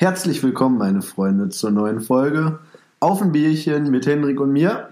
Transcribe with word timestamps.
Herzlich 0.00 0.42
willkommen, 0.42 0.78
meine 0.78 1.02
Freunde, 1.02 1.50
zur 1.50 1.72
neuen 1.72 2.00
Folge 2.00 2.58
Auf 3.00 3.20
ein 3.20 3.32
Bierchen 3.32 3.90
mit 3.90 4.06
Hendrik 4.06 4.40
und 4.40 4.50
mir. 4.50 4.88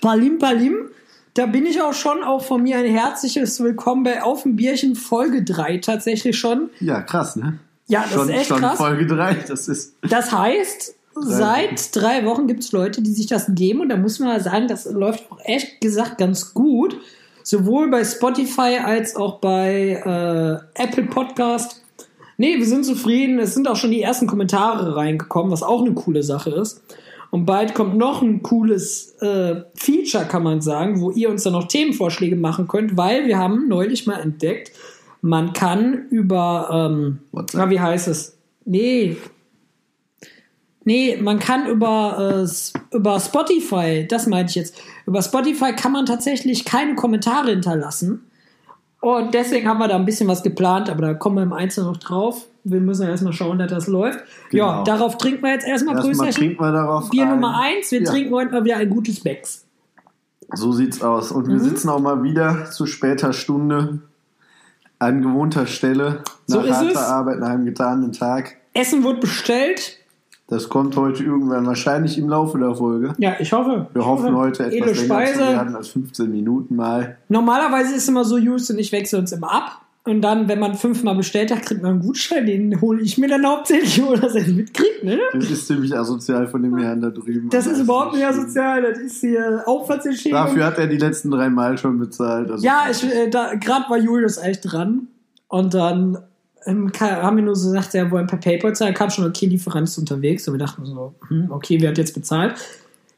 Palim 0.00 0.38
Palim, 0.38 0.88
da 1.34 1.46
bin 1.46 1.66
ich 1.66 1.82
auch 1.82 1.94
schon, 1.94 2.22
auch 2.22 2.44
von 2.44 2.62
mir 2.62 2.76
ein 2.76 2.86
herzliches 2.86 3.58
Willkommen 3.58 4.04
bei 4.04 4.22
Auf 4.22 4.44
ein 4.46 4.54
Bierchen 4.54 4.94
Folge 4.94 5.42
3 5.42 5.78
tatsächlich 5.78 6.38
schon. 6.38 6.70
Ja, 6.78 7.02
krass, 7.02 7.34
ne? 7.34 7.58
Ja, 7.88 8.02
das 8.02 8.12
schon, 8.12 8.28
ist 8.28 8.36
echt 8.36 8.46
schon 8.46 8.60
krass. 8.60 8.78
Folge 8.78 9.04
3, 9.04 9.34
das 9.48 9.66
ist. 9.66 9.96
Das 10.08 10.30
heißt, 10.30 10.94
seit 11.16 11.96
drei 11.96 12.24
Wochen 12.24 12.46
gibt 12.46 12.62
es 12.62 12.70
Leute, 12.70 13.02
die 13.02 13.10
sich 13.10 13.26
das 13.26 13.46
geben 13.48 13.80
und 13.80 13.88
da 13.88 13.96
muss 13.96 14.20
man 14.20 14.28
mal 14.28 14.40
sagen, 14.40 14.68
das 14.68 14.84
läuft 14.84 15.28
auch 15.32 15.40
echt 15.42 15.80
gesagt 15.80 16.18
ganz 16.18 16.54
gut. 16.54 16.96
Sowohl 17.42 17.90
bei 17.90 18.04
Spotify 18.04 18.78
als 18.84 19.16
auch 19.16 19.40
bei 19.40 20.60
äh, 20.76 20.80
Apple 20.80 21.06
Podcast. 21.06 21.81
Nee, 22.42 22.58
wir 22.58 22.66
sind 22.66 22.84
zufrieden. 22.84 23.38
Es 23.38 23.54
sind 23.54 23.68
auch 23.68 23.76
schon 23.76 23.92
die 23.92 24.02
ersten 24.02 24.26
Kommentare 24.26 24.96
reingekommen, 24.96 25.52
was 25.52 25.62
auch 25.62 25.80
eine 25.80 25.94
coole 25.94 26.24
Sache 26.24 26.50
ist. 26.50 26.82
Und 27.30 27.46
bald 27.46 27.72
kommt 27.72 27.96
noch 27.96 28.20
ein 28.20 28.42
cooles 28.42 29.14
äh, 29.20 29.62
Feature, 29.76 30.24
kann 30.24 30.42
man 30.42 30.60
sagen, 30.60 31.00
wo 31.00 31.12
ihr 31.12 31.30
uns 31.30 31.44
dann 31.44 31.52
noch 31.52 31.68
Themenvorschläge 31.68 32.34
machen 32.34 32.66
könnt, 32.66 32.96
weil 32.96 33.28
wir 33.28 33.38
haben 33.38 33.68
neulich 33.68 34.08
mal 34.08 34.18
entdeckt, 34.18 34.72
man 35.20 35.52
kann 35.52 36.08
über, 36.10 36.90
ähm, 36.90 37.20
na, 37.52 37.70
wie 37.70 37.78
heißt 37.78 38.08
es? 38.08 38.36
Nee. 38.64 39.16
Nee, 40.82 41.18
man 41.20 41.38
kann 41.38 41.68
über, 41.68 42.44
äh, 42.44 42.96
über 42.96 43.20
Spotify, 43.20 44.04
das 44.08 44.26
meinte 44.26 44.50
ich 44.50 44.56
jetzt, 44.56 44.82
über 45.06 45.22
Spotify 45.22 45.74
kann 45.76 45.92
man 45.92 46.06
tatsächlich 46.06 46.64
keine 46.64 46.96
Kommentare 46.96 47.50
hinterlassen. 47.50 48.24
Und 49.02 49.34
deswegen 49.34 49.68
haben 49.68 49.78
wir 49.78 49.88
da 49.88 49.96
ein 49.96 50.04
bisschen 50.04 50.28
was 50.28 50.44
geplant, 50.44 50.88
aber 50.88 51.02
da 51.02 51.14
kommen 51.14 51.34
wir 51.34 51.42
im 51.42 51.52
Einzelnen 51.52 51.90
noch 51.90 51.96
drauf. 51.96 52.46
Wir 52.62 52.80
müssen 52.80 53.02
ja 53.02 53.08
erstmal 53.08 53.32
schauen, 53.32 53.58
dass 53.58 53.68
das 53.68 53.88
läuft. 53.88 54.20
Ja, 54.52 54.74
Genau. 54.74 54.84
darauf 54.84 55.18
trinken 55.18 55.42
wir 55.42 55.50
jetzt 55.50 55.66
erstmal 55.66 55.96
Erstmal 55.96 56.30
trinken 56.30 56.62
wir 56.62 56.70
darauf. 56.70 57.10
Bier 57.10 57.24
ein. 57.24 57.30
Nummer 57.30 57.58
eins, 57.60 57.90
wir 57.90 58.00
Ja, 58.02 58.08
trinken 58.10 58.32
heute 58.32 58.52
mal 58.52 58.64
wieder 58.64 58.76
ein 58.76 58.88
gutes 58.88 59.18
Becks. 59.18 59.64
So 60.54 60.70
sieht's 60.70 61.02
aus. 61.02 61.32
Und 61.32 61.48
Mhm. 61.48 61.52
wir 61.54 61.58
sitzen 61.60 61.88
auch 61.88 61.98
mal 61.98 62.22
wieder 62.22 62.70
zu 62.70 62.86
später 62.86 63.32
Stunde 63.32 63.98
an 65.00 65.20
gewohnter 65.20 65.66
Stelle. 65.66 66.22
So 66.46 66.58
nach 66.60 66.66
ist 66.66 66.76
harter 66.76 66.90
es. 66.90 66.96
Arbeit, 66.98 67.40
nach 67.40 67.48
einem 67.48 67.64
getanen 67.64 68.12
Tag. 68.12 68.56
Essen 68.72 69.02
wird 69.02 69.20
bestellt. 69.20 69.98
Das 70.52 70.68
kommt 70.68 70.94
heute 70.96 71.24
irgendwann 71.24 71.64
wahrscheinlich 71.64 72.18
im 72.18 72.28
Laufe 72.28 72.58
der 72.58 72.74
Folge. 72.74 73.14
Ja, 73.16 73.36
ich 73.40 73.54
hoffe. 73.54 73.86
Wir 73.90 74.02
ich 74.02 74.06
hoffen 74.06 74.26
hoffe. 74.26 74.36
heute 74.36 74.64
etwas 74.64 74.74
Edle 74.74 74.84
länger 74.84 74.98
zu 74.98 75.04
Speise. 75.06 75.38
werden 75.40 75.76
als 75.76 75.88
15 75.88 76.30
Minuten 76.30 76.76
mal. 76.76 77.16
Normalerweise 77.30 77.94
ist 77.94 78.06
immer 78.06 78.26
so, 78.26 78.36
und 78.36 78.78
ich 78.78 78.92
wechseln 78.92 79.20
uns 79.20 79.32
immer 79.32 79.50
ab. 79.50 79.80
Und 80.04 80.20
dann, 80.20 80.48
wenn 80.48 80.58
man 80.58 80.74
fünfmal 80.74 81.14
bestellt 81.14 81.50
hat, 81.50 81.62
kriegt 81.62 81.80
man 81.80 81.92
einen 81.92 82.00
Gutschein. 82.00 82.44
Den 82.44 82.82
hole 82.82 83.00
ich 83.00 83.16
mir 83.16 83.28
dann 83.28 83.46
hauptsächlich, 83.46 84.02
oder 84.02 84.20
dass 84.20 84.34
er 84.34 84.46
ihn 84.46 84.56
mitkriegt, 84.56 85.02
ne? 85.04 85.18
Das 85.32 85.50
ist 85.50 85.68
ziemlich 85.68 85.96
asozial 85.96 86.46
von 86.46 86.62
dem 86.62 86.76
Herrn 86.76 87.00
da 87.00 87.08
drüben. 87.08 87.48
Das 87.48 87.66
ist 87.66 87.80
überhaupt 87.80 88.12
nicht 88.12 88.26
asozial. 88.26 88.82
Das 88.82 88.98
ist 88.98 89.20
hier 89.20 89.62
Aufwandsentschädigung. 89.64 90.38
Dafür 90.38 90.66
hat 90.66 90.76
er 90.76 90.86
die 90.86 90.98
letzten 90.98 91.30
drei 91.30 91.48
Mal 91.48 91.78
schon 91.78 91.98
bezahlt. 91.98 92.50
Also 92.50 92.62
Ja, 92.62 92.88
äh, 92.90 93.30
gerade 93.30 93.88
war 93.88 93.96
Julius 93.96 94.36
echt 94.36 94.70
dran. 94.70 95.08
Und 95.48 95.72
dann 95.72 96.18
ähm, 96.66 96.90
haben 97.00 97.36
wir 97.36 97.44
nur 97.44 97.56
so 97.56 97.70
gesagt, 97.72 97.94
ja, 97.94 98.10
wollen 98.10 98.26
per 98.26 98.38
PayPal 98.38 98.74
zahlen. 98.74 98.94
Kam 98.94 99.10
schon, 99.10 99.24
okay, 99.26 99.46
Lieferant 99.46 99.88
ist 99.88 99.98
unterwegs. 99.98 100.46
Und 100.48 100.54
wir 100.54 100.58
dachten 100.58 100.84
so, 100.84 101.14
hm, 101.28 101.50
okay, 101.50 101.80
wer 101.80 101.90
hat 101.90 101.98
jetzt 101.98 102.14
bezahlt? 102.14 102.54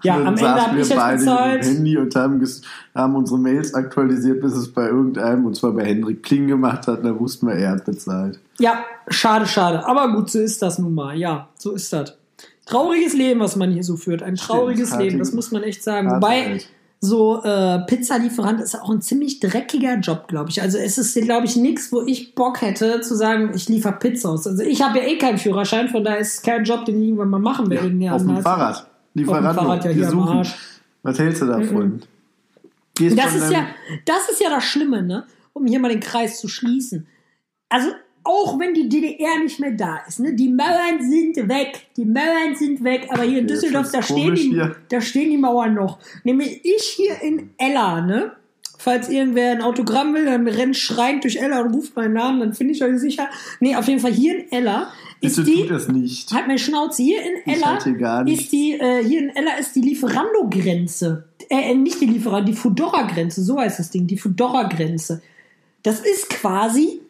Ja, 0.02 0.16
am 0.16 0.36
Ende 0.36 0.48
habe 0.48 0.76
wir 0.76 0.82
ich 0.82 0.88
jetzt 0.90 0.98
beide 0.98 1.18
bezahlt. 1.18 1.64
Handy 1.64 1.96
und 1.96 2.14
haben, 2.14 2.46
haben 2.94 3.14
unsere 3.16 3.38
Mails 3.38 3.72
aktualisiert, 3.72 4.40
bis 4.42 4.52
es 4.52 4.70
bei 4.70 4.86
irgendeinem, 4.88 5.46
und 5.46 5.56
zwar 5.56 5.72
bei 5.72 5.84
Hendrik 5.84 6.22
Kling 6.22 6.46
gemacht 6.46 6.86
hat. 6.86 7.02
Da 7.04 7.18
wussten 7.18 7.46
wir, 7.46 7.54
er 7.54 7.70
hat 7.70 7.84
bezahlt. 7.86 8.38
Ja, 8.58 8.84
schade, 9.08 9.46
schade. 9.46 9.86
Aber 9.86 10.12
gut, 10.14 10.30
so 10.30 10.40
ist 10.40 10.60
das 10.60 10.78
nun 10.78 10.94
mal. 10.94 11.16
Ja, 11.16 11.48
so 11.56 11.72
ist 11.72 11.90
das. 11.92 12.16
Trauriges 12.66 13.14
Leben, 13.14 13.40
was 13.40 13.56
man 13.56 13.70
hier 13.72 13.82
so 13.84 13.96
führt. 13.96 14.22
Ein 14.22 14.36
trauriges 14.36 14.92
harte- 14.92 15.04
Leben, 15.04 15.18
das 15.18 15.32
muss 15.32 15.50
man 15.52 15.62
echt 15.62 15.82
sagen. 15.82 16.10
Wobei, 16.10 16.50
Welt. 16.50 16.68
So 17.04 17.42
äh, 17.42 17.78
Pizzalieferant 17.86 18.60
ist 18.60 18.74
auch 18.74 18.90
ein 18.90 19.00
ziemlich 19.00 19.38
dreckiger 19.40 19.96
Job, 19.98 20.26
glaube 20.28 20.50
ich. 20.50 20.60
Also 20.62 20.78
es 20.78 20.98
ist, 20.98 21.14
glaube 21.22 21.46
ich, 21.46 21.56
nichts, 21.56 21.92
wo 21.92 22.02
ich 22.02 22.34
Bock 22.34 22.62
hätte 22.62 23.00
zu 23.00 23.14
sagen, 23.14 23.52
ich 23.54 23.68
liefere 23.68 23.92
Pizza 23.92 24.30
aus. 24.30 24.46
Also 24.46 24.62
ich 24.62 24.82
habe 24.82 24.98
ja 24.98 25.04
eh 25.04 25.18
keinen 25.18 25.38
Führerschein, 25.38 25.88
von 25.88 26.02
daher 26.02 26.18
ist 26.18 26.34
es 26.34 26.42
kein 26.42 26.64
Job, 26.64 26.84
den 26.84 27.00
ich 27.00 27.08
irgendwann 27.08 27.30
mal 27.30 27.38
machen 27.38 27.70
will. 27.70 27.78
irgendwie 27.78 28.10
Auf 28.10 28.22
dem. 28.22 28.42
Fahrrad. 28.42 28.86
Lieferando. 29.14 29.48
Auf 29.48 29.56
dem 29.56 29.82
Fahrrad, 29.82 29.96
ja, 29.96 30.08
am. 30.08 30.28
Arsch. 30.28 30.54
Was 31.02 31.18
hältst 31.18 31.42
du 31.42 31.46
davon? 31.46 32.02
Gehst 32.96 33.18
Das 33.18 33.34
ist 33.34 33.52
ja, 33.52 33.66
das 34.04 34.28
ist 34.30 34.40
ja 34.40 34.48
das 34.50 34.64
Schlimme, 34.64 35.02
ne? 35.02 35.24
Um 35.52 35.66
hier 35.66 35.78
mal 35.78 35.90
den 35.90 36.00
Kreis 36.00 36.40
zu 36.40 36.48
schließen. 36.48 37.06
Also, 37.68 37.90
auch 38.24 38.58
wenn 38.58 38.72
die 38.72 38.88
DDR 38.88 39.38
nicht 39.42 39.60
mehr 39.60 39.72
da 39.72 39.98
ist, 40.08 40.20
ne? 40.20 40.32
Die 40.32 40.48
Mauern 40.48 40.98
sind 41.00 41.36
weg. 41.48 41.86
Die 41.96 42.06
Mauern 42.06 42.56
sind 42.56 42.82
weg. 42.82 43.06
Aber 43.10 43.22
hier 43.22 43.40
in 43.40 43.46
Düsseldorf, 43.46 43.92
da 43.92 44.02
stehen, 44.02 44.34
die, 44.34 44.50
hier. 44.50 44.76
da 44.88 45.00
stehen 45.00 45.30
die 45.30 45.36
Mauern 45.36 45.74
noch. 45.74 45.98
Nämlich 46.24 46.64
ich 46.64 46.82
hier 46.96 47.20
in 47.22 47.50
Ella, 47.58 48.00
ne? 48.00 48.32
Falls 48.78 49.08
irgendwer 49.08 49.52
ein 49.52 49.62
Autogramm 49.62 50.14
will, 50.14 50.26
dann 50.26 50.46
rennt 50.46 50.76
schreiend 50.76 51.24
durch 51.24 51.36
Ella 51.36 51.60
und 51.60 51.74
ruft 51.74 51.96
meinen 51.96 52.14
Namen, 52.14 52.40
dann 52.40 52.52
finde 52.54 52.74
ich 52.74 52.82
euch 52.82 52.98
sicher. 52.98 53.28
Nee, 53.60 53.76
auf 53.76 53.88
jeden 53.88 54.00
Fall 54.00 54.12
hier 54.12 54.36
in 54.36 54.52
Ella 54.52 54.90
ist 55.20 55.36
Bitte 55.36 55.50
die. 55.50 55.62
es 55.68 55.88
nicht. 55.88 56.32
Halt 56.32 56.46
meine 56.46 56.58
Schnauze. 56.58 57.02
Hier 57.02 57.20
in 57.22 57.52
Ella 57.52 57.78
ist 58.26 58.52
die, 58.52 58.72
äh, 58.78 59.02
hier 59.02 59.20
in 59.20 59.30
Ella 59.30 59.56
ist 59.58 59.74
die 59.74 59.80
Lieferando-Grenze. 59.80 61.24
Äh, 61.48 61.72
äh, 61.72 61.74
nicht 61.74 62.00
die 62.00 62.06
Lieferando, 62.06 62.50
die 62.50 62.56
Fudora-Grenze. 62.56 63.42
So 63.42 63.58
heißt 63.58 63.78
das 63.78 63.90
Ding, 63.90 64.06
die 64.06 64.18
Fudora-Grenze. 64.18 65.22
Das 65.82 66.00
ist 66.00 66.30
quasi 66.30 67.00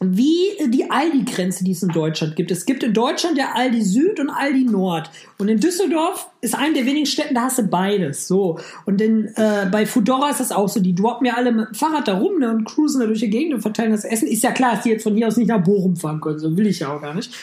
wie 0.00 0.50
die 0.68 0.90
Aldi-Grenze, 0.90 1.64
die 1.64 1.72
es 1.72 1.82
in 1.82 1.88
Deutschland 1.88 2.36
gibt. 2.36 2.52
Es 2.52 2.66
gibt 2.66 2.84
in 2.84 2.94
Deutschland 2.94 3.36
der 3.36 3.56
Aldi 3.56 3.82
Süd 3.82 4.20
und 4.20 4.30
Aldi 4.30 4.64
Nord. 4.64 5.10
Und 5.38 5.48
in 5.48 5.58
Düsseldorf 5.58 6.30
ist 6.40 6.54
eine 6.54 6.74
der 6.74 6.86
wenigen 6.86 7.06
Städten, 7.06 7.34
da 7.34 7.42
hast 7.42 7.58
du 7.58 7.64
beides. 7.64 8.28
So. 8.28 8.60
Und 8.86 9.00
in, 9.00 9.26
äh, 9.34 9.68
bei 9.70 9.86
Fudora 9.86 10.30
ist 10.30 10.38
das 10.38 10.52
auch 10.52 10.68
so. 10.68 10.78
Die 10.78 10.94
droppen 10.94 11.26
ja 11.26 11.34
alle 11.34 11.50
mit 11.50 11.68
dem 11.68 11.74
Fahrrad 11.74 12.06
da 12.06 12.16
rum 12.16 12.38
ne, 12.38 12.50
und 12.50 12.64
cruisen 12.64 13.00
da 13.00 13.06
durch 13.06 13.20
die 13.20 13.30
Gegend 13.30 13.54
und 13.54 13.60
verteilen 13.60 13.90
das 13.90 14.04
Essen. 14.04 14.28
Ist 14.28 14.44
ja 14.44 14.52
klar, 14.52 14.74
dass 14.74 14.84
die 14.84 14.90
jetzt 14.90 15.02
von 15.02 15.16
hier 15.16 15.26
aus 15.26 15.36
nicht 15.36 15.48
nach 15.48 15.62
Bochum 15.62 15.96
fahren 15.96 16.20
können. 16.20 16.38
So 16.38 16.56
will 16.56 16.68
ich 16.68 16.78
ja 16.78 16.94
auch 16.94 17.02
gar 17.02 17.14
nicht. 17.14 17.34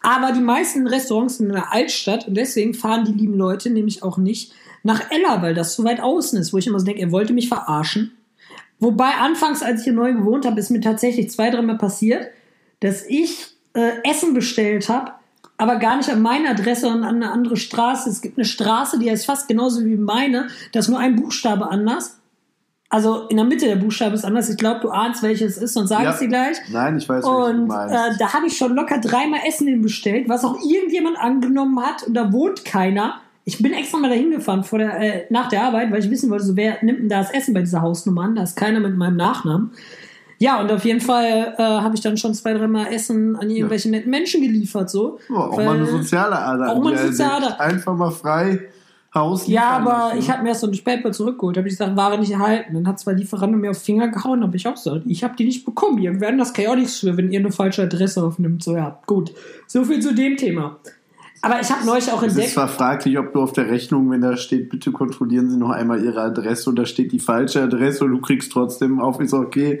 Aber 0.00 0.32
die 0.32 0.40
meisten 0.40 0.86
Restaurants 0.86 1.38
sind 1.38 1.46
in 1.46 1.54
der 1.54 1.72
Altstadt 1.72 2.28
und 2.28 2.34
deswegen 2.34 2.74
fahren 2.74 3.06
die 3.06 3.12
lieben 3.12 3.34
Leute 3.34 3.70
nämlich 3.70 4.02
auch 4.02 4.18
nicht 4.18 4.52
nach 4.82 5.10
Ella, 5.10 5.42
weil 5.42 5.54
das 5.54 5.74
zu 5.74 5.82
weit 5.82 6.00
außen 6.00 6.38
ist, 6.38 6.52
wo 6.52 6.58
ich 6.58 6.66
immer 6.66 6.78
so 6.78 6.84
denke, 6.84 7.00
ihr 7.00 7.10
wollt 7.10 7.30
mich 7.30 7.48
verarschen. 7.48 8.12
Wobei 8.84 9.12
anfangs, 9.20 9.62
als 9.62 9.80
ich 9.80 9.84
hier 9.84 9.92
neu 9.94 10.12
gewohnt 10.12 10.44
habe, 10.44 10.60
ist 10.60 10.70
mir 10.70 10.80
tatsächlich 10.82 11.30
zwei, 11.30 11.48
dreimal 11.50 11.78
passiert, 11.78 12.28
dass 12.80 13.04
ich 13.06 13.46
äh, 13.72 13.92
Essen 14.04 14.34
bestellt 14.34 14.90
habe, 14.90 15.12
aber 15.56 15.76
gar 15.76 15.96
nicht 15.96 16.10
an 16.10 16.20
meine 16.20 16.50
Adresse, 16.50 16.82
sondern 16.82 17.04
an 17.04 17.16
eine 17.22 17.32
andere 17.32 17.56
Straße. 17.56 18.10
Es 18.10 18.20
gibt 18.20 18.36
eine 18.36 18.44
Straße, 18.44 18.98
die 18.98 19.10
heißt 19.10 19.24
fast 19.24 19.48
genauso 19.48 19.84
wie 19.86 19.96
meine, 19.96 20.48
da 20.72 20.80
ist 20.80 20.88
nur 20.88 20.98
ein 20.98 21.16
Buchstabe 21.16 21.70
anders. 21.70 22.18
Also 22.90 23.26
in 23.28 23.38
der 23.38 23.46
Mitte 23.46 23.64
der 23.66 23.76
Buchstabe 23.76 24.14
ist 24.14 24.24
anders. 24.24 24.50
Ich 24.50 24.58
glaube, 24.58 24.80
du 24.80 24.90
ahnst, 24.90 25.22
welches 25.22 25.56
es 25.56 25.62
ist, 25.62 25.72
sonst 25.72 25.88
sage 25.88 26.04
Ja. 26.04 26.12
ich 26.12 26.18
dir 26.18 26.28
gleich. 26.28 26.58
Nein, 26.70 26.98
ich 26.98 27.08
weiß, 27.08 27.24
du 27.24 27.30
Und 27.30 27.70
äh, 27.70 28.16
da 28.18 28.34
habe 28.34 28.46
ich 28.46 28.56
schon 28.56 28.74
locker 28.74 28.98
dreimal 28.98 29.40
Essen 29.48 29.66
hin 29.66 29.80
bestellt, 29.80 30.28
was 30.28 30.44
auch 30.44 30.58
irgendjemand 30.62 31.18
angenommen 31.18 31.80
hat 31.80 32.02
und 32.02 32.14
da 32.14 32.32
wohnt 32.32 32.64
keiner. 32.66 33.20
Ich 33.44 33.62
bin 33.62 33.72
extra 33.72 33.98
mal 33.98 34.08
dahin 34.08 34.30
gefahren 34.30 34.64
vor 34.64 34.78
der, 34.78 34.98
äh, 34.98 35.26
nach 35.30 35.48
der 35.48 35.64
Arbeit, 35.64 35.92
weil 35.92 35.98
ich 35.98 36.10
wissen 36.10 36.30
wollte, 36.30 36.44
so 36.44 36.56
wer 36.56 36.82
nimmt 36.82 37.00
denn 37.00 37.08
da 37.08 37.18
das 37.18 37.30
Essen 37.30 37.52
bei 37.52 37.60
dieser 37.60 37.82
Hausnummer 37.82 38.22
an? 38.22 38.34
Da 38.36 38.42
ist 38.42 38.56
keiner 38.56 38.80
mit 38.80 38.96
meinem 38.96 39.16
Nachnamen. 39.16 39.72
Ja, 40.38 40.60
und 40.60 40.70
auf 40.72 40.84
jeden 40.84 41.00
Fall 41.00 41.54
äh, 41.56 41.62
habe 41.62 41.94
ich 41.94 42.00
dann 42.00 42.16
schon 42.16 42.34
zwei, 42.34 42.54
dreimal 42.54 42.92
Essen 42.92 43.36
an 43.36 43.50
irgendwelche 43.50 43.90
netten 43.90 44.10
Menschen 44.10 44.42
geliefert. 44.42 44.90
So. 44.90 45.18
Ja, 45.28 45.36
auch 45.36 45.56
Weil- 45.56 45.66
mal 45.66 45.76
eine 45.76 45.86
soziale 45.86 46.38
Ader. 46.38 46.72
Auch 46.72 46.82
mal 46.82 46.92
eine 46.92 47.06
soziale 47.06 47.46
entdeckt. 47.46 47.60
Einfach 47.60 47.96
mal 47.96 48.10
frei 48.10 48.60
Haus. 49.14 49.46
Ja, 49.46 49.70
aber 49.70 50.08
lassen. 50.08 50.18
ich 50.18 50.30
habe 50.30 50.42
mir 50.42 50.48
erst 50.48 50.62
so 50.62 50.66
ein 50.66 50.76
PayPal 50.84 51.14
zurückgeholt, 51.14 51.56
habe 51.56 51.68
ich 51.68 51.74
gesagt, 51.74 51.96
Ware 51.96 52.18
nicht 52.18 52.32
erhalten. 52.32 52.74
Dann 52.74 52.88
hat 52.88 52.98
zwar 52.98 53.14
Lieferando 53.14 53.56
mir 53.56 53.70
auf 53.70 53.78
den 53.78 53.84
Finger 53.84 54.08
gehauen, 54.08 54.42
habe 54.42 54.56
ich 54.56 54.66
auch 54.66 54.74
gesagt, 54.74 55.02
ich 55.06 55.22
habe 55.22 55.36
die 55.36 55.44
nicht 55.44 55.64
bekommen. 55.64 56.02
Das 56.36 56.52
kann 56.52 56.64
ja 56.64 56.72
auch 56.72 56.76
nichts 56.76 56.98
für, 56.98 57.16
wenn 57.16 57.30
ihr 57.30 57.38
eine 57.38 57.52
falsche 57.52 57.82
Adresse 57.82 58.24
aufnimmt. 58.24 58.64
So, 58.64 58.74
ja, 58.74 58.98
gut. 59.06 59.32
So 59.68 59.84
viel 59.84 60.00
zu 60.00 60.14
dem 60.14 60.36
Thema. 60.36 60.78
Aber 61.44 61.60
ich 61.60 61.70
habe 61.70 61.84
neulich 61.84 62.10
auch 62.10 62.22
Es 62.22 62.28
ist 62.28 62.32
entdeckt, 62.36 62.54
zwar 62.54 62.68
fraglich, 62.68 63.18
ob 63.18 63.34
du 63.34 63.42
auf 63.42 63.52
der 63.52 63.68
Rechnung, 63.68 64.10
wenn 64.10 64.22
da 64.22 64.34
steht, 64.38 64.70
bitte 64.70 64.92
kontrollieren 64.92 65.50
Sie 65.50 65.58
noch 65.58 65.68
einmal 65.68 66.02
Ihre 66.02 66.22
Adresse 66.22 66.70
und 66.70 66.76
da 66.76 66.86
steht 66.86 67.12
die 67.12 67.18
falsche 67.18 67.62
Adresse 67.62 68.04
und 68.04 68.12
du 68.12 68.20
kriegst 68.22 68.50
trotzdem 68.50 68.98
auf, 68.98 69.20
ist 69.20 69.34
okay, 69.34 69.78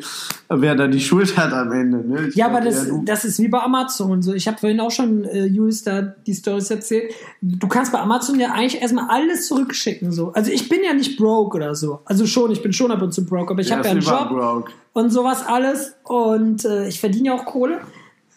wer 0.50 0.74
da 0.74 0.86
die 0.88 1.00
Schuld 1.08 1.38
hat 1.38 1.54
am 1.54 1.72
Ende. 1.72 2.06
Ne? 2.06 2.28
Ja, 2.34 2.48
aber 2.48 2.60
das, 2.60 2.86
das 3.06 3.24
ist 3.24 3.40
wie 3.40 3.48
bei 3.48 3.60
Amazon. 3.60 4.20
So, 4.20 4.34
ich 4.34 4.46
habe 4.46 4.58
vorhin 4.58 4.78
auch 4.80 4.90
schon 4.90 5.24
äh, 5.24 5.46
Julius 5.46 5.82
da 5.84 6.02
die 6.02 6.34
Stories 6.34 6.70
erzählt. 6.70 7.14
Du 7.40 7.66
kannst 7.66 7.92
bei 7.92 7.98
Amazon 7.98 8.38
ja 8.38 8.52
eigentlich 8.52 8.82
erstmal 8.82 9.06
alles 9.08 9.48
zurückschicken. 9.48 10.12
So. 10.12 10.32
Also 10.32 10.50
ich 10.50 10.68
bin 10.68 10.80
ja 10.84 10.92
nicht 10.92 11.16
broke 11.16 11.56
oder 11.56 11.74
so. 11.74 12.00
Also 12.04 12.26
schon, 12.26 12.50
ich 12.50 12.62
bin 12.62 12.74
schon 12.74 12.90
ab 12.90 13.00
und 13.00 13.12
zu 13.14 13.24
broke, 13.24 13.50
aber 13.52 13.62
ich 13.62 13.70
Ja, 13.70 13.76
habe 13.78 13.86
ja 13.86 13.92
einen 13.92 14.00
Job. 14.02 14.28
Broke. 14.28 14.72
und 14.92 15.10
sowas 15.10 15.46
alles. 15.46 15.94
Und 16.04 16.64
äh, 16.66 16.88
ich 16.88 17.00
verdiene 17.00 17.28
ja 17.28 17.34
auch 17.34 17.46
Kohle. 17.46 17.78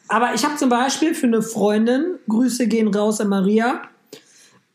Aber 0.07 0.33
ich 0.33 0.43
habe 0.45 0.55
zum 0.55 0.69
Beispiel 0.69 1.13
für 1.13 1.27
eine 1.27 1.41
Freundin, 1.41 2.15
Grüße 2.27 2.67
gehen 2.67 2.93
raus 2.93 3.21
an 3.21 3.29
Maria. 3.29 3.81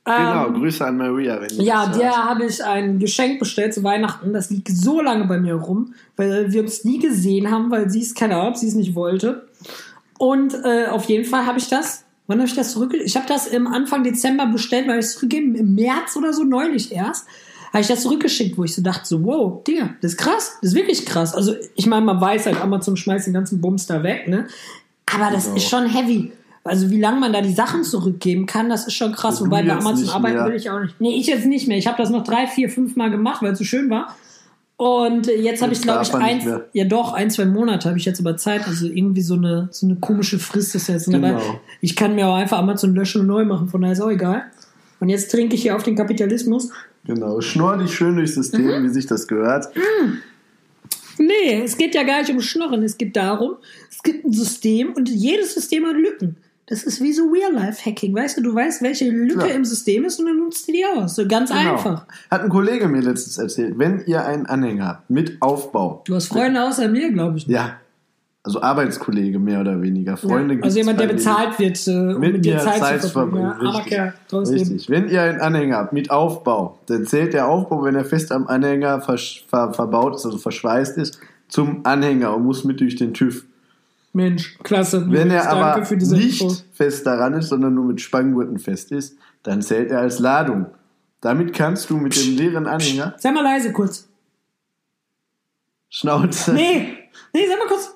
Genau, 0.05 0.49
Ähm, 0.49 0.55
Grüße 0.55 0.85
an 0.85 0.97
Maria, 0.97 1.41
wenn 1.41 1.49
du 1.49 1.63
ja, 1.63 1.87
der 1.87 2.13
habe 2.13 2.45
ich 2.45 2.63
ein 2.65 2.99
Geschenk 2.99 3.39
bestellt 3.39 3.73
zu 3.73 3.85
Weihnachten. 3.85 4.33
Das 4.33 4.51
liegt 4.51 4.69
so 4.69 5.01
lange 5.01 5.27
bei 5.27 5.39
mir 5.39 5.55
rum, 5.55 5.95
weil 6.17 6.53
wir 6.53 6.63
uns 6.63 6.85
nie 6.85 6.99
gesehen 6.99 7.51
haben, 7.51 7.71
weil 7.71 7.89
sie 7.89 8.01
es, 8.01 8.15
keine 8.15 8.37
Ahnung, 8.37 8.49
ob 8.49 8.57
sie 8.57 8.67
es 8.67 8.75
nicht 8.75 8.95
wollte. 8.95 9.47
Und 10.19 10.55
äh, 10.65 10.87
auf 10.87 11.05
jeden 11.05 11.25
Fall 11.25 11.47
habe 11.47 11.59
ich 11.59 11.69
das 11.69 12.05
Wann 12.27 12.39
habe 12.39 12.49
ich 12.49 12.55
das 12.55 12.73
zurückgegeben? 12.73 13.07
Ich 13.07 13.17
habe 13.17 13.27
das 13.27 13.47
im 13.47 13.67
Anfang 13.67 14.05
Dezember 14.05 14.47
bestellt, 14.47 14.87
weil 14.89 15.01
ich 15.01 15.07
es 15.07 15.15
zurückgegeben 15.15 15.55
im 15.55 15.75
März 15.75 16.17
oder 16.17 16.33
so 16.33 16.45
neulich 16.45 16.93
erst. 16.93 17.27
Habe 17.73 17.81
ich 17.81 17.89
das 17.89 18.03
zurückgeschickt, 18.03 18.57
wo 18.57 18.65
ich 18.65 18.75
so 18.75 18.83
dachte, 18.83 19.07
so, 19.07 19.25
wow, 19.25 19.65
Digga, 19.65 19.91
das 20.01 20.13
ist 20.13 20.19
krass, 20.19 20.59
das 20.61 20.71
ist 20.71 20.77
wirklich 20.77 21.05
krass. 21.05 21.35
Also 21.35 21.55
ich 21.75 21.87
meine, 21.87 22.05
man 22.05 22.21
weiß 22.21 22.47
halt, 22.47 22.61
Amazon 22.61 22.97
schmeißt 22.97 23.27
den 23.27 23.35
ganzen 23.35 23.61
Bums 23.61 23.87
da 23.87 24.03
weg, 24.03 24.29
ne? 24.29 24.47
Aber 25.15 25.31
das 25.33 25.45
Genau. 25.45 25.57
ist 25.57 25.69
schon 25.69 25.87
heavy. 25.87 26.33
Also 26.65 26.91
wie 26.91 27.01
lange 27.01 27.19
man 27.19 27.33
da 27.33 27.41
die 27.41 27.53
Sachen 27.53 27.83
zurückgeben 27.83 28.47
kann, 28.47 28.69
das 28.69 28.87
ist 28.87 28.95
schon 28.95 29.13
krass. 29.13 29.39
Du 29.39 29.47
Wobei 29.47 29.63
bei 29.65 29.73
Amazon 29.73 30.09
arbeiten 30.09 30.37
mehr. 30.37 30.47
will 30.47 30.55
ich 30.55 30.71
auch 30.71 30.79
nicht. 30.81 31.01
Nee, 31.01 31.17
ich 31.19 31.27
jetzt 31.27 31.45
nicht 31.47 31.67
mehr. 31.67 31.77
Ich 31.77 31.87
habe 31.89 31.97
das 31.99 32.11
noch 32.11 32.23
drei, 32.23 32.47
vier, 32.47 32.69
fünf 32.71 32.95
Mal 32.95 33.11
gemacht, 33.11 33.43
weil 33.43 33.53
es 33.53 33.59
so 33.59 33.65
schön 33.65 33.91
war. 33.91 34.15
Und 34.77 35.29
äh, 35.29 35.41
jetzt 35.41 35.61
habe 35.63 35.73
ich, 35.73 35.83
glaube 35.83 36.03
ich, 36.03 36.15
eins, 36.15 36.45
ja 36.73 36.85
doch, 36.85 37.13
ein, 37.13 37.31
zwei 37.31 37.45
Monate 37.47 37.89
habe 37.89 37.99
ich 37.99 38.05
jetzt 38.05 38.21
aber 38.21 38.37
Zeit. 38.37 38.67
Also 38.67 38.87
irgendwie 38.87 39.23
so 39.23 39.35
eine, 39.35 39.69
so 39.73 39.87
eine 39.87 39.97
komische 39.97 40.39
Frist 40.39 40.75
ist 40.77 40.89
jetzt. 40.89 41.07
Genau. 41.11 41.29
Aber 41.29 41.41
ich 41.81 41.97
kann 41.97 42.15
mir 42.15 42.29
auch 42.29 42.37
einfach 42.37 42.59
Amazon 42.59 42.95
löschen 42.95 43.23
und 43.23 43.27
neu 43.27 43.45
machen, 43.45 43.69
von 43.69 43.81
daher 43.81 43.93
ist 43.95 44.01
auch 44.01 44.11
egal. 44.11 44.45
Und 45.01 45.09
jetzt 45.09 45.31
trinke 45.33 45.57
ich 45.57 45.63
hier 45.63 45.75
auf 45.75 45.83
den 45.83 45.97
Kapitalismus. 45.97 46.71
Genau, 47.05 47.41
schnurr 47.41 47.77
dich 47.79 47.93
schön 47.93 48.15
durchs 48.15 48.35
System, 48.37 48.67
Mhm. 48.67 48.85
wie 48.85 48.89
sich 48.89 49.07
das 49.07 49.27
gehört. 49.27 49.67
Nee, 51.19 51.63
es 51.65 51.77
geht 51.77 51.95
ja 51.95 52.03
gar 52.03 52.21
nicht 52.21 52.31
um 52.31 52.41
Schnorren. 52.41 52.83
Es 52.83 52.99
geht 52.99 53.17
darum, 53.17 53.57
es 53.91 54.03
gibt 54.03 54.25
ein 54.25 54.33
System 54.33 54.93
und 54.95 55.09
jedes 55.09 55.55
System 55.55 55.87
hat 55.87 55.97
Lücken. 55.97 56.37
Das 56.67 56.85
ist 56.85 57.03
wie 57.03 57.13
so 57.13 57.25
Real-Life-Hacking. 57.29 58.15
Weißt 58.15 58.39
du, 58.39 58.43
du 58.43 58.55
weißt, 58.55 58.83
welche 58.83 59.11
Lücke 59.11 59.49
Ja. 59.49 59.55
im 59.55 59.65
System 59.65 60.05
ist 60.05 60.19
und 60.21 60.27
dann 60.27 60.39
nutzt 60.39 60.69
du 60.69 60.73
die 60.73 60.85
aus. 60.87 61.17
So 61.17 61.27
ganz 61.27 61.51
Genau. 61.51 61.73
einfach. 61.73 62.07
Hat 62.31 62.43
ein 62.43 62.49
Kollege 62.49 62.89
mir 62.89 63.01
letztens 63.03 63.37
erzählt, 63.37 63.79
wenn 63.79 64.03
ihr 64.07 64.25
einen 64.25 64.47
Anhänger 64.47 64.87
habt 64.87 65.11
mit 65.11 65.37
Aufbau, 65.43 66.03
Du 66.07 66.15
hast 66.15 66.29
Freunde 66.29 66.63
außer 66.63 66.89
mir, 66.89 67.11
glaube 67.13 67.37
ich. 67.39 67.47
ja, 67.47 67.77
also 68.45 68.61
Arbeitskollege 68.61 69.39
mehr 69.39 69.61
oder 69.61 69.81
weniger, 69.81 70.17
Freunde 70.17 70.55
ja. 70.57 70.63
Also 70.63 70.79
jemand, 70.79 70.99
der 70.99 71.07
bezahlt 71.07 71.59
wird, 71.61 71.87
äh, 71.87 71.91
um 71.91 72.19
mit, 72.19 72.33
mit 72.33 72.45
dir 72.45 72.59
Zeit, 72.59 72.79
Zeit 72.79 73.03
zu 73.03 73.09
verbringen. 73.09 73.51
verbringen. 73.51 73.73
Ja, 73.73 73.79
richtig. 73.79 73.93
Kerl, 73.93 74.45
richtig. 74.45 74.91
Wenn 74.91 75.09
ihr 75.09 75.23
einen 75.23 75.41
Anhänger 75.41 75.77
habt 75.77 75.93
mit 75.93 76.11
Aufbau, 76.11 76.79
dann 76.87 77.07
zählt 77.07 77.35
der 77.35 77.47
Aufbau, 77.47 77.85
wenn 77.85 77.95
er 77.95 78.05
fest 78.05 78.33
am 78.33 78.49
Anhänger 78.49 79.01
versch 79.01 79.45
ver 79.49 79.73
verbaut 79.73 80.17
ist, 80.17 80.27
also 80.27 80.39
verschweißt 80.39 80.99
ist, 80.99 81.21
zum 81.47 81.87
Anhänger 81.87 82.35
und 82.35 82.45
muss 82.45 82.65
mit 82.65 82.81
durch 82.81 82.97
den 82.97 83.15
TÜV. 83.15 83.45
Mensch, 84.13 84.59
klasse. 84.63 85.07
Wenn 85.09 85.31
er 85.31 85.49
aber 85.49 85.81
nicht 85.81 86.43
Info. 86.43 86.55
fest 86.73 87.07
daran 87.07 87.35
ist, 87.35 87.49
sondern 87.49 87.75
nur 87.75 87.85
mit 87.85 88.01
Spanngurten 88.01 88.59
fest 88.59 88.91
ist, 88.93 89.17
dann 89.45 89.63
zählt 89.63 89.91
er 89.91 90.01
als 90.01 90.19
Ladung. 90.19 90.67
Damit 91.21 91.55
kannst 91.55 91.89
du 91.91 91.97
mit 91.97 92.17
dem 92.17 92.37
leeren 92.37 92.67
Anhänger 92.67 93.15
Sei 93.17 93.31
mal 93.31 93.45
leise 93.45 93.73
kurz. 93.73 94.09
Schnauze. 95.89 96.53
Nee, 96.53 96.89
nee, 97.33 97.47
sag 97.47 97.59
mal 97.59 97.69
kurz. 97.69 97.95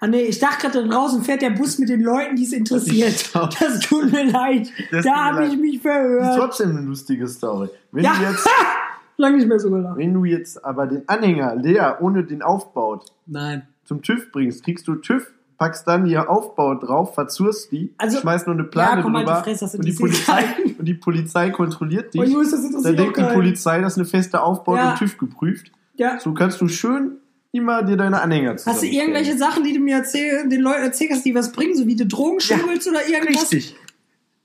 Ah 0.00 0.06
nee, 0.06 0.22
ich 0.22 0.38
dachte 0.38 0.68
gerade 0.70 0.88
draußen 0.88 1.22
fährt 1.22 1.42
der 1.42 1.50
Bus 1.50 1.78
mit 1.78 1.88
den 1.88 2.02
Leuten, 2.02 2.36
die 2.36 2.44
es 2.44 2.52
interessiert. 2.52 3.30
Das 3.34 3.80
tut 3.80 4.12
mir 4.12 4.30
leid. 4.30 4.70
Das 4.92 5.04
da 5.04 5.14
habe 5.32 5.46
ich 5.46 5.56
mich 5.56 5.74
ist 5.76 5.82
verhört. 5.82 6.36
trotzdem 6.38 6.70
eine 6.70 6.82
lustige 6.82 7.26
Story. 7.26 7.68
Wenn 7.92 8.04
Ja, 8.04 8.14
du 8.14 8.22
jetzt, 8.30 8.48
lange 9.16 9.36
nicht 9.38 9.48
mehr 9.48 9.58
so 9.58 9.70
gelacht. 9.70 9.96
wenn 9.96 10.14
du 10.14 10.24
jetzt 10.24 10.64
aber 10.64 10.86
den 10.86 11.08
Anhänger 11.08 11.56
leer 11.56 11.98
ohne 12.00 12.22
den 12.24 12.42
Aufbau 12.42 13.02
Nein. 13.26 13.66
zum 13.84 14.02
TÜV 14.02 14.30
bringst, 14.30 14.62
kriegst 14.64 14.86
du 14.86 14.94
TÜV, 14.94 15.26
packst 15.58 15.88
dann 15.88 16.06
hier 16.06 16.30
Aufbau 16.30 16.76
drauf, 16.76 17.14
verzurst 17.14 17.72
die, 17.72 17.92
Also- 17.98 18.20
schmeißt 18.20 18.46
nur 18.46 18.54
eine 18.54 18.64
Plane 18.64 18.98
Ja, 18.98 19.02
komm, 19.02 19.16
halt 19.16 19.26
die 19.26 19.30
drüber 19.32 19.42
Fresse, 19.42 19.64
das 19.64 19.74
und, 19.74 19.84
die 19.84 19.92
Polizei, 19.92 20.44
und 20.78 20.84
die 20.84 20.94
Polizei 20.94 21.50
kontrolliert 21.50 22.14
dich. 22.14 22.20
Oh, 22.20 22.24
Jungs, 22.24 22.52
das 22.52 22.82
dann 22.82 22.96
denkt 22.96 23.16
die. 23.16 23.22
Polizei, 23.34 23.80
das 23.80 23.94
ist 23.94 23.98
eine 23.98 24.06
feste 24.06 24.40
Aufbau 24.40 24.76
Ja. 24.76 24.90
und 24.92 24.98
TÜV 24.98 25.18
geprüft. 25.18 25.72
Ja. 25.96 26.20
So 26.20 26.32
kannst 26.34 26.60
du 26.60 26.68
schön 26.68 27.16
immer 27.52 27.82
dir 27.82 27.96
deine 27.96 28.20
Anhänger 28.20 28.56
Hast 28.64 28.82
du 28.82 28.86
irgendwelche 28.86 29.36
Sachen, 29.38 29.64
die 29.64 29.72
du 29.72 29.80
mir 29.80 29.96
erzähl, 29.96 30.48
den 30.48 30.60
Leuten 30.60 30.82
erzählst, 30.82 31.24
die 31.24 31.34
was 31.34 31.52
bringen, 31.52 31.74
so 31.76 31.86
wie 31.86 31.96
du 31.96 32.06
Drogen 32.06 32.40
schummelst 32.40 32.88
oder 32.88 33.06
irgendwas? 33.08 33.52
Richtig. 33.52 33.76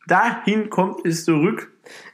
Dahin 0.08 0.70
kommt 0.70 1.06
es 1.06 1.24
zurück. 1.26 1.70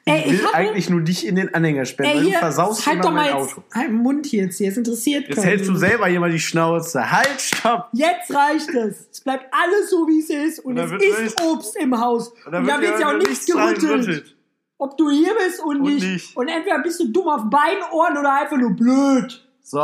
Ey, 0.06 0.24
ich 0.26 0.34
ich 0.34 0.40
will 0.42 0.48
eigentlich 0.54 0.90
nur 0.90 1.02
dich 1.02 1.26
in 1.28 1.36
den 1.36 1.54
Anhänger 1.54 1.86
sperren, 1.86 2.12
Ey, 2.12 2.18
weil 2.18 2.24
hier, 2.24 2.34
du 2.34 2.40
versaust 2.40 2.86
halt 2.88 2.96
immer 2.96 3.04
doch 3.04 3.12
mal 3.12 3.32
mein 3.34 3.42
jetzt, 3.44 3.52
Auto. 3.54 3.64
halt 3.74 3.88
den 3.90 3.96
Mund 3.96 4.26
hier 4.26 4.44
jetzt 4.46 4.58
hier, 4.58 4.70
es 4.70 4.78
interessiert 4.78 5.28
Jetzt 5.28 5.44
hältst 5.44 5.70
du 5.70 5.76
selber 5.76 6.08
hier 6.08 6.20
mal 6.20 6.32
die 6.32 6.40
Schnauze. 6.40 7.12
Halt, 7.12 7.40
stopp! 7.40 7.90
Jetzt 7.94 8.34
reicht 8.34 8.70
es. 8.70 9.08
Es 9.12 9.22
bleibt 9.22 9.46
alles 9.52 9.90
so, 9.90 10.08
wie 10.08 10.20
es 10.20 10.30
ist. 10.30 10.60
Und, 10.60 10.80
Und 10.80 10.86
es 10.86 10.92
ist 11.04 11.22
nichts- 11.22 11.42
Obst 11.44 11.76
im 11.78 12.00
Haus. 12.00 12.30
Und, 12.46 12.52
da 12.52 12.66
wird 12.66 12.82
wird 12.82 13.00
ja 13.00 13.10
auch 13.10 13.18
nichts 13.18 13.46
gerüttelt. 13.46 14.36
Ob 14.80 14.98
du 14.98 15.10
hier 15.12 15.34
bist 15.46 15.60
und, 15.64 15.82
Und 15.82 15.94
nicht. 15.94 16.06
nicht. 16.08 16.38
Und 16.38 16.48
entweder 16.48 16.80
bist 16.80 17.00
du 17.00 17.08
dumm 17.10 17.28
auf 17.28 17.50
beiden 17.50 17.84
Ohren 17.92 18.18
oder 18.18 18.34
einfach 18.42 18.58
nur 18.58 18.72
blöd. 18.76 19.46
So, 19.62 19.78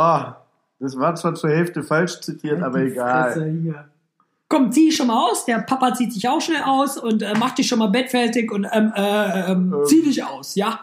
das 0.78 0.96
war 0.98 1.14
zwar 1.14 1.34
zur 1.34 1.50
Hälfte 1.50 1.82
falsch 1.82 2.20
zitiert, 2.20 2.62
aber 2.62 2.80
Die 2.80 2.92
egal. 2.92 3.94
Komm, 4.48 4.70
zieh 4.70 4.86
dich 4.86 4.96
schon 4.96 5.08
mal 5.08 5.28
aus. 5.30 5.44
Der 5.44 5.58
Papa 5.58 5.92
zieht 5.94 6.12
sich 6.12 6.28
auch 6.28 6.40
schnell 6.40 6.62
aus 6.64 6.96
und 6.98 7.22
äh, 7.22 7.34
macht 7.36 7.58
dich 7.58 7.66
schon 7.66 7.80
mal 7.80 7.88
bettfertig 7.88 8.52
und 8.52 8.66
ähm, 8.72 8.92
äh, 8.94 9.50
ähm, 9.52 9.74
zieh 9.86 10.02
dich 10.02 10.22
aus, 10.22 10.54
ja. 10.54 10.80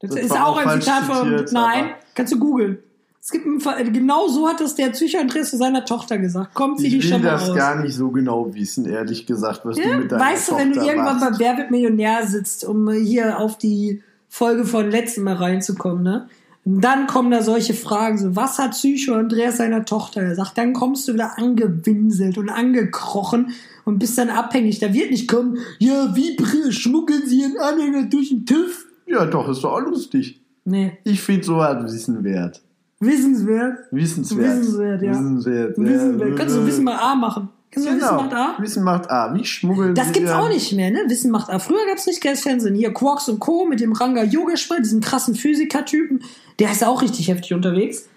Das, 0.00 0.12
Das 0.12 0.20
ist 0.20 0.32
auch 0.32 0.56
auch 0.56 0.66
ein 0.66 0.80
Zitat 0.80 1.02
von. 1.04 1.44
Nein, 1.52 1.90
kannst 2.14 2.32
du 2.32 2.38
googeln. 2.38 2.78
Es 3.22 3.30
gibt 3.32 3.44
ein, 3.44 3.60
Ver- 3.60 3.84
genau 3.84 4.28
so 4.28 4.48
hat 4.48 4.62
das 4.62 4.74
der 4.74 4.88
Psychoandress 4.88 5.50
zu 5.50 5.58
seiner 5.58 5.84
Tochter 5.84 6.16
gesagt. 6.16 6.52
Komm, 6.54 6.78
zieh 6.78 6.86
Ich 6.86 6.92
dich 6.94 7.04
will 7.04 7.10
schon 7.10 7.22
mal 7.22 7.32
das 7.32 7.50
aus. 7.50 7.54
gar 7.56 7.76
nicht 7.82 7.94
so 7.94 8.08
genau 8.10 8.54
wissen, 8.54 8.86
ehrlich 8.86 9.26
gesagt, 9.26 9.60
was 9.64 9.76
du 9.76 9.82
Ja, 9.82 9.98
mit 9.98 10.10
deiner 10.10 10.24
weißt 10.24 10.50
du, 10.50 10.56
wenn 10.56 10.72
du 10.72 10.80
irgendwann 10.80 11.18
machst. 11.20 11.38
bei 11.38 11.44
Wer 11.44 11.58
wird 11.58 11.70
Millionär 11.70 12.26
sitzt, 12.26 12.64
um 12.64 12.90
hier 12.90 13.38
auf 13.38 13.58
die 13.58 14.02
Folge 14.30 14.64
von 14.64 14.90
letztem 14.90 15.24
Mal 15.24 15.34
reinzukommen, 15.34 16.02
ne? 16.02 16.28
Und 16.64 16.82
dann 16.84 17.06
kommen 17.06 17.30
da 17.30 17.42
solche 17.42 17.72
Fragen, 17.74 18.18
so, 18.18 18.36
was 18.36 18.58
hat 18.58 18.72
Psycho 18.72 19.14
Andreas 19.14 19.56
seiner 19.56 19.84
Tochter 19.84 20.28
gesagt? 20.28 20.58
Dann 20.58 20.72
kommst 20.74 21.08
du 21.08 21.14
wieder 21.14 21.38
angewinselt 21.38 22.36
und 22.38 22.48
angekrochen 22.50 23.52
und 23.84 23.98
bist 23.98 24.18
dann 24.18 24.28
abhängig. 24.28 24.78
Da 24.78 24.92
wird 24.92 25.10
nicht 25.10 25.26
kommen, 25.28 25.56
ja, 25.78 26.14
wie 26.14 26.36
schmuggeln 26.72 27.22
sie 27.26 27.40
ihren 27.40 27.58
Anhänger 27.58 28.04
durch 28.06 28.28
den 28.28 28.44
TÜV? 28.44 28.86
Ja, 29.06 29.24
doch, 29.26 29.48
ist 29.48 29.62
doch 29.64 29.72
auch 29.72 29.80
lustig. 29.80 30.40
Nee, 30.64 30.98
Ich 31.04 31.20
finde 31.22 31.44
sowas 31.44 31.82
wissenswert. 31.92 32.60
wissenswert. 33.00 33.78
Wissenswert. 33.90 34.58
Wissenswert, 34.58 35.02
ja. 35.02 35.10
Wissenswert. 35.12 35.78
ja. 35.78 35.84
Wissenswert. 35.84 36.36
Kannst 36.38 36.56
du 36.56 36.66
Wissen 36.66 36.84
macht 36.84 37.02
A 37.02 37.14
machen? 37.14 37.48
Du 37.72 37.80
Wissen 37.80 37.98
Genau. 38.00 38.16
macht 38.16 38.32
A? 38.34 38.56
Wissen 38.58 38.82
macht 38.82 39.10
A. 39.10 39.32
Wie 39.34 39.44
schmuggeln 39.44 39.94
Das 39.94 40.10
gibt's 40.12 40.30
ihren- 40.30 40.40
auch 40.40 40.48
nicht 40.48 40.72
mehr, 40.72 40.90
ne? 40.90 41.04
Wissen 41.06 41.30
macht 41.30 41.50
A. 41.50 41.58
Früher 41.60 41.86
gab's 41.88 42.06
richtig 42.06 42.22
geiles 42.24 42.42
Fernsehen. 42.42 42.74
Hier 42.74 42.92
Quarks 42.92 43.28
und 43.28 43.38
Co. 43.38 43.64
mit 43.64 43.78
dem 43.80 43.92
Ranga 43.92 44.24
Yogeshwar, 44.24 44.80
diesen 44.80 45.00
krassen 45.00 45.36
Physiker-Typen. 45.36 46.24
Der 46.58 46.72
ist 46.72 46.82
auch 46.84 47.00
richtig 47.00 47.28
heftig 47.28 47.52
unterwegs. 47.54 48.08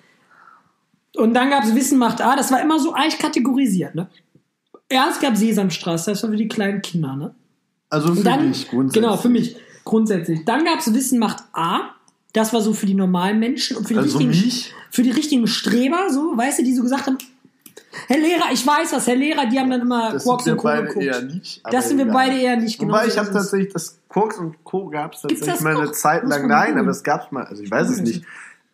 Und 1.16 1.36
dann 1.36 1.52
gab's 1.52 1.76
Wissen 1.76 2.00
macht 2.00 2.22
A. 2.22 2.36
Das 2.36 2.52
war 2.52 2.62
immer 2.62 2.80
so 2.80 2.94
eigentlich 2.94 3.20
kategorisiert, 3.20 3.94
ne? 3.94 4.08
Erst 4.90 5.22
gab 5.22 5.38
Sesamstraße, 5.38 6.12
das 6.12 6.24
war 6.24 6.30
für 6.32 6.36
die 6.36 6.48
kleinen 6.48 6.82
Kinder, 6.82 7.16
ne? 7.16 7.36
Also 7.90 8.16
für 8.16 8.24
dann, 8.24 8.52
dich 8.52 8.68
grundsätzlich. 8.70 9.04
genau, 9.04 9.18
für 9.18 9.30
mich 9.30 9.56
grundsätzlich. 9.86 10.46
Dann 10.46 10.66
gab's 10.66 10.92
Wissen 10.92 11.20
macht 11.20 11.44
A. 11.54 11.92
Das 12.34 12.52
war 12.54 12.62
so 12.62 12.74
für 12.74 12.88
die 12.88 12.96
normalen 12.96 13.38
Menschen 13.40 13.78
und 13.78 13.88
für 13.88 13.94
die 13.94 14.00
Also 14.00 14.18
richtigen, 14.18 14.32
mich? 14.32 14.74
für 14.90 15.04
die 15.04 15.12
richtigen 15.12 15.46
Streber, 15.46 16.10
so, 16.10 16.36
weißt 16.36 16.58
du, 16.60 16.64
die 16.64 16.74
so 16.74 16.82
gesagt 16.82 17.06
haben, 17.06 17.20
Herr 18.08 18.18
Lehrer, 18.18 18.52
ich 18.52 18.66
weiß 18.66 18.92
was, 18.94 19.08
Herr 19.08 19.16
Lehrer, 19.16 19.46
die 19.46 19.60
haben 19.60 19.70
dann 19.70 19.82
immer 19.82 20.12
Das 20.14 20.24
Quarks 20.24 20.48
und 20.48 20.58
Co. 20.58 20.64
beide 20.64 20.88
geguckt. 20.88 21.06
eher 21.06 21.22
nicht. 21.22 21.60
aber 21.64 21.76
Das 21.76 21.88
sind 21.88 21.98
wir 21.98 22.06
egal. 22.06 22.14
beide 22.16 22.38
eher 22.42 22.58
nicht. 22.58 22.80
genau 22.80 22.94
Wobei 22.94 23.04
so 23.06 23.10
ich 23.12 23.18
habe 23.18 23.28
es. 23.30 23.34
tatsächlich 23.34 23.74
das 23.74 24.00
Koks 24.10 24.38
und 24.38 24.64
Co. 24.64 24.90
gab 24.90 25.14
es 25.14 25.22
tatsächlich 25.22 25.62
mal 25.62 25.78
eine? 25.78 25.92
Zeit 25.92 26.24
lang. 26.28 26.48
Nein, 26.48 26.78
aber 26.78 26.90
es 26.90 27.04
gab's 27.04 27.32
mal. 27.32 27.44
Also 27.46 27.64
ich 27.64 27.72
weiß 27.72 27.90
es 27.90 28.02
nicht. 28.02 28.24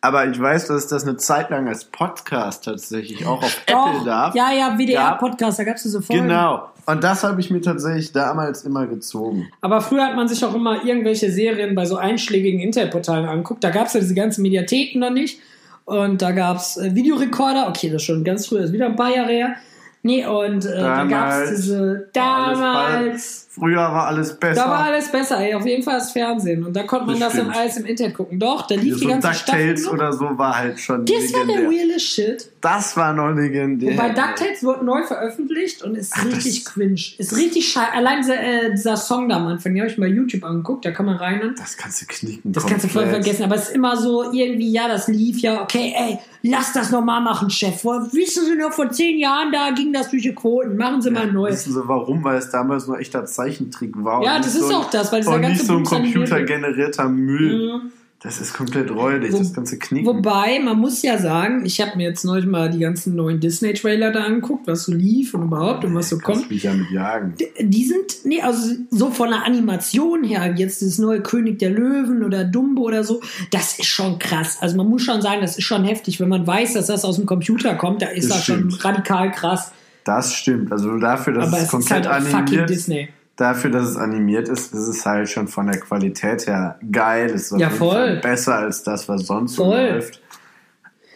Aber 0.02 0.26
ich 0.26 0.40
weiß, 0.40 0.68
dass 0.68 0.84
es 0.84 0.86
das 0.88 1.02
eine 1.06 1.18
Zeit 1.18 1.50
lang 1.50 1.68
als 1.68 1.84
Podcast 1.84 2.64
tatsächlich 2.64 3.26
auch 3.26 3.42
auf 3.42 3.60
Apple 3.66 3.98
Doch, 3.98 4.04
darf. 4.06 4.34
ja, 4.34 4.50
ja, 4.50 4.68
gab. 4.70 4.78
WDR-Podcast, 4.78 5.58
da 5.58 5.64
gab 5.64 5.76
es 5.76 5.82
diese 5.82 6.00
Folgen. 6.00 6.22
Genau. 6.22 6.70
Und 6.86 7.04
das 7.04 7.22
habe 7.22 7.38
ich 7.40 7.50
mir 7.50 7.60
tatsächlich 7.60 8.10
damals 8.10 8.62
immer 8.64 8.86
gezogen. 8.86 9.50
Aber 9.60 9.82
früher 9.82 10.06
hat 10.06 10.16
man 10.16 10.26
sich 10.26 10.42
auch 10.42 10.54
immer 10.54 10.82
irgendwelche 10.86 11.30
Serien 11.30 11.74
bei 11.74 11.84
so 11.84 11.96
einschlägigen 11.96 12.60
Internetportalen 12.60 13.26
angeguckt. 13.28 13.62
Da 13.62 13.68
gab 13.68 13.88
es 13.88 13.92
ja 13.92 14.00
diese 14.00 14.14
ganzen 14.14 14.40
Mediatheken 14.40 14.98
noch 15.00 15.10
nicht. 15.10 15.38
Und 15.84 16.22
da 16.22 16.30
gab 16.32 16.58
es 16.58 16.76
äh, 16.76 16.94
Videorekorder. 16.94 17.68
Okay, 17.68 17.88
das 17.88 18.02
ist 18.02 18.06
schon 18.06 18.24
ganz 18.24 18.46
früh, 18.46 18.56
das 18.56 18.66
ist 18.66 18.72
wieder 18.72 18.86
ein 18.86 18.96
paar 18.96 19.14
Jahre 19.14 19.32
her. 19.32 19.56
Nee, 20.02 20.24
und 20.26 20.64
äh, 20.64 20.76
da 20.78 21.04
gab 21.04 21.42
es 21.42 21.50
diese. 21.56 22.08
Damals. 22.12 23.48
Früher 23.52 23.78
war 23.80 24.06
alles 24.06 24.38
besser. 24.38 24.62
Da 24.62 24.70
war 24.70 24.84
alles 24.84 25.10
besser, 25.10 25.38
ey. 25.40 25.54
Auf 25.54 25.66
jeden 25.66 25.82
Fall 25.82 25.94
das 25.98 26.12
Fernsehen. 26.12 26.64
Und 26.64 26.76
da 26.76 26.84
konnte 26.84 27.06
man 27.06 27.18
Das 27.18 27.32
das, 27.32 27.42
dann 27.44 27.50
alles 27.50 27.76
im 27.78 27.84
Internet 27.84 28.14
gucken. 28.14 28.38
Doch, 28.38 28.64
da 28.68 28.76
lief 28.76 28.94
so 28.94 29.00
die 29.00 29.06
ganze. 29.08 29.26
DuckTales 29.26 29.88
oder 29.88 30.12
so 30.12 30.38
war 30.38 30.56
halt 30.56 30.78
schon 30.78 31.04
Das 31.04 31.32
war 31.32 31.44
der 31.46 31.56
legendär. 31.56 31.70
reale 31.70 31.98
Shit. 31.98 32.48
Das 32.60 32.96
war 32.96 33.12
noch 33.12 33.34
legendär. 33.34 33.94
Wobei 33.94 34.10
DuckTales 34.10 34.62
wird 34.62 34.84
neu 34.84 35.02
veröffentlicht 35.02 35.82
und 35.82 35.96
ist 35.96 36.12
Ach, 36.14 36.24
richtig 36.26 36.64
cringe. 36.64 37.00
Ist 37.18 37.36
richtig 37.36 37.66
scheiße. 37.72 37.92
Allein 37.92 38.20
dieser, 38.20 38.40
äh, 38.40 38.70
dieser 38.70 38.96
Song 38.96 39.28
da 39.28 39.36
am 39.38 39.48
Anfang, 39.48 39.74
den 39.74 39.82
habe 39.82 39.90
ich 39.90 39.98
mal 39.98 40.08
YouTube 40.08 40.44
angeguckt, 40.44 40.84
da 40.84 40.92
kann 40.92 41.06
man 41.06 41.16
rein. 41.16 41.54
Das 41.58 41.76
kannst 41.76 42.02
du 42.02 42.06
knicken. 42.06 42.52
Das 42.52 42.64
kannst 42.66 42.84
du 42.84 42.88
voll 42.88 43.08
vergessen. 43.08 43.42
Aber 43.42 43.56
es 43.56 43.70
ist 43.70 43.74
immer 43.74 43.96
so 43.96 44.30
irgendwie, 44.32 44.70
ja, 44.70 44.86
das 44.86 45.08
lief 45.08 45.38
ja, 45.40 45.60
okay, 45.62 45.92
ey, 45.98 46.18
lass 46.42 46.72
das 46.72 46.92
nochmal 46.92 47.20
machen, 47.20 47.50
Chef. 47.50 47.82
Wissen 47.84 48.44
Sie 48.46 48.54
noch, 48.54 48.72
vor 48.72 48.90
zehn 48.92 49.18
Jahren, 49.18 49.50
da 49.50 49.70
ging 49.72 49.92
das 49.92 50.08
durch 50.10 50.22
die 50.22 50.34
Quoten. 50.34 50.76
Machen 50.76 51.02
Sie 51.02 51.10
mal 51.10 51.26
neu. 51.32 51.50
Wissen 51.50 51.72
Sie 51.72 51.88
warum? 51.88 52.22
Weil 52.22 52.38
es 52.38 52.50
damals 52.50 52.86
nur 52.86 53.00
echter 53.00 53.26
Zeichentrick 53.44 53.92
war. 54.04 54.22
Ja, 54.22 54.38
das 54.38 54.48
ist 54.54 54.60
so 54.60 54.68
ein- 54.68 54.74
auch 54.76 54.90
das, 54.90 55.12
weil 55.12 55.20
dieser 55.20 55.34
Und 55.34 55.42
ganze 55.42 55.56
nicht 55.58 55.66
so 55.66 55.72
ein 55.76 55.86
animiert 55.86 56.14
computergenerierter 56.14 57.08
Müll. 57.08 57.80
Mhm. 57.82 57.90
Das 58.22 58.38
ist 58.38 58.52
komplett 58.52 58.90
räudig, 58.90 59.32
Wo- 59.32 59.38
das 59.38 59.54
ganze 59.54 59.78
Knicken. 59.78 60.06
Wobei, 60.06 60.60
man 60.62 60.78
muss 60.78 61.00
ja 61.00 61.16
sagen, 61.16 61.64
ich 61.64 61.80
habe 61.80 61.96
mir 61.96 62.06
jetzt 62.06 62.22
neulich 62.22 62.44
mal 62.44 62.68
die 62.68 62.80
ganzen 62.80 63.16
neuen 63.16 63.40
Disney-Trailer 63.40 64.10
da 64.10 64.24
angeguckt, 64.24 64.66
was 64.66 64.82
so 64.84 64.92
lief 64.92 65.32
und 65.32 65.44
überhaupt 65.44 65.86
und 65.86 65.94
was 65.94 66.10
so 66.10 66.18
Kannst 66.18 66.40
kommt. 66.42 66.50
mich 66.50 66.64
ja 66.64 66.74
mit 66.74 66.90
jagen. 66.90 67.32
Die 67.58 67.84
sind, 67.86 68.16
nee, 68.24 68.42
also 68.42 68.74
so 68.90 69.10
von 69.10 69.30
der 69.30 69.46
Animation 69.46 70.22
her, 70.22 70.52
jetzt 70.54 70.82
das 70.82 70.98
neue 70.98 71.22
König 71.22 71.60
der 71.60 71.70
Löwen 71.70 72.22
oder 72.22 72.44
Dumbo 72.44 72.82
oder 72.82 73.04
so, 73.04 73.22
das 73.52 73.78
ist 73.78 73.86
schon 73.88 74.18
krass. 74.18 74.58
Also 74.60 74.76
man 74.76 74.86
muss 74.90 75.00
schon 75.00 75.22
sagen, 75.22 75.40
das 75.40 75.56
ist 75.56 75.64
schon 75.64 75.84
heftig. 75.84 76.20
Wenn 76.20 76.28
man 76.28 76.46
weiß, 76.46 76.74
dass 76.74 76.88
das 76.88 77.06
aus 77.06 77.16
dem 77.16 77.24
Computer 77.24 77.74
kommt, 77.76 78.02
da 78.02 78.08
ist 78.08 78.28
Das 78.28 78.36
das, 78.36 78.44
schon 78.44 78.70
radikal 78.80 79.30
krass. 79.32 79.72
Das 80.04 80.34
stimmt. 80.34 80.70
Also 80.72 80.98
dafür, 80.98 81.32
dass 81.32 81.46
Aber 81.46 81.56
es 81.56 81.62
es 81.62 81.64
ist 81.68 81.70
komplett 81.70 82.06
halt 82.06 82.22
auch 82.22 82.26
fucking 82.26 82.38
animiert 82.48 82.68
Disney. 82.68 83.08
Dafür, 83.40 83.70
dass 83.70 83.88
es 83.88 83.96
animiert 83.96 84.48
ist, 84.48 84.74
ist 84.74 84.86
es 84.88 85.06
halt 85.06 85.28
schon 85.28 85.48
von 85.48 85.66
der 85.66 85.80
Qualität 85.80 86.46
her 86.46 86.78
geil. 86.92 87.26
Es 87.26 87.50
ist 87.50 87.58
Ja, 87.60 87.70
voll. 87.70 88.16
Besser 88.22 88.56
als 88.56 88.82
das, 88.82 89.08
was 89.08 89.26
sonst 89.26 89.54
so 89.56 89.64
Voll. 89.64 89.76
läuft. 89.76 90.20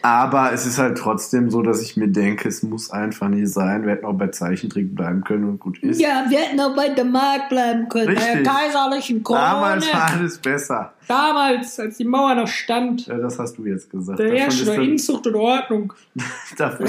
Aber 0.05 0.53
es 0.53 0.67
ist 0.67 0.77
halt 0.77 0.99
trotzdem 0.99 1.49
so, 1.49 1.63
dass 1.63 1.81
ich 1.81 1.97
mir 1.97 2.07
denke, 2.07 2.47
es 2.47 2.61
muss 2.61 2.91
einfach 2.91 3.27
nicht 3.27 3.49
sein. 3.49 3.85
Wir 3.85 3.93
hätten 3.93 4.05
auch 4.05 4.13
bei 4.13 4.27
Zeichentrick 4.27 4.93
bleiben 4.93 5.23
können 5.23 5.45
und 5.45 5.59
gut 5.59 5.79
ist. 5.79 5.99
Ja, 5.99 6.25
wir 6.29 6.37
hätten 6.37 6.59
auch 6.59 6.75
bei 6.75 6.89
der 6.89 7.05
Mark 7.05 7.49
bleiben 7.49 7.89
können, 7.89 8.13
bei 8.13 8.13
der 8.13 8.23
Richtig. 8.23 8.45
kaiserlichen 8.45 9.23
Krone. 9.23 9.39
Damals 9.39 9.91
war 9.91 10.11
alles 10.11 10.37
besser. 10.37 10.93
Damals, 11.07 11.79
als 11.79 11.97
die 11.97 12.05
Mauer 12.05 12.35
noch 12.35 12.47
stand. 12.47 13.07
Ja, 13.07 13.17
das 13.17 13.39
hast 13.39 13.57
du 13.57 13.65
jetzt 13.65 13.89
gesagt. 13.89 14.19
Der 14.19 14.31
herrschte 14.31 14.75
Inzucht 14.75 15.25
und 15.25 15.35
Ordnung. 15.35 15.93
davon, 16.57 16.85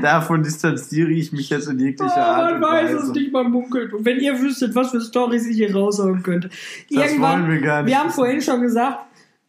davon 0.00 0.42
distanziere 0.42 1.10
ich 1.10 1.30
mich 1.30 1.50
jetzt 1.50 1.68
in 1.68 1.78
jeglicher 1.78 2.16
Ah, 2.16 2.36
Art 2.36 2.52
man 2.52 2.54
und 2.54 2.62
weiß 2.62 2.94
Weise. 2.94 3.06
es 3.06 3.12
nicht, 3.12 3.32
man 3.34 3.50
munkelt. 3.50 3.92
Und 3.92 4.06
wenn 4.06 4.18
ihr 4.18 4.40
wüsstet, 4.40 4.74
was 4.74 4.92
für 4.92 5.00
Storys 5.02 5.46
ich 5.46 5.56
hier 5.56 5.74
raushauen 5.76 6.22
könnte. 6.22 6.48
Das 6.90 7.10
Irgendwann, 7.10 7.42
wollen 7.42 7.52
wir 7.52 7.60
gar 7.60 7.82
nicht 7.82 7.92
Wir 7.92 8.00
haben 8.00 8.08
vorhin 8.10 8.40
schon 8.40 8.62
gesagt, 8.62 8.98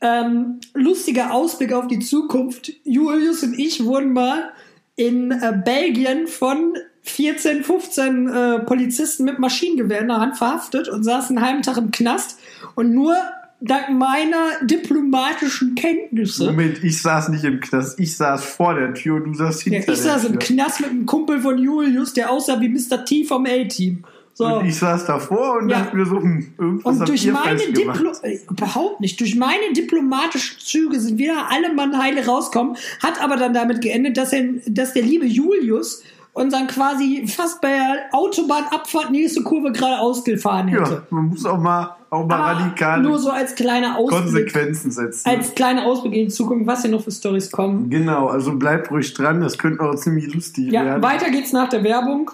ähm, 0.02 0.60
lustiger 0.74 1.34
Ausblick 1.34 1.74
auf 1.74 1.88
die 1.88 2.00
Zukunft. 2.00 2.72
Julius 2.84 3.44
und 3.44 3.58
ich 3.58 3.84
wurden 3.84 4.14
mal 4.14 4.52
in 4.96 5.32
äh, 5.32 5.62
Belgien 5.64 6.28
von 6.28 6.76
14, 7.04 7.64
15 7.64 8.28
äh, 8.28 8.60
Polizisten 8.60 9.26
mit 9.26 9.40
Maschinengewehr 9.40 10.02
in 10.02 10.08
der 10.08 10.20
Hand 10.20 10.38
verhaftet 10.38 10.90
und 10.90 11.04
saßen 11.04 11.38
einen 11.38 11.46
halben 11.46 11.62
Tag 11.62 11.78
im 11.78 11.92
Knast. 11.92 12.40
Und 12.76 12.94
nur 12.94 13.16
dank 13.62 13.90
meiner 13.90 14.64
diplomatischen 14.64 15.76
Kenntnisse 15.76 16.46
Moment, 16.46 16.84
ich 16.84 17.02
saß 17.02 17.30
nicht 17.30 17.44
im 17.44 17.60
Knast. 17.60 18.00
Ich 18.00 18.18
saß 18.18 18.44
vor 18.44 18.76
der 18.76 18.94
Tür 18.94 19.16
und 19.16 19.26
du 19.26 19.34
saß 19.34 19.66
ja, 19.66 19.74
hinter 19.74 19.94
ich 19.94 20.02
der 20.02 20.12
saß 20.12 20.22
Tür. 20.24 20.32
im 20.32 20.40
Knast 20.40 20.82
mit 20.82 20.90
einem 20.90 21.06
Kumpel 21.06 21.40
von 21.40 21.58
Julius, 21.58 22.14
der 22.14 22.32
aussah 22.32 22.60
wie 22.60 22.70
Mr. 22.70 23.06
T 23.06 23.24
vom 23.24 23.46
A-Team. 23.46 24.04
So. 24.38 24.46
Und 24.48 24.66
ich 24.66 24.78
saß 24.78 25.06
davor 25.06 25.60
und 25.62 25.70
Ja. 25.70 25.80
dachte 25.80 25.96
mir 25.96 26.06
so, 26.06 26.18
hm, 26.22 26.54
irgendwas 26.58 27.00
Und 27.00 27.08
durch 27.08 27.32
meine. 27.32 27.58
Diplo 27.58 28.12
äh, 28.22 28.38
überhaupt 28.50 29.00
nicht, 29.00 29.18
durch 29.22 29.36
meine 29.38 29.72
diplomatischen 29.74 30.60
Züge 30.60 31.00
sind 31.00 31.18
wieder 31.18 31.50
alle 31.50 31.74
Mann 31.74 31.98
heile 31.98 32.26
rauskommen, 32.26 32.76
hat 33.02 33.22
aber 33.24 33.38
dann 33.38 33.54
damit 33.54 33.80
geendet, 33.82 34.18
dass, 34.18 34.34
er, 34.34 34.44
dass 34.68 34.92
der 34.92 35.04
liebe 35.04 35.26
Julius 35.26 36.04
unseren 36.34 36.68
quasi 36.68 37.26
fast 37.28 37.62
bei 37.62 37.70
der 37.70 38.10
Autobahnabfahrt 38.12 39.10
nächste 39.10 39.42
Kurve 39.42 39.72
geradeaus 39.72 40.22
gefahren 40.26 40.68
hätte. 40.68 40.92
Ja, 40.92 41.02
man 41.12 41.28
muss 41.30 41.46
auch 41.46 41.58
mal, 41.58 41.96
auch 42.10 42.28
mal 42.28 42.36
Aber 42.36 42.60
radikale 42.60 43.04
nur 43.04 43.18
so 43.20 43.30
als 43.30 43.56
kleiner 43.56 43.98
Ausblick, 43.98 44.22
Konsequenzen 44.24 44.92
setzen. 44.92 45.30
als 45.30 45.56
kleiner 45.56 45.86
Ausblick 45.86 46.12
in 46.14 46.26
die 46.26 46.34
Zukunft, 46.34 46.68
was 46.68 46.82
hier 46.82 46.92
noch 46.92 47.02
für 47.06 47.12
Stories 47.12 47.50
kommen. 47.52 47.90
genau, 47.90 48.28
also 48.28 48.52
bleibt 48.58 48.92
ruhig 48.92 49.14
dran, 49.14 49.40
das 49.40 49.58
könnte 49.58 49.82
auch 49.82 49.96
ziemlich 49.96 50.34
lustig 50.34 50.74
Ja, 50.74 50.84
werden. 50.84 51.02
weiter 51.04 51.30
geht's 51.32 51.54
nach 51.54 51.70
der 51.70 51.86
Werbung. 51.86 52.32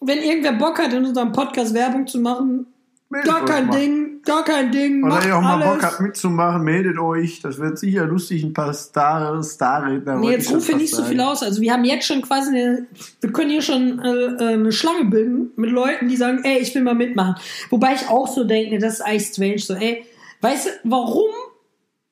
Wenn 0.00 0.18
irgendwer 0.18 0.52
Bock 0.52 0.78
hat, 0.78 0.92
in 0.92 1.04
unserem 1.04 1.32
Podcast 1.32 1.74
Werbung 1.74 2.06
zu 2.06 2.20
machen, 2.20 2.66
Meldet 3.10 3.30
gar 3.30 3.44
kein 3.46 3.66
mal. 3.68 3.78
Ding, 3.78 4.22
gar 4.22 4.44
kein 4.44 4.70
Ding. 4.70 5.02
Oder 5.02 5.26
ihr 5.26 5.34
auch 5.34 5.40
mal 5.40 5.62
alles. 5.62 5.76
Bock 5.76 5.82
habt 5.82 6.00
mitzumachen, 6.00 6.62
meldet 6.62 6.98
euch. 6.98 7.40
Das 7.40 7.58
wird 7.58 7.78
sicher 7.78 8.04
lustig, 8.04 8.42
ein 8.42 8.52
paar 8.52 8.74
Star, 8.74 9.42
Starredner. 9.42 10.16
Nee, 10.16 10.32
jetzt 10.32 10.52
rufe 10.52 10.76
nicht 10.76 10.94
so 10.94 11.02
viel 11.04 11.18
aus. 11.20 11.42
Also 11.42 11.62
wir 11.62 11.72
haben 11.72 11.84
jetzt 11.84 12.06
schon 12.06 12.20
quasi 12.20 12.50
eine, 12.50 12.86
wir 13.22 13.32
können 13.32 13.48
hier 13.48 13.62
schon 13.62 13.98
äh, 14.00 14.10
äh, 14.10 14.54
eine 14.54 14.72
Schlange 14.72 15.06
bilden 15.06 15.52
mit 15.56 15.70
Leuten, 15.70 16.08
die 16.08 16.16
sagen, 16.16 16.40
ey, 16.44 16.58
ich 16.58 16.74
will 16.74 16.82
mal 16.82 16.94
mitmachen. 16.94 17.36
Wobei 17.70 17.94
ich 17.94 18.08
auch 18.10 18.28
so 18.28 18.44
denke, 18.44 18.78
das 18.78 18.94
ist 18.94 19.00
eigentlich 19.00 19.28
strange, 19.28 19.58
so, 19.58 19.72
ey, 19.72 20.04
weißt 20.42 20.66
du, 20.66 20.70
warum 20.84 21.30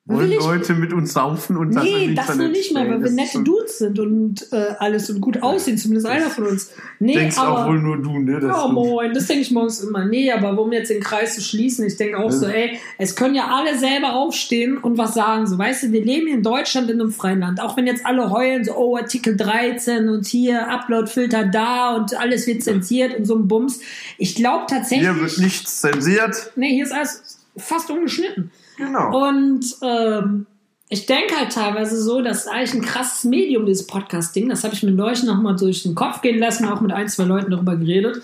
Wollen 0.08 0.30
ich- 0.30 0.38
Leute 0.38 0.74
mit 0.74 0.92
uns 0.92 1.14
saufen 1.14 1.56
und 1.56 1.74
das 1.74 1.82
Nee, 1.82 2.14
das 2.14 2.36
nur 2.36 2.46
nicht 2.46 2.72
mal, 2.72 2.88
weil 2.88 2.98
wir 3.00 3.06
Das 3.06 3.12
nette 3.12 3.42
Dudes 3.42 3.78
sind 3.78 3.98
und 3.98 4.46
äh, 4.52 4.74
alles 4.78 5.10
und 5.10 5.20
gut 5.20 5.42
aussehen, 5.42 5.76
zumindest 5.78 6.06
einer 6.06 6.30
von 6.30 6.46
uns. 6.46 6.70
Nee, 7.00 7.14
Denkst 7.14 7.36
aber. 7.36 7.64
auch 7.64 7.66
wohl 7.66 7.80
nur 7.80 8.00
du, 8.00 8.20
ne? 8.20 8.34
Ja, 8.40 8.68
du- 8.68 8.72
moin, 8.72 9.12
das 9.12 9.26
denke 9.26 9.42
ich 9.42 9.50
morgens 9.50 9.80
immer. 9.80 10.04
Nee, 10.04 10.30
aber 10.30 10.56
um 10.62 10.72
jetzt 10.72 10.90
den 10.90 11.00
Kreis 11.02 11.34
zu 11.34 11.40
schließen, 11.40 11.84
ich 11.84 11.96
denke 11.96 12.18
auch 12.18 12.30
so, 12.30 12.46
ey, 12.46 12.78
es 12.98 13.16
können 13.16 13.34
ja 13.34 13.48
alle 13.48 13.76
selber 13.76 14.12
aufstehen 14.14 14.78
und 14.78 14.96
was 14.96 15.14
sagen. 15.14 15.48
So, 15.48 15.58
weißt 15.58 15.82
du, 15.82 15.92
wir 15.92 16.04
leben 16.04 16.26
hier 16.28 16.36
in 16.36 16.44
Deutschland 16.44 16.88
in 16.88 17.00
einem 17.00 17.10
freien 17.10 17.40
Land. 17.40 17.60
Auch 17.60 17.76
wenn 17.76 17.88
jetzt 17.88 18.06
alle 18.06 18.30
heulen, 18.30 18.64
so, 18.64 18.76
oh, 18.76 18.96
Artikel 18.96 19.36
13 19.36 20.08
und 20.08 20.24
hier 20.24 20.68
Uploadfilter 20.68 21.46
da 21.46 21.96
und 21.96 22.14
alles 22.16 22.46
wird 22.46 22.62
zensiert 22.62 23.18
und 23.18 23.24
so 23.24 23.34
ein 23.34 23.48
Bums. 23.48 23.80
Ich 24.18 24.36
glaube 24.36 24.66
tatsächlich. 24.70 25.08
Hier 25.08 25.20
wird 25.20 25.38
nichts 25.38 25.80
zensiert. 25.80 26.52
Nee, 26.54 26.74
hier 26.74 26.84
ist 26.84 26.92
alles 26.92 27.38
fast 27.56 27.90
ungeschnitten. 27.90 28.52
Genau. 28.76 29.28
Und 29.28 29.64
ähm, 29.82 30.46
ich 30.88 31.06
denke 31.06 31.36
halt 31.36 31.52
teilweise 31.52 32.00
so, 32.00 32.22
das 32.22 32.44
ist 32.44 32.48
eigentlich 32.48 32.74
ein 32.74 32.82
krasses 32.82 33.24
Medium, 33.24 33.66
dieses 33.66 33.86
Podcast-Ding. 33.86 34.48
Das 34.48 34.62
habe 34.62 34.74
ich 34.74 34.82
mir 34.82 34.92
neulich 34.92 35.24
noch 35.24 35.40
mal 35.40 35.56
durch 35.56 35.82
den 35.82 35.94
Kopf 35.94 36.20
gehen 36.20 36.38
lassen, 36.38 36.66
auch 36.66 36.80
mit 36.80 36.92
ein, 36.92 37.08
zwei 37.08 37.24
Leuten 37.24 37.50
darüber 37.50 37.76
geredet. 37.76 38.22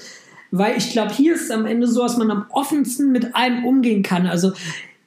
Weil 0.51 0.77
ich 0.77 0.93
glaube, 0.93 1.13
hier 1.13 1.35
ist 1.35 1.45
es 1.45 1.51
am 1.51 1.67
Ende 1.67 1.89
so, 1.89 2.03
dass 2.03 2.19
man 2.19 2.31
am 2.31 2.47
offensten 2.51 3.11
mit 3.11 3.35
allem 3.35 3.65
umgehen 3.65 4.03
kann. 4.03 4.27
Also 4.27 4.53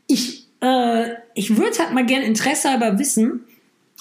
ich, 0.07 0.47
äh, 0.61 1.11
ich 1.33 1.55
würde 1.55 1.77
halt 1.79 1.93
mal 1.93 2.05
gerne 2.05 2.25
Interesse 2.25 2.71
halber 2.71 2.99
wissen, 2.99 3.45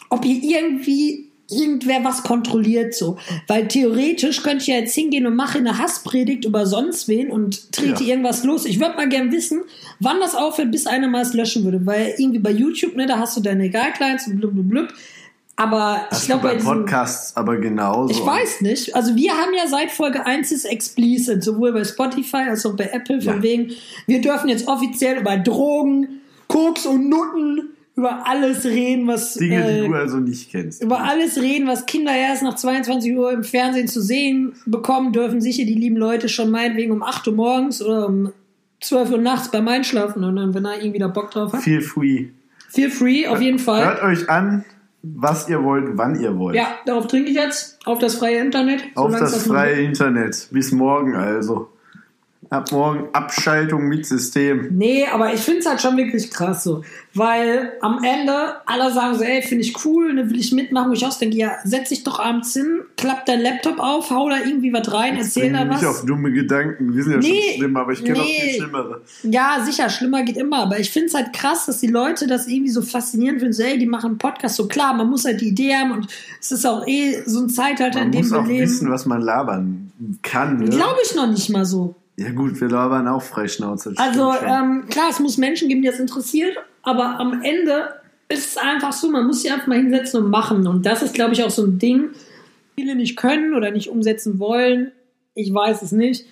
ob 0.08 0.24
hier 0.24 0.42
irgendwie 0.42 1.23
irgendwer 1.50 2.02
was 2.04 2.22
kontrolliert 2.22 2.94
so. 2.94 3.16
Weil 3.46 3.68
theoretisch 3.68 4.42
könnte 4.42 4.62
ich 4.62 4.66
ja 4.68 4.76
jetzt 4.76 4.94
hingehen 4.94 5.26
und 5.26 5.36
mache 5.36 5.58
eine 5.58 5.78
Hasspredigt 5.78 6.44
über 6.44 6.66
sonst 6.66 7.06
wen 7.08 7.30
und 7.30 7.72
trete 7.72 8.02
Ja. 8.04 8.10
irgendwas 8.10 8.44
los. 8.44 8.64
Ich 8.64 8.80
würde 8.80 8.96
mal 8.96 9.08
gern 9.08 9.30
wissen, 9.32 9.62
wann 10.00 10.20
das 10.20 10.34
aufhört, 10.34 10.70
bis 10.70 10.86
einer 10.86 11.08
mal 11.08 11.22
es 11.22 11.34
löschen 11.34 11.64
würde. 11.64 11.84
Weil 11.84 12.14
irgendwie 12.18 12.38
bei 12.40 12.50
YouTube, 12.50 12.96
ne, 12.96 13.06
da 13.06 13.18
hast 13.18 13.36
du 13.36 13.40
deine 13.40 13.68
Guidelines 13.70 14.26
und 14.26 14.38
blub, 14.40 14.52
blub, 14.54 14.68
blub. 14.68 14.88
Aber 15.56 16.00
Das 16.10 16.22
ich 16.22 16.26
glaube, 16.26 16.48
bei 16.48 16.54
Podcasts 16.56 17.36
aber 17.36 17.58
genauso. 17.58 18.10
ich 18.10 18.24
weiß 18.26 18.62
nicht. 18.62 18.96
Also 18.96 19.14
wir 19.14 19.32
haben 19.34 19.52
ja 19.56 19.68
seit 19.68 19.92
Folge 19.92 20.26
1 20.26 20.50
ist 20.50 20.64
explicit, 20.64 21.44
sowohl 21.44 21.72
bei 21.72 21.84
Spotify 21.84 22.38
als 22.48 22.66
auch 22.66 22.74
bei 22.74 22.86
Apple, 22.92 23.20
von 23.20 23.36
Ja. 23.36 23.42
wegen, 23.42 23.70
wir 24.08 24.20
dürfen 24.20 24.48
jetzt 24.48 24.66
offiziell 24.66 25.18
über 25.20 25.36
Drogen, 25.36 26.20
Koks 26.48 26.86
und 26.86 27.08
Nutten, 27.08 27.68
über 27.96 28.26
alles 28.26 28.64
reden, 28.64 29.06
was 29.06 29.34
Dinge, 29.34 29.64
äh, 29.64 29.82
die 29.82 29.88
du 29.88 29.94
also 29.94 30.16
nicht 30.18 30.50
kennst. 30.50 30.82
über 30.82 31.00
alles 31.04 31.40
reden, 31.40 31.68
was 31.68 31.86
Kinder 31.86 32.12
erst 32.14 32.42
nach 32.42 32.56
22 32.56 33.16
Uhr 33.16 33.32
im 33.32 33.44
Fernsehen 33.44 33.86
zu 33.88 34.00
sehen 34.02 34.54
bekommen 34.66 35.12
dürfen, 35.12 35.40
sicher 35.40 35.64
die 35.64 35.74
lieben 35.74 35.96
Leute 35.96 36.28
schon 36.28 36.50
meinetwegen 36.50 36.92
um 36.92 37.02
8 37.02 37.28
Uhr 37.28 37.34
morgens 37.34 37.80
oder 37.82 38.06
um 38.08 38.32
12 38.80 39.12
Uhr 39.12 39.18
nachts 39.18 39.50
beim 39.50 39.68
Einschlafen 39.68 40.24
und 40.24 40.36
dann, 40.36 40.54
wenn 40.54 40.64
er 40.64 40.80
irgendwie 40.80 40.98
da 40.98 41.08
Bock 41.08 41.30
drauf 41.30 41.52
hat. 41.52 41.62
Feel 41.62 41.80
free. 41.80 42.26
Feel 42.68 42.90
free, 42.90 43.26
auf 43.28 43.40
jeden 43.40 43.60
Fall. 43.60 43.84
Hört 43.84 44.02
euch 44.02 44.28
an, 44.28 44.64
was 45.02 45.48
ihr 45.48 45.62
wollt, 45.62 45.96
wann 45.96 46.20
ihr 46.20 46.36
wollt. 46.36 46.56
Ja, 46.56 46.66
darauf 46.86 47.06
trinke 47.06 47.30
ich 47.30 47.36
jetzt. 47.36 47.78
Auf 47.86 48.00
das 48.00 48.16
freie 48.16 48.38
Internet. 48.38 48.82
Auf 48.96 49.12
das 49.16 49.46
noch- 49.46 49.54
freie 49.54 49.80
Internet. 49.82 50.48
Bis 50.50 50.72
morgen 50.72 51.14
also. 51.14 51.68
Ab 52.50 52.70
morgen 52.72 53.08
Abschaltung 53.12 53.84
mit 53.88 54.06
System. 54.06 54.68
Nee, 54.72 55.06
aber 55.06 55.32
ich 55.34 55.40
finde 55.40 55.60
es 55.60 55.66
halt 55.66 55.80
schon 55.80 55.96
wirklich 55.96 56.30
krass 56.30 56.64
so. 56.64 56.82
Weil 57.14 57.72
am 57.80 58.02
Ende 58.02 58.56
alle 58.66 58.92
sagen 58.92 59.14
so, 59.16 59.22
ey, 59.22 59.40
finde 59.42 59.62
ich 59.64 59.84
cool, 59.84 60.12
ne, 60.14 60.28
will 60.28 60.38
ich 60.38 60.52
mitmachen. 60.52 60.90
Wo 60.90 60.94
ich 60.94 61.06
auch 61.06 61.16
denke, 61.16 61.36
ja, 61.36 61.52
setz 61.64 61.90
dich 61.90 62.02
doch 62.04 62.18
abends 62.18 62.52
hin, 62.52 62.80
klapp 62.96 63.24
dein 63.26 63.40
Laptop 63.40 63.78
auf, 63.78 64.10
hau 64.10 64.28
da 64.28 64.38
irgendwie 64.38 64.72
was 64.72 64.92
rein, 64.92 65.16
erzähl 65.16 65.50
Bring 65.50 65.68
da 65.68 65.68
was. 65.68 65.84
auf 65.84 66.04
dumme 66.04 66.32
Gedanken. 66.32 66.94
Wir 66.94 67.02
sind 67.04 67.12
ja 67.12 67.18
Nee, 67.18 67.40
schon 67.50 67.58
schlimm, 67.58 67.76
aber 67.76 67.92
ich 67.92 68.04
kenne 68.04 68.18
auch 68.20 68.24
nee. 68.24 68.40
viel 68.40 68.60
Schlimmere. 68.62 69.00
Ja, 69.22 69.62
sicher, 69.64 69.88
schlimmer 69.90 70.22
geht 70.24 70.36
immer. 70.36 70.58
Aber 70.58 70.78
ich 70.80 70.90
finde 70.90 71.06
es 71.08 71.14
halt 71.14 71.32
krass, 71.32 71.66
dass 71.66 71.78
die 71.80 71.86
Leute 71.86 72.26
das 72.26 72.48
irgendwie 72.48 72.70
so 72.72 72.82
faszinierend 72.82 73.40
finden. 73.40 73.52
So, 73.54 73.62
ey, 73.62 73.78
die 73.78 73.86
machen 73.86 74.06
einen 74.10 74.18
Podcast. 74.18 74.56
So 74.56 74.66
klar, 74.66 74.92
man 74.94 75.08
muss 75.08 75.24
halt 75.24 75.40
die 75.40 75.48
Idee 75.48 75.74
haben 75.74 75.92
und 75.92 76.08
es 76.40 76.50
ist 76.52 76.66
auch 76.66 76.86
eh 76.86 77.22
so 77.26 77.40
ein 77.40 77.48
Zeitalter, 77.48 77.98
Man 78.00 78.06
in 78.06 78.12
dem 78.12 78.20
muss 78.22 78.30
wir 78.32 78.40
auch 78.40 78.46
leben. 78.46 78.62
wissen, 78.62 78.90
was 78.90 79.06
man 79.06 79.22
labern 79.22 79.92
kann. 80.22 80.58
Ne? 80.58 80.68
Glaube 80.70 80.98
ich 81.04 81.14
noch 81.14 81.28
nicht 81.28 81.48
mal 81.50 81.64
so. 81.64 81.94
Ja 82.16 82.30
gut, 82.30 82.60
wir 82.60 82.68
labern 82.68 83.08
auch 83.08 83.22
Freischnauze. 83.22 83.94
Also 83.96 84.32
ähm, 84.32 84.86
klar, 84.88 85.08
es 85.10 85.18
muss 85.18 85.36
Menschen 85.36 85.68
geben, 85.68 85.82
die 85.82 85.88
das 85.88 85.98
interessiert, 85.98 86.56
aber 86.82 87.18
am 87.18 87.42
Ende 87.42 87.94
ist 88.28 88.50
es 88.50 88.56
einfach 88.56 88.92
so, 88.92 89.10
man 89.10 89.26
muss 89.26 89.42
sich 89.42 89.52
einfach 89.52 89.66
mal 89.66 89.78
hinsetzen 89.78 90.22
und 90.22 90.30
machen. 90.30 90.66
Und 90.66 90.86
das 90.86 91.02
ist, 91.02 91.14
glaube 91.14 91.32
ich, 91.32 91.42
auch 91.42 91.50
so 91.50 91.64
ein 91.64 91.78
Ding, 91.78 92.10
viele 92.76 92.94
nicht 92.94 93.16
können 93.16 93.54
oder 93.54 93.70
nicht 93.70 93.88
umsetzen 93.88 94.38
wollen. 94.38 94.92
Ich 95.34 95.52
weiß 95.52 95.82
es 95.82 95.92
nicht. 95.92 96.26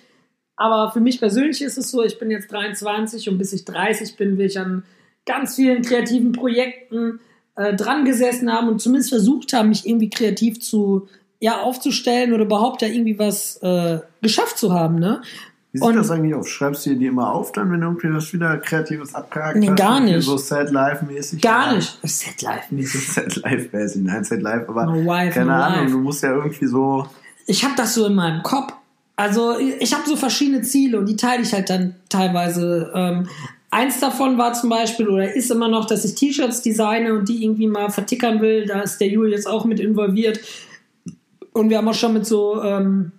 Aber 0.55 0.91
für 0.91 0.99
mich 0.99 1.19
persönlich 1.19 1.61
ist 1.61 1.77
es 1.77 1.91
so, 1.91 2.03
ich 2.03 2.19
bin 2.19 2.31
jetzt 2.31 2.51
23 2.51 3.29
und 3.29 3.37
bis 3.37 3.53
ich 3.53 3.65
30 3.65 4.15
bin, 4.17 4.37
will 4.37 4.45
ich 4.45 4.59
an 4.59 4.83
ganz 5.25 5.55
vielen 5.55 5.81
kreativen 5.81 6.31
Projekten 6.31 7.19
äh, 7.55 7.75
dran 7.75 8.05
gesessen 8.05 8.51
haben 8.51 8.67
und 8.67 8.79
zumindest 8.79 9.09
versucht 9.09 9.53
haben, 9.53 9.69
mich 9.69 9.85
irgendwie 9.85 10.09
kreativ 10.09 10.59
zu 10.59 11.07
ja, 11.39 11.61
aufzustellen 11.61 12.33
oder 12.33 12.45
überhaupt 12.45 12.81
da 12.81 12.85
irgendwie 12.85 13.19
was 13.19 13.57
äh, 13.57 13.99
geschafft 14.21 14.57
zu 14.57 14.73
haben. 14.73 14.99
Ne? 14.99 15.21
Wie 15.73 15.79
sieht 15.79 15.87
Und- 15.87 15.95
das 15.95 16.11
eigentlich 16.11 16.35
auf? 16.35 16.47
Schreibst 16.47 16.85
du 16.85 16.91
dir 16.91 16.95
die 16.99 17.05
immer 17.07 17.31
auf, 17.33 17.51
dann, 17.51 17.71
wenn 17.71 17.81
du 17.81 17.87
irgendwie 17.87 18.13
was 18.13 18.31
wieder 18.31 18.57
Kreatives 18.59 19.13
abgehakt 19.15 19.57
Nee, 19.57 19.69
hast? 19.69 19.75
gar 19.77 19.99
nicht. 19.99 20.23
So 20.23 20.37
Sad 20.37 20.69
Life-mäßig? 20.71 21.41
Gar 21.41 21.75
nicht. 21.75 21.97
Set 22.03 22.41
Life-mäßig. 22.43 23.07
Sad 23.11 23.35
Life-mäßig, 23.37 24.03
nein, 24.03 24.23
Sad 24.23 24.41
Life, 24.43 24.65
aber 24.69 24.85
No 24.85 24.93
wife, 25.03 25.33
keine 25.33 25.47
no 25.47 25.53
Ahnung, 25.53 25.79
life. 25.81 25.91
du 25.91 25.97
musst 25.99 26.21
ja 26.23 26.31
irgendwie 26.33 26.67
so. 26.67 27.07
ich 27.47 27.63
habe 27.63 27.73
das 27.75 27.95
so 27.95 28.05
in 28.05 28.13
meinem 28.15 28.43
Kopf. 28.43 28.71
Also 29.15 29.57
ich 29.57 29.93
habe 29.93 30.07
so 30.07 30.15
verschiedene 30.15 30.61
Ziele 30.61 30.97
und 30.99 31.07
die 31.07 31.15
teile 31.15 31.41
ich 31.43 31.53
halt 31.53 31.69
dann 31.69 31.95
teilweise. 32.09 32.91
Ähm, 32.95 33.27
eins 33.71 33.99
davon 33.99 34.37
war 34.37 34.53
zum 34.53 34.69
Beispiel 34.69 35.07
oder 35.07 35.33
ist 35.33 35.49
immer 35.51 35.67
noch, 35.67 35.85
dass 35.85 36.05
ich 36.05 36.13
T-Shirts 36.15 36.61
designe 36.61 37.13
und 37.13 37.27
die 37.29 37.43
irgendwie 37.43 37.67
mal 37.67 37.89
vertickern 37.89 38.41
will. 38.41 38.65
Da 38.67 38.81
ist 38.81 38.99
der 38.99 39.07
Juli 39.09 39.31
jetzt 39.31 39.47
auch 39.47 39.65
mit 39.65 39.79
involviert. 39.79 40.39
Und 41.51 41.69
wir 41.69 41.77
haben 41.79 41.87
auch 41.87 41.93
schon 41.95 42.13
mit 42.13 42.25
so, 42.27 42.61
ähm, 42.63 43.11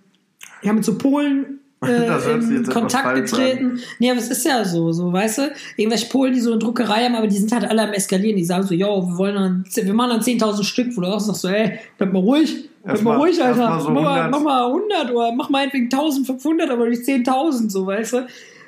ja, 0.61 0.71
mit 0.73 0.83
so 0.85 0.97
Polen 0.97 1.59
äh, 1.85 2.55
in 2.55 2.65
Kontakt 2.65 3.15
getreten. 3.15 3.79
Nee, 3.99 4.11
aber 4.11 4.19
es 4.19 4.29
ist 4.29 4.45
ja 4.45 4.63
so, 4.65 4.91
so, 4.91 5.11
weißt 5.11 5.37
du? 5.39 5.51
Irgendwelche 5.77 6.07
Polen, 6.07 6.33
die 6.33 6.39
so 6.39 6.51
eine 6.51 6.59
Druckerei 6.59 7.03
haben, 7.05 7.15
aber 7.15 7.27
die 7.27 7.37
sind 7.37 7.51
halt 7.51 7.65
alle 7.65 7.83
am 7.83 7.93
Eskalieren. 7.93 8.37
Die 8.37 8.45
sagen 8.45 8.63
so, 8.63 8.73
yo, 8.73 9.07
wir 9.07 9.17
wollen 9.17 9.35
dann, 9.35 9.65
wir 9.75 9.93
machen 9.93 10.11
dann 10.11 10.21
10.000 10.21 10.63
Stück, 10.63 10.95
wo 10.95 11.01
du 11.01 11.07
auch 11.07 11.19
sagst 11.19 11.41
so, 11.41 11.49
ey, 11.49 11.79
bleib 11.97 12.13
mal 12.13 12.19
ruhig. 12.19 12.69
Bleib 12.83 13.01
mal 13.01 13.11
mal- 13.11 13.17
ruhig, 13.17 13.43
Alter. 13.43 13.69
mal 13.69 13.81
so 13.81 13.89
mach, 13.89 14.01
mal, 14.01 14.21
100. 14.21 14.31
mach 14.31 14.41
mal 14.41 14.65
100 14.67 15.11
oder 15.11 15.31
mach 15.33 15.49
meinetwegen 15.49 15.85
1500, 15.85 16.69
aber 16.69 16.87
nicht 16.87 17.03
10.000, 17.03 17.69
so, 17.69 17.85
weißt 17.85 18.13
du? 18.13 18.27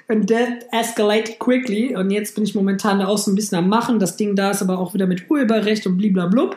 And 0.10 0.30
that 0.30 0.66
escalated 0.72 1.38
quickly. 1.40 1.96
Und 1.96 2.12
jetzt 2.12 2.36
bin 2.36 2.44
ich 2.46 2.56
momentan 2.56 3.00
da 3.00 3.08
auch 3.08 3.18
so 3.18 3.30
ein 3.32 3.36
bisschen 3.36 3.58
am 3.58 3.68
Machen. 3.68 4.00
Das 4.00 4.16
Ding 4.16 4.36
da 4.36 4.52
ist 4.52 4.62
aber 4.62 4.80
auch 4.80 4.94
wieder 4.94 5.06
mit 5.06 5.30
Urheberrecht 5.30 5.86
und 5.86 5.98
bliblablub. 5.98 6.56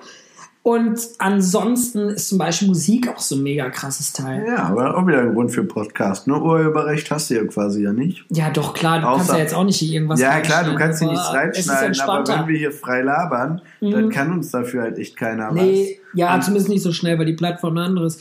Und 0.62 1.00
ansonsten 1.18 2.10
ist 2.10 2.28
zum 2.28 2.36
Beispiel 2.36 2.68
Musik 2.68 3.08
auch 3.08 3.18
so 3.18 3.34
ein 3.34 3.42
mega 3.42 3.70
krasses 3.70 4.12
Teil. 4.12 4.44
Ja, 4.46 4.64
aber 4.64 4.94
auch 4.96 5.06
wieder 5.06 5.22
ein 5.22 5.32
Grund 5.32 5.50
für 5.52 5.64
Podcast. 5.64 6.26
Ne? 6.26 6.38
Urheberrecht 6.38 7.10
hast 7.10 7.30
du 7.30 7.34
ja 7.34 7.44
quasi 7.44 7.82
ja 7.82 7.94
nicht. 7.94 8.26
Ja, 8.28 8.50
doch, 8.50 8.74
klar, 8.74 9.00
du 9.00 9.06
Außer- 9.06 9.16
kannst 9.16 9.32
ja 9.32 9.38
jetzt 9.38 9.54
auch 9.54 9.64
nicht 9.64 9.76
hier 9.78 9.94
irgendwas 9.94 10.20
ja, 10.20 10.38
klar, 10.40 10.64
du 10.64 10.74
kannst 10.74 10.98
hier 10.98 11.08
nichts 11.08 11.24
ist 11.56 11.70
reinschneiden, 11.70 12.00
aber 12.00 12.28
wenn 12.28 12.48
wir 12.48 12.58
hier 12.58 12.72
frei 12.72 13.00
labern, 13.00 13.62
dann 13.80 14.10
kann 14.10 14.32
uns 14.32 14.50
dafür 14.50 14.82
halt 14.82 14.98
echt 14.98 15.16
keiner 15.16 15.50
Nee, 15.50 15.98
ja, 16.12 16.34
Und- 16.34 16.44
zumindest 16.44 16.68
nicht 16.68 16.82
so 16.82 16.92
schnell, 16.92 17.18
weil 17.18 17.26
die 17.26 17.32
Plattform 17.32 17.78
ein 17.78 17.84
anderes. 17.84 18.18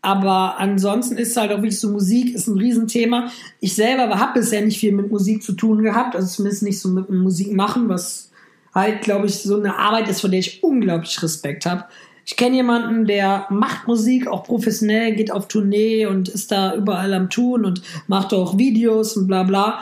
Aber 0.00 0.58
ansonsten 0.58 1.16
ist 1.16 1.36
halt 1.36 1.50
auch 1.50 1.58
wirklich 1.58 1.80
so 1.80 1.90
Musik 1.90 2.34
ist 2.34 2.46
ein 2.46 2.58
Riesenthema. 2.58 3.28
Ich 3.60 3.74
selber 3.74 4.18
habe 4.18 4.40
bisher 4.40 4.62
nicht 4.62 4.78
viel 4.78 4.92
mit 4.92 5.10
Musik 5.10 5.42
zu 5.42 5.52
tun 5.52 5.82
gehabt, 5.82 6.14
also 6.16 6.28
zumindest 6.28 6.62
nicht 6.62 6.80
so 6.80 6.88
mit 6.88 7.08
Musik 7.10 7.52
machen, 7.54 7.88
was 7.88 8.30
halt, 8.74 9.02
glaube 9.02 9.26
ich, 9.26 9.38
so 9.38 9.58
eine 9.58 9.78
Arbeit 9.78 10.08
ist, 10.08 10.20
von 10.20 10.30
der 10.30 10.40
ich 10.40 10.62
unglaublich 10.62 11.22
Respekt 11.22 11.66
habe. 11.66 11.84
Ich 12.26 12.36
kenne 12.36 12.56
jemanden, 12.56 13.06
der 13.06 13.46
macht 13.50 13.86
Musik 13.86 14.26
auch 14.26 14.44
professionell, 14.44 15.14
geht 15.14 15.30
auf 15.30 15.46
Tournee 15.46 16.06
und 16.06 16.28
ist 16.28 16.50
da 16.50 16.74
überall 16.74 17.12
am 17.12 17.28
Tun 17.28 17.64
und 17.64 17.82
macht 18.06 18.32
auch 18.32 18.56
Videos 18.56 19.16
und 19.16 19.26
bla 19.26 19.42
bla. 19.42 19.80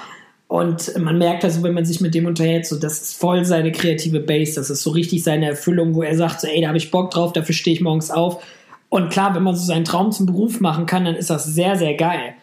Und 0.49 0.93
man 0.99 1.17
merkt 1.17 1.45
also, 1.45 1.63
wenn 1.63 1.73
man 1.73 1.87
sich 1.87 2.01
mit 2.01 2.15
dem 2.15 2.27
unterhält, 2.27 2.67
so 2.67 2.79
das 2.79 3.01
ist 3.01 3.19
voll 3.19 3.45
seine 3.45 3.73
kreative 3.73 4.21
Base, 4.21 4.57
das 4.57 4.69
ist 4.69 4.83
so 4.83 4.91
richtig 4.91 5.23
seine 5.23 5.47
Erfüllung, 5.47 5.95
wo 5.95 6.03
er 6.03 6.15
sagt, 6.15 6.43
so, 6.43 6.47
ey, 6.47 6.61
da 6.61 6.69
habe 6.69 6.77
ich 6.77 6.91
Bock 6.91 7.11
drauf, 7.11 7.33
dafür 7.33 7.55
stehe 7.55 7.75
ich 7.75 7.81
morgens 7.81 8.11
auf. 8.11 8.45
Und 8.91 9.09
klar, 9.09 9.35
wenn 9.35 9.45
man 9.45 9.57
so 9.57 9.65
seinen 9.65 9.87
Traum 9.87 10.13
zum 10.13 10.27
Beruf 10.27 10.61
machen 10.61 10.85
kann, 10.85 11.07
dann 11.07 11.15
ist 11.15 11.31
das 11.31 11.47
sehr, 11.47 11.77
sehr 11.77 11.95
geil. 11.95 12.35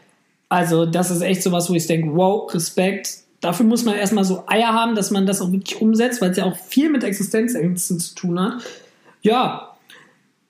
Also 0.48 0.88
das 0.88 1.12
ist 1.12 1.22
echt 1.22 1.44
sowas, 1.44 1.70
wo 1.70 1.76
ich 1.76 1.86
denke, 1.86 2.16
wow, 2.16 2.52
Respekt. 2.52 3.20
Dafür 3.42 3.66
muss 3.66 3.86
man 3.86 3.96
erstmal 3.96 4.26
so 4.26 4.44
Eier 4.48 4.74
haben, 4.74 4.96
dass 4.96 5.12
man 5.12 5.26
das 5.26 5.42
auch 5.42 5.52
wirklich 5.52 5.82
umsetzt, 5.82 6.22
weil 6.22 6.32
es 6.32 6.38
ja 6.38 6.46
auch 6.46 6.58
viel 6.58 6.90
mit 6.90 7.04
Existenzängsten 7.04 8.00
zu 8.00 8.16
tun 8.16 8.40
hat. 8.40 8.64
Ja, 9.22 9.69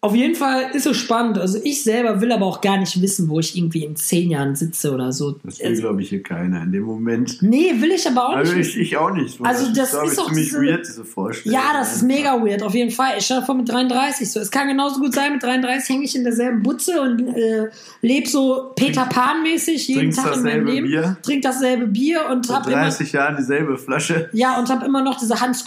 auf 0.01 0.15
jeden 0.15 0.33
Fall 0.35 0.71
ist 0.73 0.85
es 0.87 0.95
spannend. 0.95 1.37
Also 1.37 1.59
ich 1.61 1.83
selber 1.83 2.21
will 2.21 2.31
aber 2.31 2.45
auch 2.45 2.61
gar 2.61 2.77
nicht 2.77 3.01
wissen, 3.01 3.27
wo 3.27 3.41
ich 3.41 3.57
irgendwie 3.57 3.83
in 3.83 3.97
zehn 3.97 4.29
Jahren 4.31 4.55
sitze 4.55 4.93
oder 4.93 5.11
so. 5.11 5.33
Das 5.43 5.59
will, 5.59 5.75
glaube 5.75 6.01
ich, 6.01 6.07
hier 6.07 6.23
keiner 6.23 6.63
in 6.63 6.71
dem 6.71 6.83
Moment. 6.83 7.39
Nee, 7.41 7.73
will 7.79 7.91
ich 7.91 8.07
aber 8.07 8.29
auch 8.29 8.35
Also 8.37 8.53
nicht. 8.55 8.69
ich, 8.75 8.77
ich 8.77 8.97
auch 8.97 9.11
nicht. 9.11 9.41
Also 9.43 9.73
das 9.73 9.91
glaub 9.91 10.05
ist 10.05 10.11
ich, 10.13 10.17
doch 10.17 10.27
ziemlich 10.27 10.45
diese- 10.47 10.61
weird, 10.61 10.87
diese 10.87 11.03
Vorstellung. 11.03 11.59
Ja, 11.59 11.73
das 11.77 11.97
ist 11.97 12.03
mega 12.03 12.41
weird, 12.41 12.63
auf 12.63 12.73
jeden 12.73 12.91
Fall. 12.91 13.15
Ich 13.17 13.25
stelle 13.25 13.41
vor 13.41 13.55
mit 13.55 13.67
33 13.67 14.31
so. 14.31 14.39
Es 14.39 14.49
kann 14.51 14.69
genauso 14.69 15.01
gut 15.01 15.13
sein, 15.13 15.33
mit 15.33 15.43
33 15.43 15.89
hänge 15.93 16.05
ich 16.05 16.15
in 16.15 16.23
derselben 16.23 16.63
Butze 16.63 17.01
und 17.01 17.27
äh, 17.35 17.67
lebe 18.01 18.29
so 18.29 18.71
Peter 18.77 19.03
Pan-mäßig 19.05 19.85
jeden 19.89 20.11
Tag 20.11 20.37
in 20.37 20.43
meinem 20.43 20.65
Leben. 20.65 20.87
Bier. 20.87 21.17
Trink 21.23 21.41
dasselbe 21.41 21.87
Bier 21.87 22.21
und 22.31 22.45
Seit 22.45 22.55
hab 22.59 22.67
immer, 22.67 22.77
30 22.83 23.11
Jahren 23.11 23.35
dieselbe 23.35 23.77
Flasche. 23.77 24.29
ja, 24.31 24.57
und 24.59 24.69
hab 24.69 24.81
immer 24.81 25.03
noch 25.03 25.19
diese 25.19 25.41
Hans 25.41 25.65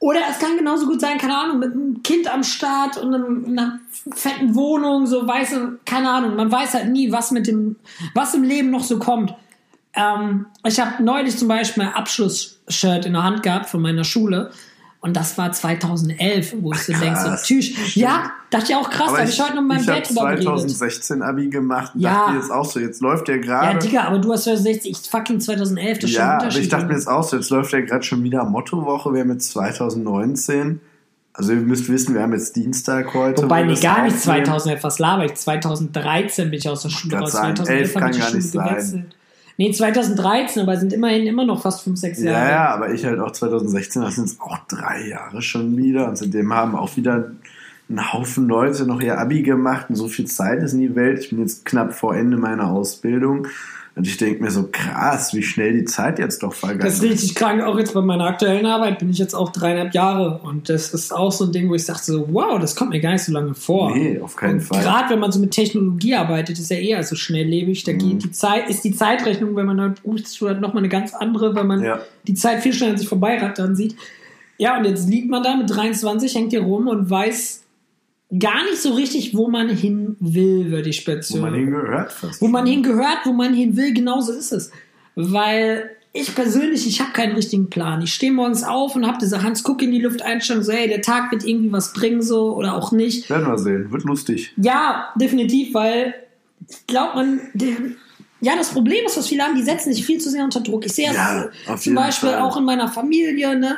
Oder 0.00 0.20
es 0.30 0.38
kann 0.38 0.56
genauso 0.56 0.86
gut 0.86 1.00
sein, 1.00 1.18
keine 1.18 1.38
Ahnung, 1.38 1.58
mit 1.58 1.72
einem 1.72 2.02
Kind 2.02 2.26
am 2.26 2.42
Start 2.42 2.96
und 2.96 3.14
einem, 3.14 3.44
einer 3.46 3.80
fetten 4.14 4.54
Wohnung, 4.54 5.06
so 5.06 5.26
weiße, 5.26 5.78
keine 5.84 6.10
Ahnung. 6.10 6.36
Man 6.36 6.50
weiß 6.50 6.72
halt 6.72 6.88
nie, 6.88 7.12
was 7.12 7.30
mit 7.30 7.46
dem, 7.46 7.76
was 8.14 8.34
im 8.34 8.42
Leben 8.42 8.70
noch 8.70 8.82
so 8.82 8.98
kommt. 8.98 9.34
Ähm, 9.94 10.46
ich 10.64 10.80
habe 10.80 11.02
neulich 11.02 11.36
zum 11.36 11.48
Beispiel 11.48 11.82
ein 11.82 11.92
Abschlussshirt 11.92 13.04
in 13.04 13.12
der 13.12 13.24
Hand 13.24 13.42
gehabt 13.42 13.68
von 13.68 13.82
meiner 13.82 14.04
Schule. 14.04 14.50
Und 15.02 15.16
das 15.16 15.38
war 15.38 15.50
2011, 15.50 16.56
wo 16.60 16.72
ich 16.74 16.80
so 16.80 16.92
denke, 16.92 17.18
so, 17.18 17.30
tschüss. 17.42 17.94
Ja, 17.94 18.32
dachte 18.50 18.66
ich 18.72 18.76
auch 18.76 18.90
krass, 18.90 19.10
da 19.12 19.18
habe 19.20 19.30
ich 19.30 19.40
heute 19.40 19.54
noch 19.62 19.74
habe 19.74 19.84
Dad 19.86 20.08
drüber 20.10 20.22
geredet. 20.32 20.44
2016 20.44 21.22
Abi 21.22 21.48
gemacht 21.48 21.94
und 21.94 22.02
Ja. 22.02 22.12
dachte 22.12 22.32
mir 22.32 22.38
jetzt 22.40 22.50
auch 22.52 22.64
so, 22.66 22.80
jetzt 22.80 23.00
läuft 23.00 23.26
der 23.28 23.36
Ja, 23.36 23.42
gerade. 23.42 23.78
Digga, 23.78 24.02
aber 24.02 24.18
du 24.18 24.30
hast 24.30 24.44
2060, 24.44 24.90
ich 24.90 25.10
fucking 25.10 25.40
2011, 25.40 26.00
das 26.00 26.10
ist 26.10 26.16
schon 26.16 26.22
ein 26.22 26.26
Ja, 26.26 26.32
aber 26.34 26.42
Unterschied. 26.44 26.62
ich 26.64 26.68
dachte 26.68 26.84
mir 26.84 26.90
Junge. 26.90 26.98
jetzt 27.00 27.08
auch 27.08 27.22
so, 27.22 27.36
jetzt 27.38 27.48
läuft 27.48 27.72
ja 27.72 27.80
gerade 27.80 28.02
schon 28.02 28.22
wieder 28.22 28.44
Mottowoche, 28.44 29.14
wir 29.14 29.20
haben 29.22 29.30
jetzt 29.30 29.50
2019. 29.52 30.80
Also 31.32 31.52
ihr 31.52 31.60
müsst 31.60 31.88
wissen, 31.88 32.12
wir 32.14 32.20
haben 32.22 32.32
jetzt 32.34 32.54
Dienstag 32.56 33.14
heute. 33.14 33.44
Wobei, 33.44 33.62
nee, 33.62 33.74
gar 33.80 34.02
nicht 34.02 34.16
aufnehmen. 34.16 34.44
2011, 34.44 34.84
was 34.84 34.98
laber 34.98 35.24
ich? 35.24 35.34
2013 35.34 36.50
bin 36.50 36.58
ich 36.58 36.68
aus 36.68 36.82
der 36.82 36.90
Schule 36.90 37.18
raus. 37.20 37.32
sagen, 37.32 37.56
2011 37.56 37.80
11 37.80 37.94
habe 37.94 38.00
kann 38.04 38.10
ich 38.10 38.16
die 38.16 38.20
gar 38.20 38.28
Schule 38.68 38.74
nicht 38.74 38.86
sein. 38.86 39.06
Nee, 39.60 39.72
2013, 39.72 40.62
aber 40.62 40.78
sind 40.78 40.94
immerhin 40.94 41.26
immer 41.26 41.44
noch 41.44 41.60
fast 41.60 41.82
5, 41.82 42.00
6 42.00 42.22
Jahre. 42.22 42.46
Ja, 42.46 42.50
ja, 42.50 42.68
aber 42.70 42.94
ich 42.94 43.04
halt 43.04 43.20
auch 43.20 43.30
2016, 43.30 44.00
das 44.00 44.14
sind 44.14 44.26
jetzt 44.26 44.40
auch 44.40 44.56
drei 44.68 45.06
Jahre 45.06 45.42
schon 45.42 45.76
wieder. 45.76 46.08
Und 46.08 46.16
seitdem 46.16 46.54
haben 46.54 46.74
auch 46.74 46.96
wieder 46.96 47.32
ein 47.90 48.12
Haufen 48.14 48.48
Leute 48.48 48.86
noch 48.86 49.02
ihr 49.02 49.18
Abi 49.18 49.42
gemacht 49.42 49.90
und 49.90 49.96
so 49.96 50.08
viel 50.08 50.24
Zeit 50.24 50.62
ist 50.62 50.72
in 50.72 50.80
die 50.80 50.96
Welt. 50.96 51.18
Ich 51.18 51.28
bin 51.28 51.40
jetzt 51.40 51.66
knapp 51.66 51.92
vor 51.92 52.16
Ende 52.16 52.38
meiner 52.38 52.70
Ausbildung. 52.70 53.48
Und 53.96 54.06
ich 54.06 54.16
denke 54.16 54.42
mir 54.42 54.50
so, 54.50 54.68
krass, 54.70 55.34
wie 55.34 55.42
schnell 55.42 55.72
die 55.72 55.84
Zeit 55.84 56.18
jetzt 56.20 56.42
doch 56.42 56.54
vergangen 56.54 56.80
Das 56.84 56.94
ist 56.94 57.02
richtig 57.02 57.34
krank. 57.34 57.60
Auch 57.62 57.76
jetzt 57.78 57.92
bei 57.92 58.00
meiner 58.00 58.24
aktuellen 58.24 58.64
Arbeit 58.64 58.98
bin 59.00 59.10
ich 59.10 59.18
jetzt 59.18 59.34
auch 59.34 59.50
dreieinhalb 59.50 59.92
Jahre. 59.94 60.38
Und 60.44 60.68
das 60.68 60.94
ist 60.94 61.12
auch 61.12 61.32
so 61.32 61.44
ein 61.44 61.52
Ding, 61.52 61.68
wo 61.68 61.74
ich 61.74 61.84
sagte 61.84 62.04
so, 62.12 62.28
wow, 62.30 62.58
das 62.60 62.76
kommt 62.76 62.90
mir 62.90 63.00
gar 63.00 63.12
nicht 63.12 63.24
so 63.24 63.32
lange 63.32 63.52
vor. 63.54 63.94
Nee, 63.94 64.20
auf 64.20 64.36
keinen 64.36 64.54
Und 64.54 64.60
Fall. 64.62 64.82
Gerade 64.82 65.10
wenn 65.10 65.18
man 65.18 65.32
so 65.32 65.40
mit 65.40 65.50
Technologie 65.50 66.14
arbeitet, 66.14 66.58
ist 66.58 66.70
ja 66.70 66.76
eher 66.78 67.02
so 67.02 67.16
schnelllebig. 67.16 67.82
Da 67.84 67.92
Mhm. 67.92 67.98
geht 67.98 68.24
die 68.24 68.30
Zeit, 68.30 68.70
ist 68.70 68.84
die 68.84 68.92
Zeitrechnung, 68.94 69.56
wenn 69.56 69.66
man 69.66 69.80
eine 69.80 69.90
Berufsschule 70.02 70.52
hat, 70.52 70.60
nochmal 70.60 70.82
eine 70.82 70.88
ganz 70.88 71.12
andere, 71.12 71.54
weil 71.56 71.64
man 71.64 71.82
Ja. 71.82 72.00
die 72.26 72.34
Zeit 72.34 72.62
viel 72.62 72.72
schneller 72.72 72.92
an 72.92 72.98
sich 72.98 73.08
vorbeirattern 73.08 73.74
sieht. 73.74 73.96
Ja, 74.56 74.78
und 74.78 74.84
jetzt 74.84 75.08
liegt 75.08 75.28
man 75.30 75.42
da 75.42 75.56
mit 75.56 75.68
23, 75.68 76.34
hängt 76.34 76.50
hier 76.52 76.62
rum 76.62 76.86
und 76.86 77.10
weiß 77.10 77.62
gar 78.38 78.64
nicht 78.64 78.78
so 78.80 78.94
richtig, 78.94 79.36
wo 79.36 79.48
man 79.48 79.68
hin 79.68 80.16
will, 80.20 80.70
würde 80.70 80.88
ich 80.88 80.98
Wo 80.98 81.12
speziell. 81.12 81.40
man 81.40 81.54
hingehört 81.54 82.12
fast. 82.12 82.40
Wo 82.40 82.48
man 82.48 82.66
hingehört, 82.66 83.18
wo 83.24 83.32
man 83.32 83.54
hin 83.54 83.76
will, 83.76 83.92
genauso 83.92 84.32
ist 84.32 84.52
es. 84.52 84.70
Weil 85.16 85.90
ich 86.12 86.34
persönlich, 86.34 86.86
ich 86.88 87.00
habe 87.00 87.12
keinen 87.12 87.34
richtigen 87.34 87.70
Plan. 87.70 88.02
Ich 88.02 88.14
stehe 88.14 88.32
morgens 88.32 88.64
auf 88.64 88.96
und 88.96 89.06
habe 89.06 89.18
diese 89.20 89.42
Hans 89.42 89.62
Guck 89.62 89.82
in 89.82 89.92
die 89.92 90.00
Luft 90.00 90.22
Einstellung, 90.22 90.62
so, 90.62 90.72
hey, 90.72 90.88
der 90.88 91.02
Tag 91.02 91.30
wird 91.30 91.44
irgendwie 91.44 91.72
was 91.72 91.92
bringen, 91.92 92.22
so, 92.22 92.54
oder 92.56 92.76
auch 92.76 92.90
nicht. 92.92 93.30
Werden 93.30 93.46
wir 93.46 93.58
sehen, 93.58 93.90
wird 93.92 94.04
lustig. 94.04 94.52
Ja, 94.56 95.08
definitiv, 95.16 95.72
weil 95.74 96.14
ich 96.68 96.86
glaube, 96.86 97.14
man. 97.16 97.40
Ja, 98.42 98.56
das 98.56 98.70
Problem 98.70 99.04
ist, 99.04 99.18
was 99.18 99.26
viele 99.28 99.42
haben, 99.42 99.54
die 99.54 99.62
setzen 99.62 99.92
sich 99.92 100.04
viel 100.06 100.18
zu 100.18 100.30
sehr 100.30 100.42
unter 100.44 100.60
Druck. 100.60 100.86
Ich 100.86 100.94
sehe 100.94 101.10
es 101.10 101.14
Ja, 101.16 101.50
auf 101.66 101.80
zum 101.82 101.94
Beispiel 101.94 102.30
Fall. 102.30 102.40
auch 102.40 102.56
in 102.56 102.64
meiner 102.64 102.88
Familie. 102.88 103.54
Ne? 103.58 103.76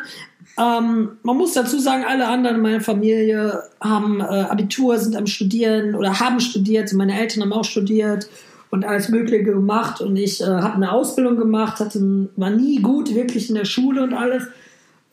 Ähm, 0.59 1.13
man 1.23 1.37
muss 1.37 1.55
dazu 1.55 1.79
sagen, 1.79 2.05
alle 2.07 2.29
anderen 2.29 2.57
in 2.57 2.63
meiner 2.63 2.81
Familie 2.81 3.63
haben 3.81 4.21
äh, 4.21 4.25
Abitur, 4.25 4.99
sind 4.99 5.17
am 5.17 5.27
Studieren 5.27 5.95
oder 5.95 6.21
haben 6.21 6.41
studiert. 6.41 6.93
Meine 6.93 7.19
Eltern 7.19 7.43
haben 7.43 7.53
auch 7.53 7.65
studiert 7.65 8.29
und 8.71 8.85
alles 8.85 9.09
Mögliche 9.09 9.45
gemacht. 9.45 10.01
Und 10.01 10.17
ich 10.17 10.41
äh, 10.41 10.47
habe 10.47 10.75
eine 10.75 10.93
Ausbildung 10.93 11.37
gemacht, 11.37 11.81
hatte, 11.81 12.29
war 12.37 12.51
nie 12.51 12.77
gut 12.77 13.15
wirklich 13.15 13.49
in 13.49 13.55
der 13.55 13.65
Schule 13.65 14.03
und 14.03 14.13
alles 14.13 14.45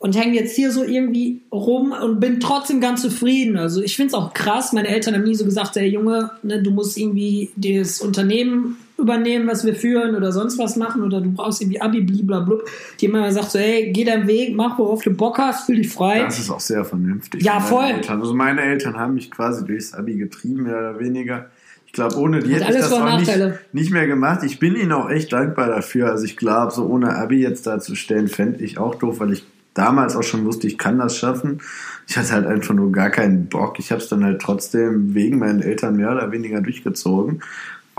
und 0.00 0.16
hänge 0.16 0.34
jetzt 0.34 0.56
hier 0.56 0.72
so 0.72 0.82
irgendwie 0.82 1.42
rum 1.52 1.92
und 1.92 2.20
bin 2.20 2.40
trotzdem 2.40 2.80
ganz 2.80 3.02
zufrieden. 3.02 3.58
Also 3.58 3.82
ich 3.82 3.96
finde 3.96 4.08
es 4.08 4.14
auch 4.14 4.32
krass. 4.32 4.72
Meine 4.72 4.88
Eltern 4.88 5.14
haben 5.14 5.24
nie 5.24 5.34
so 5.34 5.44
gesagt, 5.44 5.76
ey 5.76 5.86
Junge, 5.86 6.30
ne, 6.42 6.62
du 6.62 6.70
musst 6.70 6.96
irgendwie 6.96 7.50
das 7.54 8.00
Unternehmen 8.00 8.78
übernehmen, 9.00 9.46
was 9.46 9.64
wir 9.64 9.74
führen 9.74 10.14
oder 10.14 10.32
sonst 10.32 10.58
was 10.58 10.76
machen 10.76 11.02
oder 11.02 11.20
du 11.20 11.32
brauchst 11.32 11.60
irgendwie 11.60 11.80
Abi, 11.80 12.00
bliblablub. 12.02 12.64
Die 13.00 13.06
immer 13.06 13.26
gesagt 13.26 13.50
so, 13.50 13.58
ey, 13.58 13.92
geh 13.92 14.04
deinen 14.04 14.26
Weg, 14.26 14.54
mach 14.54 14.78
worauf 14.78 15.02
du 15.02 15.10
Bock 15.10 15.38
hast, 15.38 15.66
fühl 15.66 15.76
dich 15.76 15.92
frei. 15.92 16.22
Das 16.22 16.38
ist 16.38 16.50
auch 16.50 16.60
sehr 16.60 16.84
vernünftig. 16.84 17.42
Ja, 17.42 17.60
voll. 17.60 17.84
Eltern. 17.84 18.20
Also 18.20 18.34
meine 18.34 18.62
Eltern 18.62 18.96
haben 18.96 19.14
mich 19.14 19.30
quasi 19.30 19.64
durchs 19.64 19.94
Abi 19.94 20.16
getrieben, 20.16 20.64
mehr 20.64 20.78
oder 20.78 21.00
weniger. 21.00 21.46
Ich 21.86 21.92
glaube, 21.92 22.16
ohne 22.18 22.38
die 22.38 22.54
hätte 22.54 22.70
ich 22.70 22.78
das 22.78 22.92
auch 22.92 23.18
nicht, 23.18 23.32
nicht 23.72 23.90
mehr 23.90 24.06
gemacht. 24.06 24.44
Ich 24.44 24.60
bin 24.60 24.76
ihnen 24.76 24.92
auch 24.92 25.10
echt 25.10 25.32
dankbar 25.32 25.66
dafür. 25.66 26.08
Also 26.10 26.24
ich 26.24 26.36
glaube, 26.36 26.72
so 26.72 26.86
ohne 26.86 27.16
Abi 27.16 27.40
jetzt 27.40 27.66
dazustellen, 27.66 28.28
fände 28.28 28.62
ich 28.62 28.78
auch 28.78 28.94
doof, 28.94 29.18
weil 29.18 29.32
ich 29.32 29.44
damals 29.74 30.14
auch 30.14 30.22
schon 30.22 30.44
wusste, 30.44 30.66
ich 30.66 30.78
kann 30.78 30.98
das 30.98 31.16
schaffen. 31.16 31.60
Ich 32.06 32.16
hatte 32.16 32.32
halt 32.32 32.46
einfach 32.46 32.74
nur 32.74 32.92
gar 32.92 33.10
keinen 33.10 33.46
Bock. 33.46 33.78
Ich 33.78 33.90
habe 33.90 34.00
es 34.00 34.08
dann 34.08 34.24
halt 34.24 34.40
trotzdem 34.40 35.14
wegen 35.14 35.38
meinen 35.38 35.62
Eltern 35.62 35.96
mehr 35.96 36.12
oder 36.12 36.30
weniger 36.32 36.60
durchgezogen. 36.60 37.42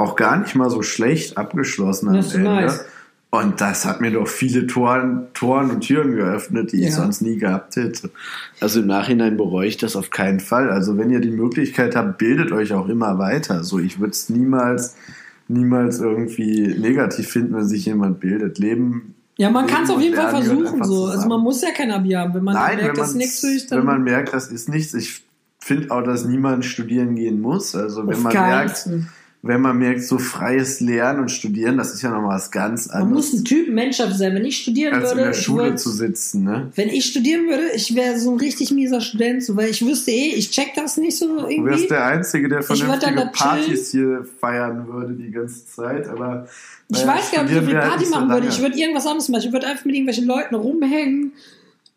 Auch 0.01 0.15
gar 0.15 0.37
nicht 0.37 0.55
mal 0.55 0.69
so 0.69 0.81
schlecht 0.83 1.37
abgeschlossen 1.37 2.09
am 2.09 2.15
Ende. 2.15 2.39
nice. 2.39 2.85
Und 3.33 3.61
das 3.61 3.85
hat 3.85 4.01
mir 4.01 4.11
doch 4.11 4.27
viele 4.27 4.67
Toren, 4.67 5.27
Toren 5.33 5.71
und 5.71 5.81
Türen 5.81 6.17
geöffnet, 6.17 6.73
die 6.73 6.81
ich 6.81 6.89
Ja. 6.89 6.91
sonst 6.97 7.21
nie 7.21 7.37
gehabt 7.37 7.77
hätte. 7.77 8.09
Also 8.59 8.81
im 8.81 8.87
Nachhinein 8.87 9.37
bereue 9.37 9.67
ich 9.67 9.77
das 9.77 9.95
auf 9.95 10.09
keinen 10.09 10.41
Fall. 10.41 10.69
Also 10.69 10.97
wenn 10.97 11.09
ihr 11.11 11.21
die 11.21 11.31
Möglichkeit 11.31 11.95
habt, 11.95 12.17
bildet 12.17 12.51
euch 12.51 12.73
auch 12.73 12.89
immer 12.89 13.19
weiter. 13.19 13.63
So, 13.63 13.79
ich 13.79 14.01
würde 14.01 14.11
es 14.11 14.27
niemals, 14.27 14.95
niemals 15.47 15.99
irgendwie 16.01 16.75
negativ 16.77 17.29
finden, 17.29 17.55
wenn 17.55 17.67
sich 17.69 17.85
jemand 17.85 18.19
bildet. 18.19 18.57
Leben. 18.57 19.15
Ja, 19.37 19.49
man 19.49 19.65
kann 19.65 19.83
es 19.85 19.89
auf 19.91 20.01
jeden 20.01 20.15
Fall 20.17 20.29
versuchen. 20.29 20.83
So. 20.83 21.05
Also 21.05 21.25
man 21.29 21.39
muss 21.39 21.61
ja 21.61 21.69
kein 21.71 21.89
Abi 21.89 22.11
haben. 22.11 22.33
Wenn 22.33 22.43
man 22.43 22.53
Nein, 22.55 22.77
merkt, 22.77 22.89
wenn, 22.89 22.95
das 23.01 23.09
ist 23.11 23.15
nichts 23.15 23.39
für 23.39 23.47
dich, 23.47 23.71
wenn 23.71 23.77
dann 23.77 23.85
man 23.85 24.03
merkt, 24.03 24.33
das 24.33 24.49
ist 24.49 24.67
nichts. 24.67 24.93
Ich 24.93 25.23
finde 25.57 25.89
auch, 25.91 26.03
dass 26.03 26.25
niemand 26.25 26.65
studieren 26.65 27.15
gehen 27.15 27.39
muss. 27.39 27.75
Also 27.75 28.05
wenn 28.05 28.15
Auf 28.15 28.23
man 28.23 28.33
merkt, 28.33 28.77
Fall. 28.79 29.03
Wenn 29.43 29.59
man 29.59 29.77
merkt, 29.77 30.03
so 30.03 30.19
freies 30.19 30.81
Lernen 30.81 31.21
und 31.21 31.29
Studieren, 31.31 31.77
das 31.77 31.93
ist 31.93 32.03
ja 32.03 32.11
nochmal 32.11 32.35
was 32.35 32.51
ganz 32.51 32.87
man 32.89 33.09
muss 33.11 33.27
anderes, 33.29 33.41
ein 33.41 33.45
Typ 33.45 33.69
Menschheit 33.69 34.13
sein. 34.13 34.35
Wenn 34.35 34.45
ich 34.45 34.57
studieren 34.57 34.93
als 34.93 35.11
in 35.11 35.17
würde, 35.17 35.21
der 35.29 35.31
ich 35.31 35.41
Schule 35.43 35.63
würd- 35.71 35.75
zu 35.77 35.89
sitzen. 35.89 36.43
Ne? 36.43 36.71
wenn 36.75 36.89
ich 36.89 37.05
studieren 37.05 37.47
würde, 37.47 37.63
ich 37.75 37.95
wäre 37.95 38.19
so 38.19 38.31
ein 38.31 38.37
richtig 38.37 38.69
mieser 38.71 39.01
Student, 39.01 39.43
so, 39.43 39.55
weil 39.55 39.69
ich 39.71 39.83
wüsste 39.85 40.11
eh, 40.11 40.35
ich 40.35 40.51
check 40.51 40.73
das 40.75 40.97
nicht 40.97 41.17
so 41.17 41.25
Du 41.39 41.47
irgendwie. 41.47 41.71
wärst 41.71 41.89
der 41.89 42.05
Einzige, 42.05 42.49
der 42.49 42.61
vernünftige. 42.61 43.31
Partys 43.33 43.91
hier 43.91 44.25
feiern 44.39 44.87
würde 44.87 45.13
die 45.13 45.31
ganze 45.31 45.65
Zeit. 45.65 46.07
Aber 46.07 46.47
Ich 46.89 47.05
weiß 47.07 47.31
gar 47.31 47.43
nicht, 47.43 47.55
ob 47.55 47.61
ich 47.61 47.63
so 47.63 47.63
studieren 47.63 47.65
viel 47.65 47.77
halt 47.77 47.83
Party 47.89 47.99
nicht 48.03 48.13
so 48.13 48.19
machen 48.19 48.29
würde. 48.29 48.47
Ich 48.47 48.61
würde 48.61 48.77
irgendwas 48.77 49.07
anderes 49.07 49.29
machen. 49.29 49.43
Ich 49.47 49.51
würde 49.51 49.65
einfach 49.67 49.85
mit 49.85 49.95
irgendwelchen 49.95 50.25
Leuten 50.27 50.53
rumhängen 50.55 51.31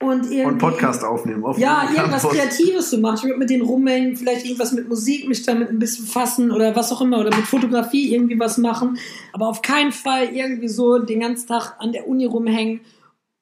und 0.04 0.24
irgendwie. 0.24 0.44
Und 0.44 0.58
Podcast 0.58 1.04
aufnehmen. 1.04 1.44
Auf 1.44 1.58
Ja, 1.58 1.88
irgendwas 1.94 2.22
Campus. 2.22 2.38
Kreatives 2.38 2.90
zu 2.90 2.98
machen. 2.98 3.16
Ich 3.16 3.24
würde 3.24 3.38
mit 3.38 3.50
denen 3.50 3.62
rumhängen, 3.62 4.16
vielleicht 4.16 4.44
irgendwas 4.44 4.72
mit 4.72 4.88
Musik, 4.88 5.28
mich 5.28 5.42
damit 5.44 5.70
ein 5.70 5.78
bisschen 5.78 6.06
fassen 6.06 6.50
oder 6.50 6.74
was 6.76 6.92
auch 6.92 7.00
immer 7.00 7.20
oder 7.20 7.34
mit 7.34 7.46
Fotografie 7.46 8.14
irgendwie 8.14 8.38
was 8.38 8.58
machen. 8.58 8.98
Aber 9.32 9.48
auf 9.48 9.62
keinen 9.62 9.92
Fall 9.92 10.28
irgendwie 10.32 10.68
so 10.68 10.98
den 10.98 11.20
ganzen 11.20 11.48
Tag 11.48 11.76
an 11.78 11.92
der 11.92 12.08
Uni 12.08 12.24
rumhängen 12.24 12.80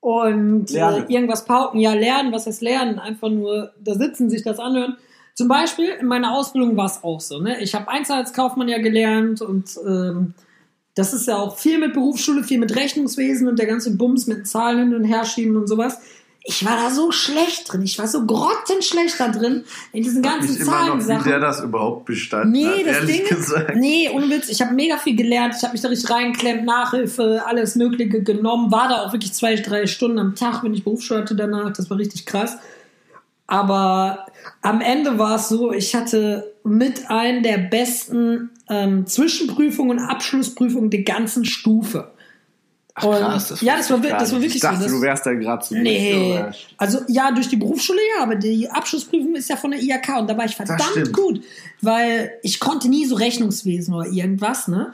und 0.01 0.72
äh, 0.72 1.05
irgendwas 1.09 1.44
pauken. 1.44 1.79
Ja, 1.79 1.94
lernen, 1.94 2.33
was 2.33 2.46
heißt 2.46 2.62
lernen? 2.62 2.98
Einfach 2.98 3.29
nur 3.29 3.72
da 3.81 3.94
sitzen, 3.94 4.31
sich 4.31 4.42
das 4.42 4.59
anhören. 4.59 4.96
Zum 5.35 5.48
Beispiel 5.48 5.88
in 6.01 6.07
meiner 6.07 6.33
Ausbildung 6.33 6.77
war 6.77 6.87
es 6.87 7.05
auch 7.05 7.20
so. 7.20 7.40
Ne? 7.40 7.61
Ich 7.62 7.75
habe 7.75 7.88
Einzelhandelskaufmann 7.88 8.68
ja 8.68 8.79
gelernt 8.79 9.40
und 9.40 9.79
ähm, 9.87 10.35
das 10.94 11.14
ist 11.14 11.27
ja 11.27 11.37
auch 11.37 11.57
viel 11.57 11.79
mit 11.79 11.94
Berufsschule, 11.94 12.44
viel 12.44 12.59
mit 12.59 12.77
Rechnungswesen 12.77 13.48
und 13.48 13.59
der 13.59 13.66
ganze 13.66 13.96
Bums 13.96 14.27
mit 14.27 14.46
Zahlen 14.46 14.79
hin 14.79 14.94
und 14.94 15.05
her 15.05 15.25
schieben 15.25 15.57
und 15.57 15.68
sowas. 15.68 15.98
Ich 16.44 16.64
war 16.64 16.76
da 16.76 16.90
so 16.90 17.12
schlecht 17.12 17.72
drin. 17.72 17.83
Ich 17.83 17.98
war 17.98 18.09
so 18.09 18.26
grottenschlecht 18.26 19.18
da 19.20 19.28
drin 19.28 19.64
in 19.92 20.02
diesen 20.02 20.24
Ich 20.24 20.31
ganzen 20.31 20.57
immer 20.61 20.96
noch, 20.96 20.98
wie 20.98 21.28
der 21.28 21.38
das 21.38 21.61
überhaupt 21.61 22.05
bestanden 22.05 22.50
Nee, 22.50 22.66
hat, 22.66 22.87
das 22.87 23.07
Ding 23.07 23.22
ist, 23.22 23.28
gesagt. 23.28 23.76
nee, 23.76 24.11
ohne 24.12 24.28
Witz, 24.28 24.48
ich 24.48 24.61
habe 24.61 24.74
mega 24.74 24.96
viel 24.96 25.14
gelernt, 25.14 25.55
ich 25.57 25.62
habe 25.62 25.72
mich 25.72 25.83
da 25.83 25.88
richtig 25.88 26.11
reinklemmt, 26.11 26.64
Nachhilfe, 26.64 27.42
alles 27.46 27.76
Mögliche 27.76 28.22
genommen, 28.22 28.72
war 28.72 28.88
da 28.88 29.02
auch 29.02 29.12
wirklich 29.12 29.33
zwei, 29.33 29.55
drei 29.55 29.87
Stunden 29.87 30.18
am 30.18 30.35
Tag, 30.35 30.64
wenn 30.64 30.74
ich 30.74 30.83
Berufsschule 30.83 31.20
hatte 31.20 31.37
danach, 31.37 31.72
das 31.72 31.88
war 31.90 31.98
richtig 31.98 32.26
krass. 32.26 32.57
Aber 33.46 34.26
am 34.62 34.81
Ende 34.81 35.18
war 35.18 35.37
es 35.37 35.48
so, 35.48 35.72
ich 35.72 35.94
hatte 35.94 36.55
mit 36.64 37.11
einem 37.11 37.42
der 37.42 37.59
besten 37.59 38.50
ähm, 38.68 39.07
Zwischenprüfungen 39.07 39.98
und 39.98 40.05
Abschlussprüfungen 40.05 40.90
der 40.90 41.02
ganzen 41.02 41.44
Stufe. 41.44 42.12
Ach, 42.94 43.02
krass, 43.05 43.48
das 43.48 43.61
ja, 43.62 43.76
das 43.76 43.90
war 43.90 43.98
das 43.98 44.33
war 44.33 44.40
wirklich 44.40 44.57
ich 44.57 44.61
so, 44.61 44.68
dachte, 44.68 44.83
das- 44.83 44.92
du 44.92 45.00
wärst 45.00 45.24
da 45.24 45.33
gerade 45.33 45.64
zu 45.64 45.74
Nee, 45.76 46.35
überrascht. 46.37 46.74
also 46.76 47.00
ja, 47.09 47.31
durch 47.33 47.48
die 47.48 47.57
Berufsschule 47.57 47.98
ja, 48.16 48.22
aber 48.22 48.35
die 48.37 48.68
Abschlussprüfung 48.70 49.35
ist 49.35 49.48
ja 49.48 49.57
von 49.57 49.70
der 49.70 49.81
IHK 49.83 50.18
und 50.20 50.28
da 50.28 50.37
war 50.37 50.44
ich 50.44 50.55
verdammt 50.57 51.12
gut, 51.12 51.42
weil 51.81 52.33
ich 52.42 52.61
konnte 52.61 52.88
nie 52.88 53.07
so 53.07 53.14
Rechnungswesen 53.14 53.94
oder 53.94 54.07
irgendwas, 54.09 54.68
ne? 54.68 54.92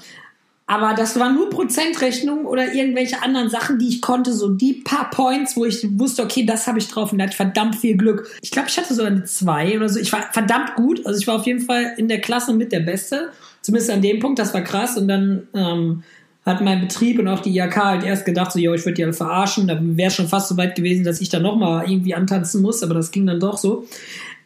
Aber 0.71 0.93
das 0.93 1.19
war 1.19 1.33
nur 1.33 1.49
Prozentrechnung 1.49 2.45
oder 2.45 2.75
irgendwelche 2.75 3.23
anderen 3.23 3.49
Sachen, 3.49 3.79
die 3.79 3.89
ich 3.89 4.03
konnte, 4.03 4.35
so 4.35 4.51
die 4.51 4.75
paar 4.75 5.09
Points, 5.09 5.57
wo 5.57 5.65
ich 5.65 5.85
wusste, 5.99 6.23
okay, 6.23 6.45
das 6.45 6.67
habe 6.67 6.79
ich 6.79 6.89
drauf 6.89 7.11
und 7.11 7.17
da 7.17 7.23
hatte 7.25 7.31
ich 7.33 7.37
verdammt 7.39 7.77
viel 7.77 7.97
Glück. 7.97 8.29
Ich 8.43 8.51
glaube, 8.51 8.69
ich 8.69 8.77
hatte 8.77 8.93
so 8.93 9.03
eine 9.03 9.25
2 9.25 9.77
oder 9.79 9.89
so. 9.89 9.99
Ich 9.99 10.13
war 10.13 10.31
verdammt 10.31 10.75
gut, 10.75 11.07
also 11.07 11.19
ich 11.19 11.27
war 11.27 11.37
auf 11.37 11.47
jeden 11.47 11.61
Fall 11.63 11.95
in 11.97 12.07
der 12.09 12.21
Klasse 12.21 12.53
mit 12.53 12.71
der 12.71 12.81
Beste, 12.81 13.31
zumindest 13.63 13.91
an 13.91 14.03
dem 14.03 14.21
Punkt, 14.21 14.39
das 14.39 14.53
war 14.53 14.61
krass 14.61 14.99
und 14.99 15.09
dann 15.09 15.49
ähm, 15.55 16.03
hat 16.49 16.61
mein 16.61 16.81
Betrieb 16.81 17.19
und 17.19 17.29
auch 17.29 17.41
die 17.41 17.57
IHK 17.57 17.77
halt 17.77 18.05
erst 18.05 18.25
gedacht, 18.25 18.53
so, 18.53 18.59
yo, 18.59 18.75
ich 18.75 18.85
würde 18.85 18.95
die 18.95 19.05
alle 19.05 19.13
verarschen. 19.13 19.69
Da 19.69 19.79
wäre 19.81 20.11
schon 20.11 20.29
fast 20.29 20.49
so 20.49 20.57
weit 20.57 20.75
gewesen, 20.75 21.05
dass 21.05 21.21
ich 21.21 21.29
da 21.29 21.39
nochmal 21.39 21.91
irgendwie 21.91 22.15
antanzen 22.15 22.63
muss, 22.63 22.83
aber 22.83 22.95
das 22.95 23.11
ging 23.11 23.27
dann 23.27 23.41
doch 23.41 23.59
so. 23.59 23.87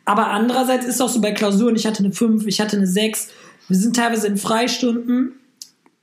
Aber 0.05 0.29
andererseits 0.29 0.87
ist 0.87 1.01
auch 1.01 1.09
so 1.09 1.21
bei 1.21 1.33
Klausuren, 1.33 1.77
ich 1.77 1.87
hatte 1.87 2.03
eine 2.03 2.13
5, 2.13 2.47
ich 2.47 2.61
hatte 2.61 2.77
eine 2.77 2.87
6. 2.87 3.29
Wir 3.69 3.77
sind 3.77 3.97
teilweise 3.97 4.27
in 4.27 4.37
Freistunden 4.37 5.33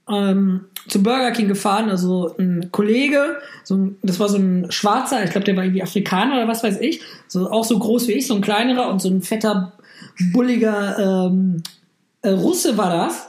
ähm, 0.09 0.61
zu 0.87 1.03
Burger 1.03 1.31
King 1.31 1.47
gefahren, 1.47 1.89
also 1.89 2.35
ein 2.39 2.71
Kollege, 2.71 3.37
so 3.63 3.75
ein, 3.75 3.97
das 4.01 4.19
war 4.19 4.29
so 4.29 4.37
ein 4.37 4.71
Schwarzer, 4.71 5.23
ich 5.23 5.31
glaube, 5.31 5.45
der 5.45 5.55
war 5.55 5.63
irgendwie 5.63 5.83
Afrikaner 5.83 6.35
oder 6.35 6.47
was 6.47 6.63
weiß 6.63 6.79
ich, 6.79 7.01
so 7.27 7.49
auch 7.51 7.63
so 7.65 7.77
groß 7.77 8.07
wie 8.07 8.13
ich, 8.13 8.25
so 8.25 8.35
ein 8.35 8.41
kleinerer 8.41 8.89
und 8.89 9.01
so 9.01 9.09
ein 9.09 9.21
fetter, 9.21 9.73
bulliger 10.31 11.27
ähm, 11.27 11.61
äh, 12.21 12.29
Russe 12.29 12.77
war 12.77 12.89
das. 12.89 13.28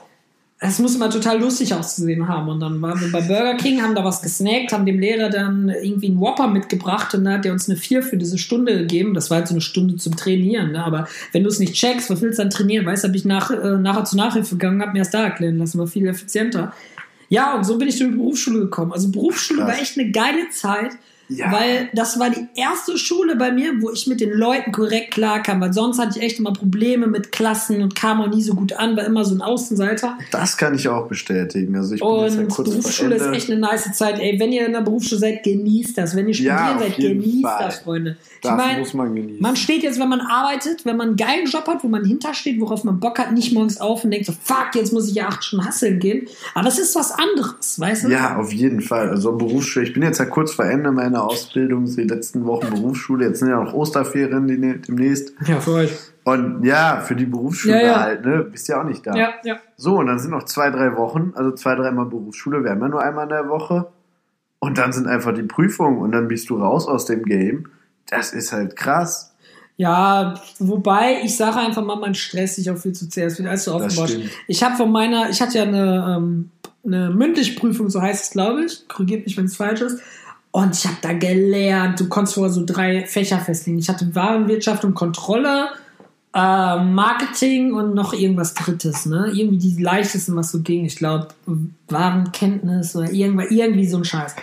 Es 0.62 0.78
muss 0.78 0.94
immer 0.94 1.08
total 1.08 1.40
lustig 1.40 1.72
auszusehen 1.72 2.28
haben. 2.28 2.50
Und 2.50 2.60
dann 2.60 2.82
waren 2.82 3.00
wir 3.00 3.10
bei 3.10 3.22
Burger 3.22 3.54
King, 3.54 3.80
haben 3.80 3.94
da 3.94 4.04
was 4.04 4.20
gesnackt, 4.20 4.72
haben 4.72 4.84
dem 4.84 4.98
Lehrer 4.98 5.30
dann 5.30 5.70
irgendwie 5.70 6.08
einen 6.08 6.20
Whopper 6.20 6.48
mitgebracht 6.48 7.14
und 7.14 7.24
dann 7.24 7.32
hat 7.32 7.46
er 7.46 7.52
uns 7.52 7.70
eine 7.70 7.78
4 7.78 8.02
für 8.02 8.18
diese 8.18 8.36
Stunde 8.36 8.76
gegeben. 8.76 9.14
Das 9.14 9.30
war 9.30 9.38
halt 9.38 9.48
so 9.48 9.54
eine 9.54 9.62
Stunde 9.62 9.96
zum 9.96 10.16
Trainieren. 10.16 10.72
Ne? 10.72 10.84
Aber 10.84 11.08
wenn 11.32 11.44
du 11.44 11.48
es 11.48 11.60
nicht 11.60 11.72
checkst, 11.72 12.10
was 12.10 12.20
willst 12.20 12.38
du 12.38 12.42
dann 12.42 12.50
trainieren? 12.50 12.84
Weißt 12.84 13.04
du, 13.04 13.08
habe 13.08 13.16
ich 13.16 13.24
nach, 13.24 13.50
äh, 13.50 13.78
nachher 13.78 14.04
zur 14.04 14.18
Nachhilfe 14.18 14.56
gegangen, 14.56 14.82
habe 14.82 14.92
mir 14.92 14.98
das 14.98 15.10
da 15.10 15.24
erklären 15.24 15.56
lassen, 15.56 15.78
war 15.78 15.86
viel 15.86 16.06
effizienter. 16.06 16.74
Ja, 17.30 17.54
und 17.54 17.64
so 17.64 17.78
bin 17.78 17.88
ich 17.88 17.98
durch 17.98 18.10
die 18.10 18.16
Berufsschule 18.16 18.58
gekommen. 18.58 18.92
Also 18.92 19.10
Berufsschule 19.10 19.60
Krass. 19.60 19.68
war 19.70 19.80
echt 19.80 19.98
eine 19.98 20.10
geile 20.10 20.50
Zeit. 20.50 20.92
Ja. 21.30 21.52
Weil 21.52 21.88
das 21.94 22.18
war 22.18 22.30
die 22.30 22.46
erste 22.54 22.98
Schule 22.98 23.36
bei 23.36 23.52
mir, 23.52 23.72
wo 23.80 23.90
ich 23.90 24.06
mit 24.06 24.20
den 24.20 24.30
Leuten 24.32 24.72
korrekt 24.72 25.12
klarkam, 25.12 25.60
weil 25.60 25.72
sonst 25.72 25.98
hatte 25.98 26.18
ich 26.18 26.24
echt 26.24 26.38
immer 26.38 26.52
Probleme 26.52 27.06
mit 27.06 27.32
Klassen 27.32 27.82
und 27.82 27.94
kam 27.94 28.20
auch 28.20 28.28
nie 28.28 28.42
so 28.42 28.54
gut 28.54 28.72
an, 28.72 28.96
war 28.96 29.04
immer 29.04 29.24
so 29.24 29.34
ein 29.34 29.40
Außenseiter. 29.40 30.18
Das 30.30 30.56
kann 30.56 30.74
ich 30.74 30.88
auch 30.88 31.06
bestätigen. 31.08 31.76
Also 31.76 31.94
ich 31.94 32.00
bin 32.00 32.10
jetzt 32.24 32.34
ja 32.34 32.40
Und 32.42 32.48
kurz 32.50 32.68
Berufsschule 32.70 33.14
ist 33.14 33.26
echt 33.26 33.50
eine 33.50 33.60
nice 33.60 33.92
Zeit. 33.92 34.18
Ey, 34.18 34.38
wenn 34.40 34.52
ihr 34.52 34.66
in 34.66 34.72
der 34.72 34.80
Berufsschule 34.80 35.20
seid, 35.20 35.42
genießt 35.42 35.96
das. 35.98 36.16
Wenn 36.16 36.28
ihr 36.28 36.34
Ja, 36.34 36.56
studieren 36.56 36.76
auf 36.76 36.82
seid, 36.82 36.96
genießt 36.96 37.42
Fall. 37.42 37.64
das, 37.64 37.78
Freunde. 37.78 38.16
Das 38.42 38.52
ich 38.52 38.56
mein, 38.56 38.78
muss 38.80 38.94
man 38.94 39.14
genießen. 39.14 39.42
man 39.42 39.56
steht 39.56 39.82
jetzt, 39.82 40.00
wenn 40.00 40.08
man 40.08 40.20
arbeitet, 40.20 40.84
wenn 40.84 40.96
man 40.96 41.08
einen 41.08 41.16
geilen 41.16 41.46
Job 41.46 41.66
hat, 41.66 41.84
wo 41.84 41.88
man 41.88 42.04
hintersteht, 42.04 42.60
worauf 42.60 42.84
man 42.84 42.98
Bock 42.98 43.18
hat, 43.18 43.32
nicht 43.32 43.52
morgens 43.52 43.80
auf 43.80 44.02
und 44.04 44.10
denkt 44.10 44.26
so, 44.26 44.32
fuck, 44.32 44.70
jetzt 44.74 44.92
muss 44.92 45.08
ich 45.08 45.14
ja 45.14 45.28
acht 45.28 45.44
Stunden 45.44 45.66
hasseln 45.66 45.98
gehen. 45.98 46.26
Aber 46.54 46.68
es 46.68 46.78
ist 46.78 46.96
was 46.96 47.12
anderes, 47.12 47.78
weißt 47.78 48.04
du? 48.04 48.08
Ja, 48.08 48.36
auf 48.38 48.52
jeden 48.52 48.80
Fall. 48.80 49.10
Also 49.10 49.32
Berufsschule. 49.36 49.86
Ich 49.86 49.92
bin 49.92 50.02
jetzt 50.02 50.18
ja 50.18 50.24
kurz 50.24 50.52
vor 50.54 50.64
Ende 50.64 50.90
meiner 50.90 51.19
Ausbildung, 51.24 51.84
die 51.84 52.02
letzten 52.04 52.44
Wochen 52.46 52.70
Berufsschule. 52.70 53.26
Jetzt 53.26 53.40
sind 53.40 53.48
ja 53.48 53.62
noch 53.62 53.72
Osterferien 53.74 54.46
die- 54.46 54.80
demnächst. 54.80 55.32
Ja, 55.46 55.60
für 55.60 55.72
euch. 55.72 55.92
Und 56.24 56.64
ja, 56.64 57.00
für 57.00 57.16
die 57.16 57.26
Berufsschule 57.26 57.76
Ja, 57.80 57.86
ja. 57.86 58.00
halt, 58.00 58.24
ne? 58.24 58.44
Bist 58.44 58.68
ja 58.68 58.80
auch 58.80 58.84
nicht 58.84 59.06
da. 59.06 59.14
Ja, 59.16 59.30
ja. 59.44 59.56
So, 59.76 59.96
und 59.98 60.06
dann 60.06 60.18
sind 60.18 60.30
noch 60.30 60.44
zwei, 60.44 60.70
drei 60.70 60.96
Wochen, 60.96 61.32
also 61.34 61.52
zwei, 61.52 61.74
dreimal 61.74 62.06
Berufsschule, 62.06 62.62
wir 62.62 62.70
haben 62.70 62.80
ja 62.82 62.88
nur 62.88 63.02
einmal 63.02 63.24
in 63.24 63.30
der 63.30 63.48
Woche. 63.48 63.86
Und 64.58 64.76
dann 64.76 64.92
sind 64.92 65.06
einfach 65.06 65.32
die 65.32 65.42
Prüfungen 65.42 65.98
und 65.98 66.12
dann 66.12 66.28
bist 66.28 66.50
du 66.50 66.58
raus 66.58 66.86
aus 66.86 67.06
dem 67.06 67.22
Game. 67.24 67.68
Das 68.10 68.32
ist 68.34 68.52
halt 68.52 68.76
krass. 68.76 69.34
Ja, 69.78 70.34
wobei 70.58 71.20
ich 71.24 71.36
sage 71.38 71.56
einfach 71.56 71.82
mal, 71.82 71.96
man 71.96 72.14
stresst 72.14 72.56
sich 72.56 72.70
auch 72.70 72.76
viel 72.76 72.92
zu 72.92 73.06
sehr. 73.06 73.28
Es 73.28 73.38
wird 73.38 73.48
alles 73.48 73.64
so 73.64 73.78
Das 73.78 73.96
aufgebaut. 73.98 74.30
Ich 74.46 74.62
habe 74.62 74.76
von 74.76 74.92
meiner, 74.92 75.30
ich 75.30 75.40
hatte 75.40 75.56
ja 75.56 75.64
eine, 75.64 76.16
ähm, 76.18 76.50
eine 76.84 77.08
mündliche 77.08 77.58
Prüfung, 77.58 77.88
so 77.88 78.02
heißt 78.02 78.24
es, 78.24 78.30
glaube 78.30 78.64
ich. 78.64 78.86
Korrigiert 78.88 79.24
mich, 79.24 79.38
wenn 79.38 79.46
es 79.46 79.56
falsch 79.56 79.80
ist. 79.80 80.00
Und 80.52 80.76
ich 80.76 80.84
habe 80.86 80.96
da 81.00 81.12
gelernt. 81.12 82.00
Du 82.00 82.08
konntest 82.08 82.34
vorher 82.34 82.52
so 82.52 82.64
drei 82.64 83.06
Fächer 83.06 83.38
festlegen. 83.38 83.78
Ich 83.78 83.88
hatte 83.88 84.14
Warenwirtschaft 84.14 84.84
und 84.84 84.94
Kontrolle, 84.94 85.68
äh, 86.34 86.76
Marketing 86.82 87.72
und 87.72 87.94
noch 87.94 88.12
irgendwas 88.12 88.54
Drittes. 88.54 89.06
Ne? 89.06 89.30
Irgendwie 89.32 89.58
die 89.58 89.82
leichtesten, 89.82 90.34
was 90.34 90.50
so 90.50 90.60
ging. 90.60 90.84
Ich 90.84 90.96
glaube, 90.96 91.28
Warenkenntnis 91.88 92.96
oder 92.96 93.10
irgendwas, 93.12 93.50
irgendwie 93.50 93.86
so 93.86 93.98
ein 93.98 94.04
Scheiß. 94.04 94.34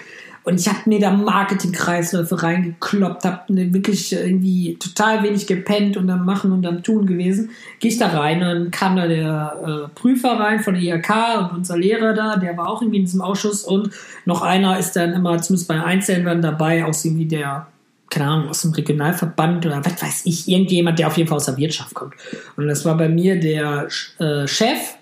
Und 0.47 0.61
ich 0.61 0.69
habe 0.69 0.79
mir 0.85 1.01
da 1.01 1.11
Marketingkreisläufe 1.11 2.41
reingekloppt, 2.41 3.25
habe 3.25 3.53
ne, 3.53 3.73
wirklich 3.73 4.13
irgendwie 4.13 4.77
total 4.79 5.21
wenig 5.21 5.45
gepennt 5.45 5.97
und 5.97 6.09
am 6.09 6.23
Machen 6.23 6.53
und 6.53 6.65
am 6.65 6.83
Tun 6.83 7.05
gewesen. 7.05 7.49
Gehe 7.81 7.91
ich 7.91 7.97
da 7.97 8.07
rein, 8.07 8.39
dann 8.39 8.71
kam 8.71 8.95
da 8.95 9.07
der 9.07 9.89
äh, 9.91 9.99
Prüfer 9.99 10.39
rein 10.39 10.61
von 10.61 10.75
der 10.75 10.83
IHK 10.83 11.09
und 11.39 11.57
unser 11.57 11.77
Lehrer 11.77 12.13
da, 12.13 12.37
der 12.37 12.55
war 12.55 12.69
auch 12.69 12.81
irgendwie 12.81 12.99
in 12.99 13.03
diesem 13.03 13.19
Ausschuss 13.19 13.65
und 13.65 13.89
noch 14.23 14.41
einer 14.41 14.79
ist 14.79 14.93
dann 14.93 15.11
immer, 15.11 15.41
zumindest 15.41 15.67
bei 15.67 15.83
Einzelnen 15.83 16.41
dabei, 16.41 16.85
aus 16.85 17.03
irgendwie 17.03 17.25
der, 17.25 17.67
keine 18.09 18.29
Ahnung, 18.29 18.47
aus 18.47 18.61
dem 18.61 18.71
Regionalverband 18.71 19.65
oder 19.65 19.83
was 19.83 20.01
weiß 20.01 20.21
ich, 20.23 20.47
irgendjemand, 20.47 20.97
der 20.97 21.07
auf 21.07 21.17
jeden 21.17 21.27
Fall 21.27 21.39
aus 21.39 21.47
der 21.47 21.57
Wirtschaft 21.57 21.93
kommt. 21.93 22.13
Und 22.55 22.69
das 22.69 22.85
war 22.85 22.95
bei 22.95 23.09
mir 23.09 23.37
der 23.37 23.89
äh, 24.19 24.47
Chef, 24.47 24.95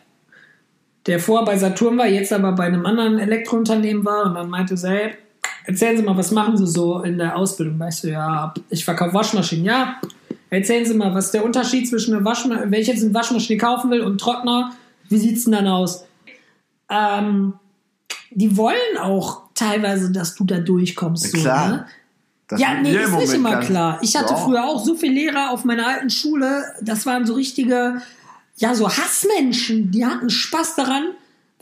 der 1.05 1.19
vorher 1.19 1.45
bei 1.45 1.55
Saturn 1.55 1.99
war, 1.99 2.07
jetzt 2.07 2.33
aber 2.33 2.53
bei 2.53 2.63
einem 2.63 2.87
anderen 2.87 3.19
Elektrounternehmen 3.19 4.03
war 4.03 4.25
und 4.25 4.33
dann 4.33 4.49
meinte 4.49 4.75
sie, 4.75 4.89
hey, 4.89 5.11
erzählen 5.65 5.97
Sie 5.97 6.03
mal, 6.03 6.17
was 6.17 6.31
machen 6.31 6.57
Sie 6.57 6.67
so 6.67 7.01
in 7.01 7.17
der 7.17 7.35
Ausbildung? 7.35 7.79
Weißt 7.79 8.03
du, 8.03 8.11
ja, 8.11 8.53
ich 8.69 8.85
verkaufe 8.85 9.13
Waschmaschinen, 9.13 9.65
ja. 9.65 10.01
Erzählen 10.49 10.85
Sie 10.85 10.93
mal, 10.93 11.13
was 11.13 11.25
ist 11.25 11.33
der 11.33 11.45
Unterschied 11.45 11.89
zwischen 11.89 12.15
einer 12.15 12.23
Waschmaschine, 12.25 12.71
wenn 12.71 12.81
ich 12.81 12.87
jetzt 12.87 13.03
eine 13.03 13.13
Waschmaschine 13.13 13.57
kaufen 13.59 13.91
will 13.91 14.01
und 14.01 14.19
Trockner, 14.19 14.71
wie 15.09 15.17
sieht's 15.17 15.43
denn 15.43 15.53
dann 15.53 15.67
aus? 15.67 16.05
ähm, 16.89 17.53
die 18.31 18.57
wollen 18.57 18.97
auch 18.99 19.43
teilweise, 19.53 20.11
dass 20.11 20.35
du 20.35 20.43
da 20.43 20.59
durchkommst. 20.59 21.31
So, 21.31 21.37
Klar. 21.37 21.69
ne? 21.69 21.85
Das 22.47 22.59
Ja, 22.59 22.79
nee, 22.79 22.95
ist 22.95 23.15
nicht 23.15 23.33
immer 23.33 23.59
klar. 23.59 23.97
Ich 24.03 24.15
hatte 24.15 24.33
Doch. 24.33 24.45
früher 24.45 24.65
auch 24.65 24.83
so 24.83 24.95
viele 24.95 25.13
Lehrer 25.13 25.49
auf 25.49 25.65
meiner 25.65 25.87
alten 25.87 26.11
Schule, 26.11 26.63
das 26.81 27.05
waren 27.07 27.25
so 27.25 27.33
richtige, 27.33 28.01
ja, 28.57 28.75
so 28.75 28.87
Hassmenschen, 28.87 29.89
die 29.89 30.05
hatten 30.05 30.29
Spaß 30.29 30.75
daran, 30.75 31.05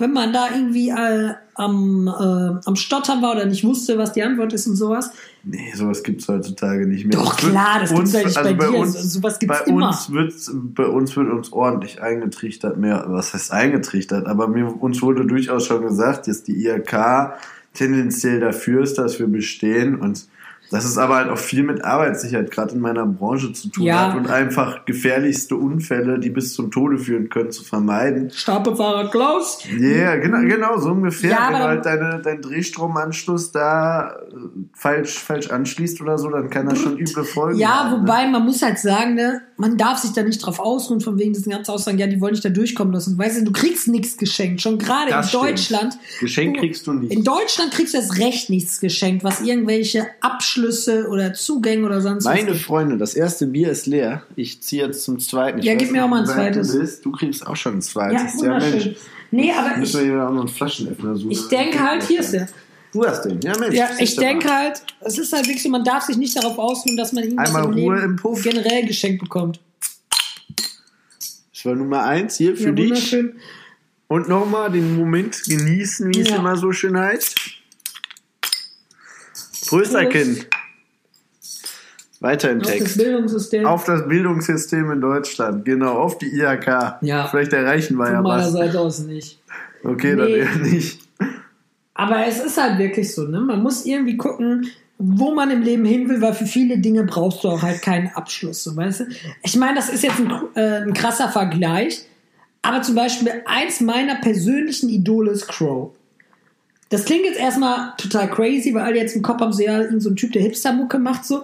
wenn 0.04 0.12
man 0.12 0.34
da 0.34 0.50
irgendwie 0.54 0.89
äh, 0.89 1.34
am, 1.56 2.08
äh, 2.08 2.60
am 2.68 2.76
Stottern 2.76 3.22
war 3.22 3.32
oder 3.32 3.46
nicht 3.46 3.63
wusste, 3.63 3.98
was 3.98 4.12
die 4.12 4.22
Antwort 4.22 4.52
ist 4.52 4.68
und 4.68 4.76
sowas. 4.76 5.12
Nee, 5.46 5.72
sowas 5.74 6.04
gibt's 6.04 6.28
heutzutage 6.28 6.86
nicht 6.86 7.06
mehr. 7.06 7.18
Doch, 7.18 7.38
Es 7.39 7.50
klar, 7.50 7.80
das 7.80 7.94
gibt's 7.94 8.12
ja 8.12 8.24
nicht 8.44 8.58
bei 8.58 8.68
dir. 8.68 8.78
Uns, 8.80 8.94
So- 9.02 9.20
sowas 9.20 9.39
gibt's 9.39 9.60
bei 9.60 9.72
immer. 9.72 9.88
Uns 9.88 10.12
wird's, 10.12 10.52
bei 10.54 10.86
uns 10.86 11.16
wird 11.16 11.32
uns 11.32 11.54
ordentlich 11.54 12.02
eingetrichtert, 12.02 12.78
mehr, 12.78 13.06
was 13.08 13.34
heißt 13.34 13.52
eingetrichtert, 13.54 14.28
aber 14.28 14.48
mir, 14.50 14.82
uns 14.84 15.02
wurde 15.02 15.26
durchaus 15.26 15.66
schon 15.66 15.82
gesagt, 15.84 16.28
dass 16.28 16.44
die 16.44 16.66
IHK 16.66 17.34
tendenziell 17.74 18.42
dafür 18.42 18.84
ist, 18.84 18.98
dass 18.98 19.20
wir 19.20 19.28
bestehen 19.28 19.96
und 20.00 20.28
dass 20.73 20.86
es 20.86 20.97
aber 20.97 21.15
halt 21.17 21.29
auch 21.29 21.38
viel 21.38 21.62
mit 21.63 21.83
Arbeitssicherheit 21.86 22.49
gerade 22.49 22.73
in 22.73 22.79
meiner 22.81 23.05
Branche 23.05 23.53
zu 23.53 23.69
tun 23.69 23.83
Ja. 23.83 24.09
hat 24.12 24.17
und 24.17 24.27
einfach 24.29 24.86
gefährlichste 24.86 25.55
Unfälle, 25.55 26.19
die 26.19 26.29
bis 26.31 26.53
zum 26.55 26.71
Tode 26.71 26.97
führen 26.97 27.29
können, 27.29 27.51
zu 27.51 27.63
vermeiden. 27.63 28.31
Stapelfahrer 28.31 29.09
Klaus. 29.12 29.59
Ja, 29.69 29.88
yeah, 29.88 30.15
genau, 30.15 30.39
genau, 30.41 30.79
so 30.79 30.89
ungefähr. 30.89 31.29
Ja, 31.31 31.47
Wenn 31.49 31.57
halt 31.59 31.86
deine, 31.86 32.21
deinen 32.23 32.41
Drehstromanschluss 32.41 33.51
da 33.51 34.09
äh, 34.09 34.15
falsch, 34.73 35.19
falsch 35.19 35.49
anschließt 35.51 36.01
oder 36.01 36.17
so, 36.17 36.29
dann 36.29 36.49
kann 36.49 36.67
das 36.67 36.79
schon 36.79 36.97
üble 36.97 37.23
Folgen 37.23 37.59
Ja, 37.59 37.83
haben, 37.86 37.91
ne? 37.91 38.07
wobei 38.07 38.27
man 38.27 38.43
muss 38.43 38.62
halt 38.63 38.79
sagen, 38.79 39.13
ne, 39.13 39.41
man 39.57 39.77
darf 39.77 39.99
sich 39.99 40.13
da 40.13 40.23
nicht 40.23 40.39
drauf 40.43 40.59
ausruhen, 40.59 41.01
von 41.01 41.19
wegen 41.19 41.33
diesen 41.33 41.51
ganzen 41.51 41.71
Aussagen, 41.71 41.99
ja, 41.99 42.07
die 42.07 42.19
wollen 42.19 42.33
dich 42.33 42.41
da 42.41 42.49
durchkommen 42.49 42.93
lassen. 42.93 43.17
Weißt 43.17 43.39
du, 43.39 43.43
du 43.45 43.51
kriegst 43.51 43.88
nichts 43.88 44.17
geschenkt. 44.17 44.62
Schon 44.62 44.79
gerade 44.79 45.09
in 45.12 45.15
Das 45.17 45.29
stimmt. 45.29 45.43
Deutschland. 45.43 45.97
Geschenk 46.19 46.57
kriegst 46.57 46.88
du 46.88 46.93
nicht. 46.93 47.12
In 47.13 47.23
Deutschland 47.23 47.71
kriegst 47.71 47.93
du 47.93 47.97
erst 47.99 48.17
recht 48.17 48.49
nichts 48.49 48.79
geschenkt, 48.79 49.23
was 49.23 49.41
irgendwelche 49.41 50.07
Abschlüsse 50.21 50.62
oder 51.10 51.34
Zugänge 51.34 51.86
oder 51.86 52.02
sonst 52.02 52.26
was. 52.26 52.34
Meine 52.34 52.56
Freunde, 52.56 52.97
das 52.97 53.13
erste 53.13 53.47
Bier 53.47 53.69
ist 53.69 53.86
leer. 53.86 54.23
Ich 54.36 54.62
ziehe 54.62 54.86
jetzt 54.86 55.04
zum 55.04 55.19
zweiten. 55.19 55.60
Ich 55.60 55.65
Ja, 55.65 55.76
gib 55.76 55.88
mir 55.89 55.93
nicht, 55.93 56.02
auch 56.04 56.08
mal 56.10 56.21
ein 56.21 56.26
zweites. 56.28 56.71
Du, 56.71 56.80
bist. 56.80 57.06
du 57.06 57.12
kriegst 57.12 57.45
auch 57.47 57.56
schon 57.56 57.73
ein 57.73 57.78
Ja, 57.78 57.82
zweites. 57.82 58.38
wunderschön. 58.38 58.95
Nee, 59.32 59.52
aber 59.52 59.78
Müssen 59.78 59.97
ich, 60.02 60.06
wir 60.08 60.13
hier 60.13 60.28
auch 60.28 60.32
noch 60.32 60.41
einen 60.41 60.47
Flaschenöffner 60.49 61.15
suchen. 61.15 61.32
ich 61.32 61.47
denke 61.47 61.80
halt, 61.80 62.04
hier 62.04 62.19
ist 62.19 62.34
der. 62.34 62.47
Du 62.91 63.04
hast 63.04 63.23
den. 63.23 63.41
Ja, 63.41 63.58
Mensch. 63.58 63.76
Ja, 63.76 63.89
ich 63.97 64.15
denke 64.15 64.47
halt, 64.47 64.84
es 65.02 65.17
ist 65.17 65.34
halt 65.34 65.45
wirklich 65.47 65.63
so, 65.63 65.69
man 65.69 65.84
darf 65.84 66.04
sich 66.04 66.15
nicht 66.17 66.38
darauf 66.38 66.60
ausruhen, 66.60 66.95
dass 66.95 67.12
man 67.12 67.23
irgendwas 67.23 67.47
Einmal 67.47 67.65
im 67.65 67.73
Ruhe 67.73 67.95
Leben 67.95 68.06
im 68.12 68.15
Puff. 68.17 68.43
generell 68.43 68.86
geschenkt 68.86 69.19
bekommt. 69.23 69.60
Das 71.52 71.65
war 71.65 71.76
Nummer 71.76 72.04
eins 72.04 72.38
hier 72.38 72.56
für 72.56 72.65
Ja, 72.65 72.71
dich. 72.73 72.89
wunderschön. 72.89 73.36
Und 74.10 74.28
nochmal 74.30 74.69
den 74.71 74.95
Moment 74.95 75.41
genießen, 75.47 76.13
wie 76.13 76.19
es 76.21 76.30
Ja. 76.30 76.36
immer 76.36 76.56
so 76.56 76.71
schön 76.71 76.95
heißt. 76.95 77.36
Prösterchen. 79.65 80.45
Weiter 82.23 82.49
im 82.51 82.62
Auf 82.62 82.67
das 82.67 82.71
Text. 82.77 82.97
Bildungssystem. 82.97 83.65
Auf 83.65 83.83
das 83.83 84.07
Bildungssystem 84.07 84.89
in 84.91 85.01
Deutschland, 85.01 85.65
genau, 85.65 85.93
auf 85.97 86.17
die 86.17 86.27
IHK. 86.27 86.95
Ja. 87.01 87.27
Vielleicht 87.27 87.53
erreichen 87.53 87.97
wir 87.97 88.05
Von 88.05 88.13
ja 88.15 88.21
meiner 88.21 88.43
was. 88.45 88.51
Seite 88.53 88.79
aus 88.79 88.99
nicht. 88.99 89.39
Okay, 89.83 90.15
dann 90.15 90.27
Nee. 90.27 90.38
eher 90.38 90.55
nicht. 90.55 90.99
Aber 91.93 92.25
es 92.25 92.39
ist 92.43 92.59
halt 92.59 92.79
wirklich 92.79 93.13
so, 93.13 93.23
ne? 93.23 93.41
Man 93.41 93.62
muss 93.62 93.86
irgendwie 93.86 94.17
gucken, 94.17 94.67
wo 94.97 95.33
man 95.36 95.51
im 95.51 95.62
Leben 95.62 95.83
hin 95.86 96.07
will, 96.07 96.21
weil 96.21 96.33
für 96.33 96.45
viele 96.45 96.77
Dinge 96.77 97.03
brauchst 97.03 97.43
du 97.43 97.49
auch 97.49 97.62
halt 97.62 97.81
keinen 97.81 98.07
Abschluss, 98.15 98.63
so 98.63 98.75
weißt 98.75 99.01
du? 99.01 99.03
Ich 99.43 99.57
meine, 99.57 99.75
das 99.75 99.89
ist 99.89 100.03
jetzt 100.03 100.19
ein, 100.19 100.31
äh, 100.55 100.81
ein 100.83 100.93
krasser 100.93 101.27
Vergleich, 101.29 102.05
aber 102.62 102.81
zum 102.81 102.95
Beispiel 102.95 103.31
eins 103.45 103.81
meiner 103.81 104.15
persönlichen 104.21 104.88
Idole 104.89 105.31
ist 105.31 105.47
Crow. 105.49 105.91
Das 106.89 107.05
klingt 107.05 107.25
jetzt 107.25 107.39
erstmal 107.39 107.93
total 107.97 108.29
crazy, 108.29 108.73
weil 108.73 108.83
alle 108.83 108.97
jetzt 108.97 109.15
im 109.15 109.21
Kopf 109.23 109.41
haben, 109.41 109.51
so 109.51 109.62
ja, 109.62 109.81
so 109.99 110.09
ein 110.09 110.15
Typ, 110.15 110.31
der 110.31 110.43
Hipster-Mucke 110.43 110.99
macht 110.99 111.25
so. 111.25 111.43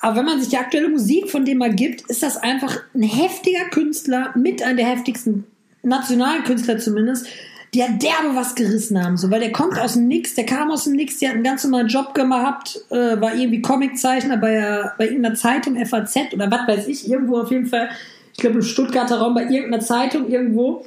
Aber 0.00 0.16
wenn 0.16 0.26
man 0.26 0.40
sich 0.40 0.50
die 0.50 0.58
aktuelle 0.58 0.88
Musik 0.88 1.30
von 1.30 1.44
dem 1.44 1.58
mal 1.58 1.74
gibt, 1.74 2.02
ist 2.02 2.22
das 2.22 2.36
einfach 2.36 2.78
ein 2.94 3.02
heftiger 3.02 3.64
Künstler, 3.70 4.32
mit 4.36 4.62
einer 4.62 4.76
der 4.76 4.86
heftigsten 4.86 5.44
nationalen 5.82 6.44
Künstler 6.44 6.78
zumindest, 6.78 7.26
ja 7.74 7.86
derbe 7.88 8.34
was 8.34 8.54
gerissen 8.54 9.02
haben. 9.02 9.16
So, 9.16 9.30
weil 9.30 9.40
der 9.40 9.52
kommt 9.52 9.78
aus 9.78 9.94
dem 9.94 10.08
Nix, 10.08 10.34
der 10.34 10.46
kam 10.46 10.70
aus 10.70 10.84
dem 10.84 10.94
Nix, 10.94 11.18
der 11.18 11.30
hat 11.30 11.34
einen 11.36 11.44
ganz 11.44 11.64
normalen 11.64 11.88
Job 11.88 12.14
gehabt, 12.14 12.80
äh, 12.90 13.20
war 13.20 13.34
irgendwie 13.34 13.60
Comiczeichner 13.60 14.36
bei, 14.36 14.90
bei 14.96 15.06
irgendeiner 15.06 15.34
Zeitung, 15.34 15.76
FAZ 15.84 16.16
oder 16.32 16.50
was 16.50 16.66
weiß 16.66 16.88
ich, 16.88 17.08
irgendwo 17.10 17.38
auf 17.38 17.50
jeden 17.50 17.66
Fall, 17.66 17.90
ich 18.32 18.38
glaube 18.38 18.56
im 18.56 18.62
Stuttgarter 18.62 19.18
Raum 19.18 19.34
bei 19.34 19.42
irgendeiner 19.42 19.80
Zeitung 19.80 20.28
irgendwo 20.28 20.84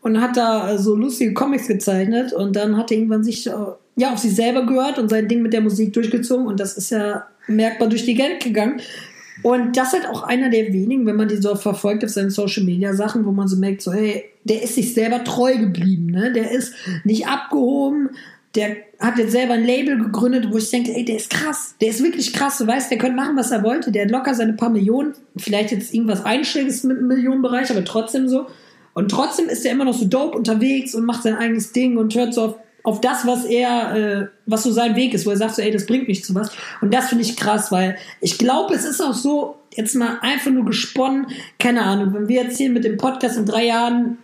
und 0.00 0.20
hat 0.20 0.36
da 0.36 0.72
äh, 0.72 0.78
so 0.78 0.94
lustige 0.94 1.34
Comics 1.34 1.68
gezeichnet 1.68 2.32
und 2.32 2.56
dann 2.56 2.76
hat 2.76 2.90
er 2.90 2.98
irgendwann 2.98 3.24
sich 3.24 3.46
äh, 3.46 3.52
ja 3.96 4.12
auf 4.12 4.18
sich 4.18 4.34
selber 4.34 4.66
gehört 4.66 4.98
und 4.98 5.08
sein 5.08 5.28
Ding 5.28 5.42
mit 5.42 5.52
der 5.52 5.60
Musik 5.60 5.92
durchgezogen 5.92 6.46
und 6.46 6.60
das 6.60 6.76
ist 6.76 6.90
ja 6.90 7.26
merkbar 7.46 7.88
durch 7.88 8.04
die 8.04 8.14
Geld 8.14 8.42
gegangen. 8.42 8.80
Und 9.42 9.76
das 9.76 9.88
ist 9.88 10.04
halt 10.04 10.14
auch 10.14 10.22
einer 10.22 10.50
der 10.50 10.72
wenigen, 10.72 11.06
wenn 11.06 11.16
man 11.16 11.26
die 11.26 11.36
so 11.36 11.56
verfolgt 11.56 12.04
auf 12.04 12.10
seinen 12.10 12.30
Social 12.30 12.62
Media 12.62 12.94
Sachen, 12.94 13.24
wo 13.24 13.32
man 13.32 13.48
so 13.48 13.56
merkt, 13.56 13.82
so 13.82 13.92
hey, 13.92 14.24
der 14.44 14.62
ist 14.62 14.74
sich 14.74 14.94
selber 14.94 15.24
treu 15.24 15.56
geblieben, 15.56 16.06
ne? 16.06 16.32
Der 16.32 16.50
ist 16.50 16.74
nicht 17.04 17.26
abgehoben, 17.26 18.10
der 18.54 18.76
hat 18.98 19.18
jetzt 19.18 19.32
selber 19.32 19.54
ein 19.54 19.64
Label 19.64 19.98
gegründet, 19.98 20.48
wo 20.50 20.58
ich 20.58 20.70
denke, 20.70 20.94
ey, 20.94 21.04
der 21.04 21.16
ist 21.16 21.30
krass, 21.30 21.74
der 21.80 21.88
ist 21.88 22.02
wirklich 22.02 22.32
krass, 22.32 22.58
du 22.58 22.66
weißt, 22.66 22.90
der 22.90 22.98
könnte 22.98 23.16
machen, 23.16 23.36
was 23.36 23.50
er 23.50 23.62
wollte, 23.62 23.90
der 23.90 24.04
hat 24.04 24.10
locker 24.10 24.34
seine 24.34 24.52
paar 24.52 24.70
Millionen, 24.70 25.14
vielleicht 25.36 25.72
jetzt 25.72 25.94
irgendwas 25.94 26.24
Einschlägiges 26.24 26.84
mit 26.84 26.98
einem 26.98 27.08
Millionenbereich, 27.08 27.70
aber 27.70 27.84
trotzdem 27.84 28.28
so. 28.28 28.46
Und 28.94 29.10
trotzdem 29.10 29.48
ist 29.48 29.64
er 29.64 29.72
immer 29.72 29.86
noch 29.86 29.94
so 29.94 30.04
dope 30.04 30.36
unterwegs 30.36 30.94
und 30.94 31.06
macht 31.06 31.22
sein 31.22 31.34
eigenes 31.34 31.72
Ding 31.72 31.96
und 31.96 32.14
hört 32.14 32.34
so 32.34 32.42
auf, 32.42 32.56
auf 32.84 33.00
das, 33.00 33.26
was 33.26 33.44
er, 33.44 33.94
äh, 33.96 34.28
was 34.46 34.64
so 34.64 34.72
sein 34.72 34.96
Weg 34.96 35.14
ist, 35.14 35.26
wo 35.26 35.30
er 35.30 35.36
sagt 35.36 35.54
so, 35.54 35.62
ey, 35.62 35.70
das 35.70 35.86
bringt 35.86 36.08
mich 36.08 36.24
zu 36.24 36.34
was. 36.34 36.50
Und 36.80 36.92
das 36.92 37.08
finde 37.08 37.24
ich 37.24 37.36
krass, 37.36 37.70
weil 37.70 37.96
ich 38.20 38.38
glaube, 38.38 38.74
es 38.74 38.84
ist 38.84 39.00
auch 39.00 39.14
so, 39.14 39.56
jetzt 39.74 39.94
mal 39.94 40.18
einfach 40.20 40.50
nur 40.50 40.64
gesponnen, 40.64 41.26
keine 41.58 41.82
Ahnung, 41.82 42.12
wenn 42.14 42.28
wir 42.28 42.42
jetzt 42.42 42.56
hier 42.56 42.70
mit 42.70 42.84
dem 42.84 42.96
Podcast 42.96 43.36
in 43.36 43.46
drei 43.46 43.66
Jahren, 43.66 44.18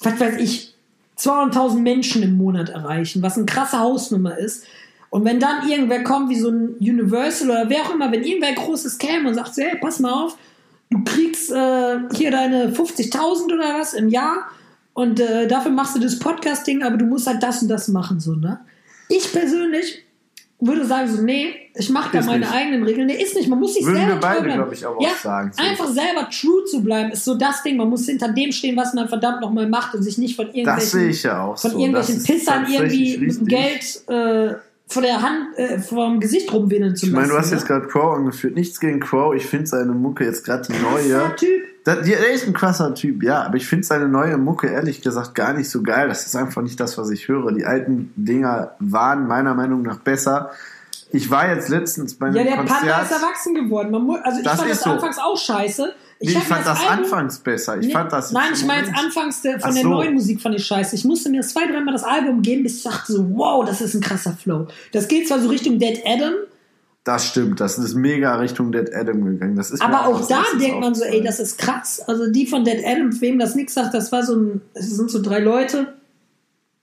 was 0.00 0.20
weiß 0.20 0.36
ich, 0.38 0.74
200.000 1.18 1.78
Menschen 1.78 2.22
im 2.22 2.36
Monat 2.36 2.68
erreichen, 2.68 3.22
was 3.22 3.36
eine 3.36 3.46
krasse 3.46 3.78
Hausnummer 3.78 4.36
ist. 4.36 4.64
Und 5.10 5.24
wenn 5.24 5.40
dann 5.40 5.68
irgendwer 5.68 6.04
kommt, 6.04 6.30
wie 6.30 6.38
so 6.38 6.50
ein 6.50 6.74
Universal 6.78 7.50
oder 7.50 7.68
wer 7.68 7.82
auch 7.82 7.94
immer, 7.94 8.12
wenn 8.12 8.22
irgendwer 8.22 8.52
Großes 8.52 8.98
käme 8.98 9.28
und 9.28 9.34
sagt, 9.34 9.54
so, 9.54 9.62
hey, 9.62 9.78
pass 9.80 9.98
mal 9.98 10.12
auf, 10.12 10.36
du 10.90 11.02
kriegst 11.04 11.50
äh, 11.50 11.98
hier 12.14 12.30
deine 12.30 12.70
50.000 12.72 13.54
oder 13.54 13.78
was 13.78 13.94
im 13.94 14.08
Jahr 14.08 14.50
und 14.96 15.20
äh, 15.20 15.46
dafür 15.46 15.70
machst 15.72 15.94
du 15.94 16.00
das 16.00 16.18
Podcast-Ding, 16.18 16.82
aber 16.82 16.96
du 16.96 17.04
musst 17.04 17.26
halt 17.26 17.42
das 17.42 17.60
und 17.60 17.68
das 17.68 17.88
machen, 17.88 18.18
so, 18.18 18.32
ne? 18.32 18.60
Ich 19.10 19.30
persönlich 19.30 20.02
würde 20.58 20.86
sagen, 20.86 21.06
so, 21.06 21.20
nee, 21.20 21.54
ich 21.74 21.90
mache 21.90 22.16
da 22.16 22.24
meine 22.24 22.38
nicht. 22.38 22.50
eigenen 22.52 22.82
Regeln. 22.82 23.06
Nee, 23.06 23.22
ist 23.22 23.36
nicht. 23.36 23.46
Man 23.46 23.60
muss 23.60 23.74
sich 23.74 23.84
Würden 23.84 23.98
selber 23.98 24.16
beide, 24.16 24.48
treu 24.48 24.54
bleiben. 24.54 24.72
ich, 24.72 24.80
ja, 24.80 25.14
sagen, 25.22 25.52
so. 25.54 25.62
Einfach 25.62 25.88
selber 25.88 26.30
true 26.30 26.64
zu 26.64 26.82
bleiben, 26.82 27.10
ist 27.10 27.26
so 27.26 27.34
das 27.34 27.62
Ding. 27.62 27.76
Man 27.76 27.90
muss 27.90 28.06
hinter 28.06 28.32
dem 28.32 28.52
stehen, 28.52 28.74
was 28.74 28.94
man 28.94 29.06
verdammt 29.06 29.42
nochmal 29.42 29.68
macht 29.68 29.94
und 29.94 30.02
sich 30.02 30.16
nicht 30.16 30.34
von 30.34 30.46
irgendwelchen, 30.46 31.10
ich 31.10 31.22
ja 31.22 31.54
von 31.54 31.70
so. 31.72 31.78
irgendwelchen 31.78 32.22
Pissern 32.22 32.66
irgendwie 32.66 33.18
mit 33.18 33.36
dem. 33.38 33.46
Geld 33.46 34.08
äh, 34.08 34.54
vor 34.86 35.02
der 35.02 35.20
Hand, 35.20 35.58
äh, 35.58 35.78
vom 35.78 36.20
Gesicht 36.20 36.50
rumwindeln 36.50 36.96
zu 36.96 37.04
Ich 37.04 37.12
lassen. 37.12 37.20
meine, 37.20 37.32
du 37.34 37.38
hast 37.38 37.50
ne? 37.50 37.58
jetzt 37.58 37.66
gerade 37.66 37.86
Crow 37.86 38.16
angeführt. 38.16 38.54
Nichts 38.54 38.80
gegen 38.80 38.98
Crow. 38.98 39.34
Ich 39.34 39.44
finde 39.44 39.66
seine 39.66 39.92
Mucke 39.92 40.24
jetzt 40.24 40.42
gerade 40.42 40.66
die 40.66 40.72
neue. 40.82 41.18
Krasser 41.20 41.36
Typ. 41.36 41.64
Da, 41.86 41.94
die, 41.96 42.12
er 42.14 42.30
ist 42.32 42.46
ein 42.48 42.52
krasser 42.52 42.94
Typ, 42.94 43.22
ja, 43.22 43.44
aber 43.44 43.56
ich 43.58 43.66
finde 43.68 43.86
seine 43.86 44.08
neue 44.08 44.36
Mucke 44.38 44.66
ehrlich 44.66 45.02
gesagt 45.02 45.36
gar 45.36 45.52
nicht 45.52 45.70
so 45.70 45.82
geil. 45.82 46.08
Das 46.08 46.26
ist 46.26 46.34
einfach 46.34 46.60
nicht 46.62 46.80
das, 46.80 46.98
was 46.98 47.10
ich 47.10 47.28
höre. 47.28 47.52
Die 47.52 47.64
alten 47.64 48.12
Dinger 48.16 48.72
waren 48.80 49.28
meiner 49.28 49.54
Meinung 49.54 49.82
nach 49.82 49.98
besser. 50.00 50.50
Ich 51.12 51.30
war 51.30 51.48
jetzt 51.48 51.68
letztens 51.68 52.14
bei 52.14 52.26
einem 52.26 52.36
Ja, 52.36 52.42
der 52.42 52.50
Panda 52.56 52.74
Konzert. 52.74 53.02
ist 53.04 53.12
erwachsen 53.12 53.54
geworden. 53.54 53.92
Man 53.92 54.02
muss, 54.02 54.18
also 54.24 54.38
ich 54.40 54.44
Das 54.44 54.58
fand 54.58 54.70
das 54.70 54.80
so. 54.82 54.90
anfangs 54.90 55.18
auch 55.18 55.38
scheiße. 55.38 55.94
nee, 56.20 56.28
ich 56.30 56.36
fand 56.38 56.64
mir 56.64 56.70
das 56.72 56.80
Album- 56.80 57.04
anfangs 57.04 57.38
besser. 57.38 57.78
Ich 57.78 57.86
Nee, 57.86 57.92
fand 57.92 58.12
das 58.12 58.32
Nein, 58.32 58.48
ich 58.52 58.64
meine 58.66 58.88
jetzt 58.88 58.98
anfangs 58.98 59.42
der, 59.42 59.60
von 59.60 59.70
Ach 59.70 59.74
der 59.74 59.82
so. 59.84 59.88
neuen 59.88 60.14
Musik 60.14 60.40
fand 60.40 60.56
ich 60.56 60.66
scheiße. 60.66 60.96
Ich 60.96 61.04
musste 61.04 61.30
mir 61.30 61.42
zwei, 61.42 61.66
dreimal 61.70 61.92
das 61.94 62.02
Album 62.02 62.42
geben, 62.42 62.64
bis 62.64 62.78
ich 62.78 62.82
dachte 62.82 63.12
so, 63.12 63.24
wow, 63.36 63.64
das 63.64 63.80
ist 63.80 63.94
ein 63.94 64.00
krasser 64.00 64.32
Flow. 64.32 64.66
Das 64.92 65.06
geht 65.06 65.28
zwar 65.28 65.38
so 65.38 65.48
Richtung 65.48 65.78
Dead 65.78 66.00
Adam, 66.04 66.32
Das 67.06 67.28
stimmt, 67.28 67.60
das 67.60 67.78
ist 67.78 67.94
mega 67.94 68.34
Richtung 68.34 68.72
Dead 68.72 68.92
Adam 68.92 69.24
gegangen. 69.24 69.54
Das 69.54 69.70
ist 69.70 69.80
aber 69.80 70.08
auch 70.08 70.18
als 70.18 70.26
da 70.26 70.42
denkt 70.58 70.80
man 70.80 70.92
so, 70.92 71.04
ey, 71.04 71.22
das 71.22 71.38
ist 71.38 71.56
krass. 71.56 72.02
Also 72.04 72.32
die 72.32 72.48
von 72.48 72.64
Dead 72.64 72.84
Adam, 72.84 73.20
wem 73.20 73.38
das 73.38 73.54
nichts 73.54 73.74
sagt, 73.74 73.94
das 73.94 74.10
war 74.10 74.24
so 74.24 74.34
ein, 74.34 74.60
es 74.74 74.90
sind 74.90 75.08
so 75.08 75.22
drei 75.22 75.38
Leute. 75.38 75.94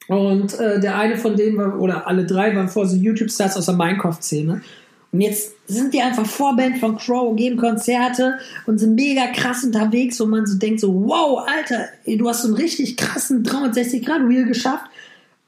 Und 0.07 0.57
äh, 0.57 0.79
der 0.79 0.97
eine 0.97 1.17
von 1.17 1.35
denen 1.35 1.57
war, 1.57 1.77
oder 1.77 2.07
alle 2.07 2.25
drei 2.25 2.55
waren 2.55 2.69
vor 2.69 2.87
so 2.87 2.95
YouTube-Stars 2.95 3.57
aus 3.57 3.65
der 3.65 3.75
Minecraft-Szene. 3.75 4.61
Und 5.11 5.19
jetzt 5.19 5.55
sind 5.67 5.93
die 5.93 6.01
einfach 6.01 6.25
Vorband 6.25 6.77
von 6.77 6.95
Crow, 6.95 7.35
geben 7.35 7.57
Konzerte 7.57 8.39
und 8.65 8.77
sind 8.77 8.95
mega 8.95 9.27
krass 9.27 9.65
unterwegs, 9.65 10.21
wo 10.21 10.25
man 10.25 10.45
so 10.45 10.57
denkt, 10.57 10.79
so, 10.79 11.05
wow, 11.05 11.45
Alter, 11.45 11.89
ey, 12.05 12.17
du 12.17 12.29
hast 12.29 12.43
so 12.43 12.47
einen 12.47 12.55
richtig 12.55 12.95
krassen 12.95 13.43
360-Grad-Wheel 13.43 14.45
geschafft 14.45 14.85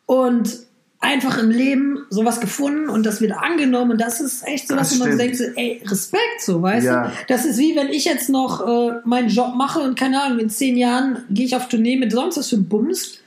und 0.06 0.66
einfach 1.00 1.38
im 1.38 1.50
Leben 1.50 2.06
sowas 2.10 2.40
gefunden 2.40 2.90
und 2.90 3.06
das 3.06 3.22
wird 3.22 3.34
angenommen 3.34 3.92
und 3.92 4.02
das 4.02 4.22
ist 4.22 4.48
echt 4.48 4.68
so, 4.68 4.76
Das 4.76 4.92
was 4.92 5.00
wo 5.00 5.04
man 5.04 5.12
so 5.14 5.18
denkt, 5.18 5.40
ey, 5.56 5.82
Respekt, 5.86 6.42
so, 6.42 6.62
weißt 6.62 6.86
Ja. 6.86 7.08
du? 7.08 7.12
Das 7.28 7.46
ist 7.46 7.58
wie 7.58 7.76
wenn 7.76 7.90
ich 7.90 8.06
jetzt 8.06 8.30
noch 8.30 8.66
äh, 8.66 9.00
meinen 9.06 9.30
Job 9.30 9.54
mache 9.56 9.80
und 9.82 9.98
keine 10.00 10.22
Ahnung, 10.24 10.40
in 10.40 10.50
zehn 10.50 10.78
Jahren 10.78 11.24
gehe 11.30 11.46
ich 11.46 11.56
auf 11.56 11.68
Tournee 11.68 11.98
mit 11.98 12.12
sonst 12.12 12.38
was 12.38 12.50
für 12.50 12.58
Bums. 12.58 13.20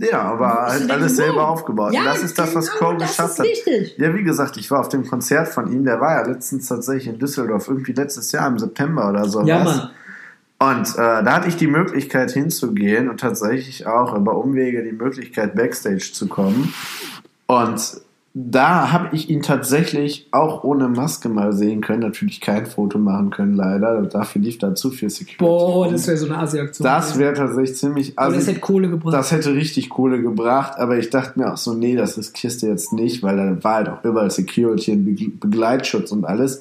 Ja, 0.00 0.22
aber 0.22 0.48
halt 0.66 0.80
denken, 0.80 0.92
alles 0.92 1.14
selber 1.16 1.42
wow. 1.42 1.50
aufgebaut. 1.50 1.92
Ja, 1.94 2.00
und 2.00 2.06
das 2.06 2.22
ist 2.24 2.36
das, 2.36 2.52
was 2.54 2.66
genau, 2.66 2.78
Crow 2.90 2.98
das 2.98 3.10
geschafft 3.10 3.32
ist 3.34 3.38
hat. 3.38 3.46
wichtig. 3.46 3.94
Ja, 3.96 4.12
wie 4.12 4.24
gesagt, 4.24 4.56
ich 4.56 4.68
war 4.70 4.80
auf 4.80 4.88
dem 4.88 5.06
Konzert 5.06 5.48
von 5.48 5.70
ihm, 5.72 5.84
der 5.84 6.00
war 6.00 6.20
ja 6.20 6.26
letztens 6.26 6.66
tatsächlich 6.66 7.06
in 7.06 7.18
Düsseldorf, 7.20 7.68
irgendwie 7.68 7.92
letztes 7.92 8.32
Jahr 8.32 8.48
im 8.48 8.58
September 8.58 9.08
oder 9.08 9.28
so. 9.28 9.42
Ja, 9.44 9.62
Mann. 9.62 9.90
Und 10.70 10.94
äh, 10.94 11.22
da 11.24 11.32
hatte 11.36 11.48
ich 11.48 11.56
die 11.56 11.66
Möglichkeit 11.66 12.30
hinzugehen 12.30 13.08
und 13.08 13.20
tatsächlich 13.20 13.86
auch 13.86 14.14
über 14.16 14.36
Umwege 14.36 14.82
die 14.82 14.92
Möglichkeit 14.92 15.54
Backstage 15.54 16.10
zu 16.12 16.28
kommen. 16.28 16.72
Und 17.46 18.00
da 18.36 18.90
habe 18.90 19.10
ich 19.12 19.30
ihn 19.30 19.42
tatsächlich 19.42 20.26
auch 20.32 20.64
ohne 20.64 20.88
Maske 20.88 21.28
mal 21.28 21.52
sehen 21.52 21.80
können. 21.82 22.00
Natürlich 22.00 22.40
kein 22.40 22.66
Foto 22.66 22.98
machen 22.98 23.30
können, 23.30 23.54
leider. 23.54 24.02
Dafür 24.02 24.42
lief 24.42 24.58
da 24.58 24.74
zu 24.74 24.90
viel 24.90 25.08
Security. 25.08 25.36
Boah, 25.38 25.88
das 25.88 26.08
wäre 26.08 26.16
so 26.16 26.26
eine 26.26 26.38
Asi-Aktion. 26.38 26.84
das 26.84 27.16
wäre 27.16 27.34
tatsächlich 27.34 27.76
ziemlich. 27.76 28.16
Das 28.16 28.34
assi. 28.34 28.46
hätte 28.46 28.60
Kohle 28.60 28.90
gebracht. 28.90 29.14
Das 29.14 29.30
hätte 29.30 29.54
richtig 29.54 29.88
Kohle 29.88 30.20
gebracht, 30.20 30.78
aber 30.78 30.98
ich 30.98 31.10
dachte 31.10 31.38
mir 31.38 31.52
auch 31.52 31.56
so, 31.56 31.74
nee, 31.74 31.94
das 31.94 32.18
riskierst 32.18 32.62
du 32.62 32.66
jetzt 32.66 32.92
nicht, 32.92 33.22
weil 33.22 33.36
da 33.36 33.62
war 33.62 33.74
halt 33.76 33.88
auch 33.88 34.04
überall 34.04 34.32
Security 34.32 34.90
und 34.92 35.04
Begle- 35.06 35.38
Begleitschutz 35.38 36.10
und 36.10 36.24
alles. 36.24 36.60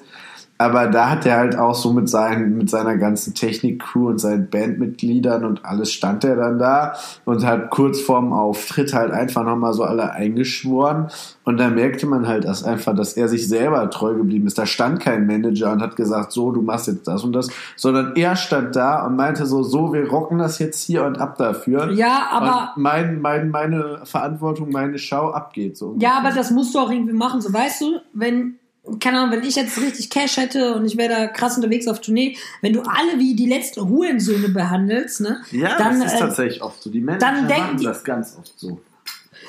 Aber 0.64 0.88
da 0.88 1.10
hat 1.10 1.26
er 1.26 1.38
halt 1.38 1.58
auch 1.58 1.76
so 1.76 1.92
mit, 1.92 2.08
seinen, 2.10 2.58
mit 2.58 2.70
seiner 2.70 2.96
ganzen 2.98 3.34
Technik-Crew 3.34 4.08
und 4.10 4.20
seinen 4.20 4.50
Bandmitgliedern 4.50 5.44
und 5.44 5.66
alles 5.66 5.92
stand 5.92 6.24
er 6.24 6.38
dann 6.38 6.58
da 6.58 6.94
und 7.26 7.46
hat 7.46 7.70
kurz 7.70 8.00
vorm 8.00 8.32
Auftritt 8.32 8.94
halt 8.94 9.12
einfach 9.12 9.44
nochmal 9.44 9.74
so 9.74 9.84
alle 9.84 10.12
eingeschworen. 10.12 11.08
Und 11.44 11.58
da 11.60 11.70
merkte 11.70 12.06
man 12.08 12.28
halt 12.28 12.46
dass 12.46 12.64
einfach, 12.64 12.96
dass 12.96 13.14
er 13.14 13.28
sich 13.28 13.48
selber 13.48 13.90
treu 13.90 14.14
geblieben 14.16 14.48
ist. 14.48 14.58
Da 14.58 14.66
stand 14.66 15.00
kein 15.02 15.28
Manager 15.28 15.72
und 15.74 15.82
hat 15.82 15.96
gesagt, 15.96 16.32
so, 16.32 16.52
du 16.52 16.62
machst 16.62 16.88
jetzt 16.88 17.08
das 17.08 17.24
und 17.24 17.34
das, 17.34 17.50
sondern 17.76 18.16
er 18.16 18.36
stand 18.36 18.76
da 18.76 19.06
und 19.06 19.16
meinte 19.16 19.46
so, 19.46 19.64
so, 19.64 19.92
wir 19.94 20.10
rocken 20.10 20.38
das 20.38 20.60
jetzt 20.60 20.82
hier 20.84 21.04
und 21.04 21.20
ab 21.20 21.38
dafür. 21.38 21.92
Ja, 21.92 22.30
aber- 22.32 22.72
Und 22.76 22.84
mein, 22.84 23.22
mein, 23.22 23.50
meine 23.50 24.00
Verantwortung, 24.06 24.72
meine 24.72 24.98
Schau 24.98 25.32
abgeht. 25.32 25.78
So 25.78 25.96
Ja, 26.00 26.20
aber 26.20 26.32
das 26.34 26.52
musst 26.52 26.74
du 26.74 26.80
auch 26.80 26.90
irgendwie 26.92 27.14
machen. 27.14 27.42
So, 27.42 27.52
weißt 27.54 27.82
du, 27.82 27.86
wenn, 28.14 28.56
keine 29.00 29.20
Ahnung, 29.20 29.32
wenn 29.40 29.48
ich 29.48 29.56
jetzt 29.56 29.80
richtig 29.80 30.10
Cash 30.10 30.38
hätte 30.38 30.76
und 30.76 30.86
ich 30.86 30.98
wäre 30.98 31.10
da 31.14 31.28
krass 31.28 31.56
unterwegs 31.56 31.88
auf 31.88 32.02
Tournee, 32.02 32.36
wenn 32.62 32.74
du 32.74 32.82
alle 32.82 33.18
wie 33.18 33.34
die 33.36 33.46
letzten 33.48 33.88
Hurensöhne 33.88 34.50
behandelst, 34.50 35.22
ne, 35.22 35.42
Ja, 35.52 35.78
dann, 35.78 36.00
das 36.02 36.12
ist 36.12 36.18
äh, 36.18 36.20
tatsächlich 36.20 36.62
oft 36.62 36.84
so. 36.84 36.90
Die 36.90 37.06
dann 37.06 37.20
denken 37.48 37.48
machen 37.64 37.78
die- 37.78 37.86
das 37.86 38.04
ganz 38.04 38.36
oft 38.38 38.52
so. 38.58 38.80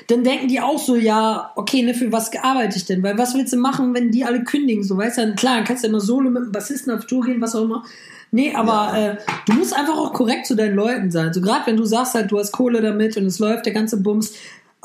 dann 0.08 0.22
denken 0.22 0.46
die 0.48 0.60
auch 0.60 0.78
so, 0.78 0.94
ja, 0.96 1.50
okay, 1.56 1.82
ne, 1.82 1.94
für 1.94 2.12
was 2.12 2.30
arbeite 2.36 2.76
ich 2.76 2.84
denn? 2.84 3.02
Weil 3.02 3.18
was 3.18 3.34
willst 3.34 3.52
du 3.52 3.56
machen, 3.56 3.92
wenn 3.94 4.10
die 4.10 4.24
alle 4.24 4.44
kündigen? 4.44 4.84
So, 4.84 4.96
weißt 4.96 5.18
du, 5.18 5.34
klar, 5.34 5.56
dann 5.56 5.64
kannst 5.64 5.82
du 5.82 5.88
ja 5.88 5.90
immer 5.92 6.00
solo 6.00 6.30
mit 6.30 6.42
einem 6.42 6.52
Bassisten 6.52 6.92
auf 6.96 7.06
Tour 7.06 7.24
gehen, 7.24 7.40
was 7.40 7.54
auch 7.56 7.62
immer. 7.62 7.84
Nee, 8.30 8.52
aber 8.54 8.98
Ja. 8.98 9.06
äh, 9.12 9.16
du 9.46 9.52
musst 9.54 9.74
einfach 9.76 9.96
auch 9.96 10.12
korrekt 10.12 10.46
zu 10.46 10.54
deinen 10.56 10.74
Leuten 10.74 11.10
sein. 11.10 11.32
So 11.32 11.40
gerade 11.40 11.66
wenn 11.66 11.76
du 11.76 11.84
sagst 11.84 12.14
halt, 12.14 12.30
du 12.32 12.38
hast 12.38 12.50
Kohle 12.52 12.80
damit 12.82 13.16
und 13.16 13.26
es 13.26 13.38
läuft 13.38 13.66
der 13.66 13.72
ganze 13.72 13.96
Bums. 13.96 14.32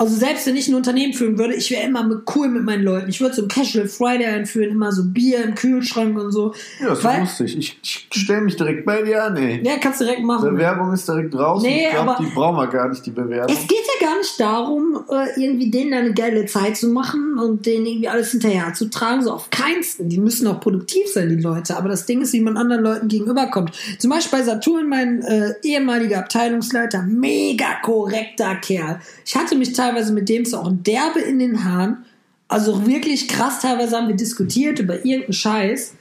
Also 0.01 0.15
selbst 0.15 0.47
wenn 0.47 0.55
ich 0.55 0.69
ein 0.69 0.75
Unternehmen 0.75 1.11
führen 1.13 1.37
würde, 1.37 1.55
ich 1.55 1.69
wäre 1.71 1.85
immer 1.85 2.03
mit, 2.03 2.19
cool 2.33 2.47
mit 2.47 2.63
meinen 2.63 2.83
Leuten. 2.83 3.09
Ich 3.09 3.19
würde 3.19 3.35
so 3.35 3.41
ein 3.41 3.49
Casual 3.49 3.85
Friday 3.89 4.25
einführen, 4.27 4.71
immer 4.71 4.93
so 4.93 5.03
Bier 5.03 5.43
im 5.43 5.55
Kühlschrank 5.55 6.17
und 6.17 6.31
so. 6.31 6.53
Ja, 6.79 6.87
das 6.87 6.99
ist 6.99 7.03
Weil- 7.03 7.19
lustig. 7.19 7.57
Ich, 7.57 7.79
ich 7.83 8.21
stelle 8.23 8.39
mich 8.39 8.55
direkt 8.55 8.85
bei 8.85 9.01
dir 9.01 9.25
an, 9.25 9.35
ey. 9.35 9.59
Ja, 9.61 9.73
kannst 9.77 9.99
du 9.99 10.05
direkt 10.05 10.23
machen. 10.23 10.51
Bewerbung 10.51 10.93
ist 10.93 11.05
direkt 11.05 11.33
draußen. 11.33 11.67
Nee, 11.69 11.87
ich 11.87 11.91
glaube, 11.91 12.11
aber- 12.11 12.23
die 12.23 12.29
brauchen 12.33 12.55
wir 12.55 12.67
gar 12.67 12.87
nicht, 12.87 13.05
die 13.05 13.11
Bewerbung. 13.11 13.53
Es 13.53 13.67
geht 13.67 13.81
ja 13.99 14.07
gar 14.07 14.17
nicht 14.17 14.39
darum, 14.39 15.03
äh, 15.11 15.37
irgendwie 15.41 15.69
denen 15.69 15.93
eine 15.93 16.13
geile 16.13 16.45
Zeit 16.45 16.77
zu 16.77 16.87
machen 16.87 17.37
und 17.37 17.65
denen 17.65 17.85
irgendwie 17.85 18.07
alles 18.07 18.31
hinterher 18.31 18.73
zu 18.73 18.89
tragen. 18.89 19.21
So 19.21 19.33
auf 19.33 19.49
keinsten. 19.49 20.07
Die 20.07 20.17
müssen 20.17 20.47
auch 20.47 20.61
produktiv 20.61 21.07
sein, 21.13 21.27
die 21.27 21.43
Leute. 21.43 21.75
Aber 21.75 21.89
das 21.89 22.05
Ding 22.05 22.21
ist, 22.21 22.31
wie 22.31 22.39
man 22.39 22.55
anderen 22.55 22.83
Leuten 22.85 23.09
gegenüberkommt. 23.09 23.73
Zum 23.97 24.11
Beispiel 24.11 24.39
bei 24.39 24.45
Saturn, 24.45 24.87
mein 24.87 25.21
äh, 25.23 25.55
ehemaliger 25.61 26.19
Abteilungsleiter, 26.19 27.01
mega 27.03 27.65
korrekter 27.83 28.55
Kerl. 28.55 29.01
Ich 29.25 29.35
hatte 29.35 29.57
mich 29.57 29.73
teilweise 29.73 29.88
mit 30.13 30.29
dem 30.29 30.45
so 30.45 30.57
auch 30.57 30.71
derbe 30.71 31.19
in 31.19 31.39
den 31.39 31.63
Haaren. 31.63 32.05
Also 32.47 32.87
wirklich 32.87 33.27
krass, 33.27 33.61
teilweise 33.61 33.97
haben 33.97 34.07
wir 34.07 34.15
diskutiert 34.15 34.79
über 34.79 35.05
irgendeinen 35.05 35.33
Scheiß. 35.33 35.93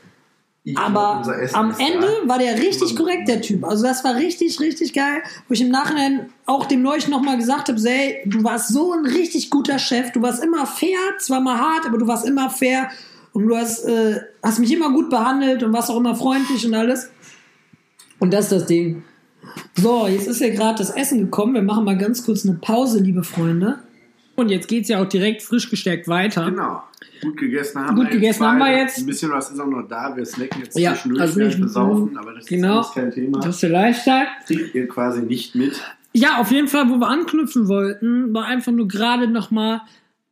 Aber 0.77 1.23
am 1.55 1.75
Ende 1.79 2.09
war 2.27 2.39
der 2.39 2.59
richtig 2.59 2.95
korrekt, 2.95 3.29
der 3.29 3.41
Typ. 3.41 3.65
Also 3.65 3.85
das 3.85 4.05
war 4.05 4.17
richtig, 4.17 4.61
richtig 4.61 4.93
geil. 4.93 5.23
Wo 5.47 5.55
ich 5.55 5.61
im 5.61 5.71
Nachhinein 5.71 6.31
auch 6.47 6.67
dem 6.67 6.83
Neulich 6.83 7.09
nochmal 7.09 7.39
gesagt 7.39 7.69
habe, 7.69 7.81
ey, 7.89 8.23
du 8.27 8.45
warst 8.45 8.69
so 8.69 8.93
ein 8.93 9.07
richtig 9.07 9.51
guter 9.51 9.79
Chef. 9.79 10.13
Du 10.13 10.21
warst 10.21 10.43
immer 10.43 10.67
fair, 10.67 10.99
zwar 11.21 11.41
mal 11.41 11.59
hart, 11.59 11.87
aber 11.87 11.97
du 11.97 12.07
warst 12.07 12.27
immer 12.27 12.51
fair. 12.51 12.91
Und 13.33 13.47
du 13.47 13.57
hast, 13.57 13.85
äh, 13.85 14.21
hast 14.43 14.59
mich 14.59 14.73
immer 14.73 14.91
gut 14.91 15.11
behandelt 15.11 15.63
und 15.63 15.73
warst 15.73 15.91
auch 15.91 15.97
immer 15.97 16.15
freundlich 16.15 16.67
und 16.67 16.75
alles. 16.75 17.09
Und 18.19 18.33
das 18.33 18.47
ist 18.47 18.53
das 18.53 18.67
Ding. 18.67 19.05
So, 19.75 20.07
jetzt 20.07 20.27
ist 20.27 20.41
ja 20.41 20.49
gerade 20.51 20.79
das 20.79 20.91
Essen 20.91 21.19
gekommen. 21.19 21.55
Wir 21.55 21.63
machen 21.63 21.85
mal 21.85 21.97
ganz 21.97 22.25
kurz 22.25 22.45
eine 22.45 22.59
Pause, 22.59 23.01
liebe 23.01 23.23
Freunde. 23.23 23.79
Und 24.37 24.51
jetzt 24.51 24.69
geht's 24.69 24.89
ja 24.89 25.03
auch 25.03 25.09
direkt 25.09 25.43
frisch 25.43 25.69
gestärkt 25.69 26.07
weiter. 26.07 26.51
Genau. 26.51 26.83
Gut 27.21 27.37
gegessen 27.37 27.81
haben 27.81 27.97
Gut 27.97 28.05
wir 28.05 28.13
gegessen 28.13 28.43
jetzt 28.43 28.49
haben 28.49 28.59
wir 28.59 28.79
jetzt. 28.79 28.99
Ein 28.99 29.07
bisschen 29.07 29.33
was 29.33 29.51
ist 29.51 29.59
auch 29.59 29.67
noch 29.67 29.89
da. 29.89 30.17
Wir 30.17 30.25
snacken 30.25 30.63
jetzt 30.63 30.79
Ja, 30.79 30.93
zwischendurch, 30.93 31.23
also 31.23 31.41
nicht 31.41 31.59
wir 31.59 31.69
saufen, 31.69 32.17
aber 32.17 32.35
das 32.35 32.47
genau. 32.47 32.81
ist 32.81 32.95
kein 32.95 33.11
Thema. 33.11 33.41
Das 33.41 33.57
ist 33.57 33.63
der 33.65 33.71
Lifestyle. 33.71 34.27
kriegt 34.47 34.75
ihr 34.75 34.87
quasi 34.87 35.23
nicht 35.23 35.57
mit. 35.57 35.83
Ja, 36.13 36.41
auf 36.41 36.53
jeden 36.53 36.69
Fall, 36.69 36.89
wo 36.89 36.97
wir 36.97 37.09
anknüpfen 37.09 37.69
wollten, 37.69 38.33
war 38.33 38.45
einfach 38.45 38.73
nur 38.73 38.87
gerade 38.87 39.29
nochmal 39.29 39.81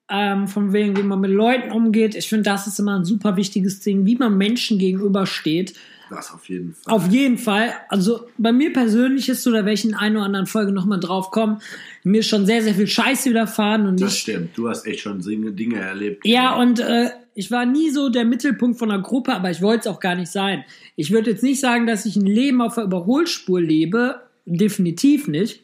ähm, 0.08 0.46
von 0.46 0.72
wegen, 0.72 0.96
wie 0.96 1.02
man 1.02 1.20
mit 1.20 1.32
Leuten 1.32 1.72
umgeht. 1.72 2.14
Ich 2.14 2.28
finde, 2.28 2.44
das 2.44 2.66
ist 2.66 2.78
immer 2.78 2.98
ein 2.98 3.04
super 3.04 3.36
wichtiges 3.36 3.80
Ding, 3.80 4.06
wie 4.06 4.16
man 4.16 4.38
Menschen 4.38 4.78
gegenübersteht. 4.78 5.74
Das 6.08 6.32
auf 6.32 6.48
jeden 6.48 6.74
Fall. 6.74 6.94
Auf 6.94 7.08
jeden 7.08 7.38
Fall. 7.38 7.74
Also 7.88 8.28
bei 8.38 8.52
mir 8.52 8.72
persönlich 8.72 9.28
ist 9.28 9.42
so, 9.42 9.50
da 9.50 9.58
werde 9.58 9.72
ich 9.72 9.84
in 9.84 9.94
einer 9.94 10.18
oder 10.18 10.26
anderen 10.26 10.46
Folge 10.46 10.72
nochmal 10.72 11.00
drauf 11.00 11.30
kommen. 11.30 11.60
Mir 12.04 12.20
ist 12.20 12.28
schon 12.28 12.46
sehr, 12.46 12.62
sehr 12.62 12.74
viel 12.74 12.86
Scheiße 12.86 13.30
widerfahren 13.30 13.86
und 13.86 14.00
Das 14.00 14.12
ich 14.14 14.20
stimmt. 14.20 14.56
Du 14.56 14.68
hast 14.68 14.86
echt 14.86 15.00
schon 15.00 15.20
Dinge, 15.20 15.80
erlebt. 15.80 16.24
ja, 16.24 16.54
und 16.54 16.78
äh, 16.80 17.10
ich 17.34 17.50
war 17.50 17.66
nie 17.66 17.90
so 17.90 18.08
der 18.08 18.24
Mittelpunkt 18.24 18.78
von 18.78 18.90
einer 18.90 19.02
Gruppe, 19.02 19.34
aber 19.34 19.50
ich 19.50 19.60
wollte 19.60 19.80
es 19.80 19.94
auch 19.94 20.00
gar 20.00 20.14
nicht 20.14 20.30
sein. 20.30 20.64
Ich 20.94 21.10
würde 21.10 21.30
jetzt 21.32 21.42
nicht 21.42 21.60
sagen, 21.60 21.86
dass 21.86 22.06
ich 22.06 22.16
ein 22.16 22.26
Leben 22.26 22.62
auf 22.62 22.76
der 22.76 22.84
Überholspur 22.84 23.60
lebe. 23.60 24.22
Definitiv 24.46 25.26
nicht. 25.28 25.62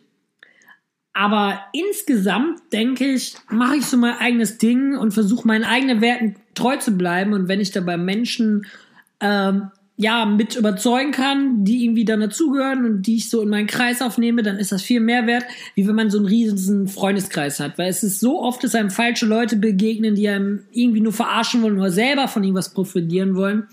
Aber 1.14 1.60
insgesamt 1.72 2.60
denke 2.72 3.04
ich, 3.06 3.34
mache 3.50 3.76
ich 3.76 3.86
so 3.86 3.96
mein 3.96 4.16
eigenes 4.18 4.58
Ding 4.58 4.96
und 4.96 5.12
versuche 5.12 5.46
meinen 5.46 5.64
eigenen 5.64 6.00
Werten 6.00 6.36
treu 6.54 6.76
zu 6.78 6.92
bleiben. 6.92 7.32
Und 7.32 7.48
wenn 7.48 7.60
ich 7.60 7.70
dabei 7.70 7.96
Menschen 7.96 8.66
ähm, 9.20 9.70
ja 10.02 10.24
mit 10.24 10.56
überzeugen 10.56 11.12
kann, 11.12 11.64
die 11.64 11.84
irgendwie 11.84 12.04
dann 12.04 12.20
dazugehören 12.20 12.84
und 12.84 13.02
die 13.02 13.16
ich 13.16 13.30
so 13.30 13.40
in 13.40 13.48
meinen 13.48 13.66
Kreis 13.66 14.02
aufnehme, 14.02 14.42
dann 14.42 14.56
ist 14.56 14.72
das 14.72 14.82
viel 14.82 15.00
mehr 15.00 15.26
wert, 15.26 15.44
wie 15.74 15.86
wenn 15.86 15.94
man 15.94 16.10
so 16.10 16.18
einen 16.18 16.26
riesigen 16.26 16.88
Freundeskreis 16.88 17.60
hat. 17.60 17.78
Weil 17.78 17.88
es 17.88 18.02
ist 18.02 18.20
so 18.20 18.42
oft, 18.42 18.62
dass 18.64 18.74
einem 18.74 18.90
falsche 18.90 19.26
Leute 19.26 19.56
begegnen, 19.56 20.14
die 20.14 20.28
einem 20.28 20.60
irgendwie 20.72 21.00
nur 21.00 21.12
verarschen 21.12 21.62
wollen 21.62 21.78
oder 21.78 21.90
selber 21.90 22.28
von 22.28 22.42
irgendwas 22.42 22.74
profitieren 22.74 23.34
wollen. 23.34 23.68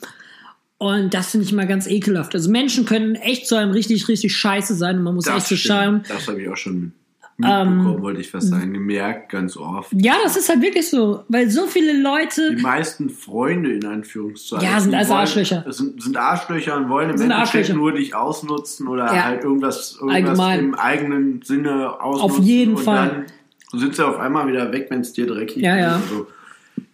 Und 0.78 1.14
das 1.14 1.32
finde 1.32 1.46
ich 1.46 1.52
mal 1.52 1.68
ganz 1.68 1.88
ekelhaft. 1.88 2.34
Also 2.36 2.50
Menschen 2.50 2.86
können 2.86 3.16
echt 3.16 3.48
zu 3.48 3.56
einem 3.56 3.72
richtig, 3.72 4.08
richtig 4.08 4.36
scheiße 4.36 4.76
sein 4.76 4.98
und 4.98 5.04
man 5.04 5.16
muss 5.16 5.28
echt 5.28 5.48
so 5.48 5.58
schauen. 5.58 6.04
Das 6.08 6.28
habe 6.28 6.42
ich 6.42 6.48
auch 6.48 6.56
schon 6.56 6.94
mitbekommen, 7.40 8.02
wollte 8.02 8.22
ich 8.22 8.30
fast 8.30 8.50
sagen, 8.50 8.74
gemerkt, 8.74 9.30
ganz 9.30 9.56
oft. 9.58 9.92
Ja, 9.94 10.16
das 10.24 10.36
ist 10.38 10.50
halt 10.50 10.62
wirklich 10.62 10.90
so, 10.90 11.24
weil 11.30 11.50
so 11.50 11.68
viele 11.68 12.02
Leute. 12.02 12.56
Die 12.56 12.62
meisten 12.62 13.10
Freunde 13.10 13.72
in 13.74 13.86
Anführungszeichen. 13.86 14.66
Ja, 14.68 14.80
sind 14.80 14.92
wollen- 14.94 15.12
Arschlöcher. 15.12 15.66
Sind, 15.70 16.02
sind 16.04 16.18
Arschlöcher 16.18 16.78
und 16.78 16.90
wollen 16.90 17.10
im 17.10 17.22
Endeffekt 17.22 17.74
nur 17.74 17.94
dich 17.94 18.14
ausnutzen 18.16 18.88
oder 18.88 19.06
Ja. 19.06 19.24
halt 19.26 19.44
irgendwas, 19.44 19.98
irgendwas 20.02 20.16
Allgemein. 20.16 20.60
im 20.60 20.76
eigenen 20.76 21.42
Sinne 21.42 22.02
ausnutzen. 22.02 22.40
Auf 22.40 22.46
jeden 22.46 22.76
und 22.76 22.84
Fall. 22.84 23.26
Dann 23.72 23.80
sind 23.80 23.96
sie 23.96 24.06
auf 24.06 24.18
einmal 24.20 24.48
wieder 24.48 24.72
weg, 24.72 24.88
wenn 24.90 25.02
es 25.02 25.14
dir 25.14 25.26
dreckig 25.28 25.58
Ja, 25.64 25.76
ist. 25.76 25.82
ja. 25.82 25.96
Also, 25.96 26.28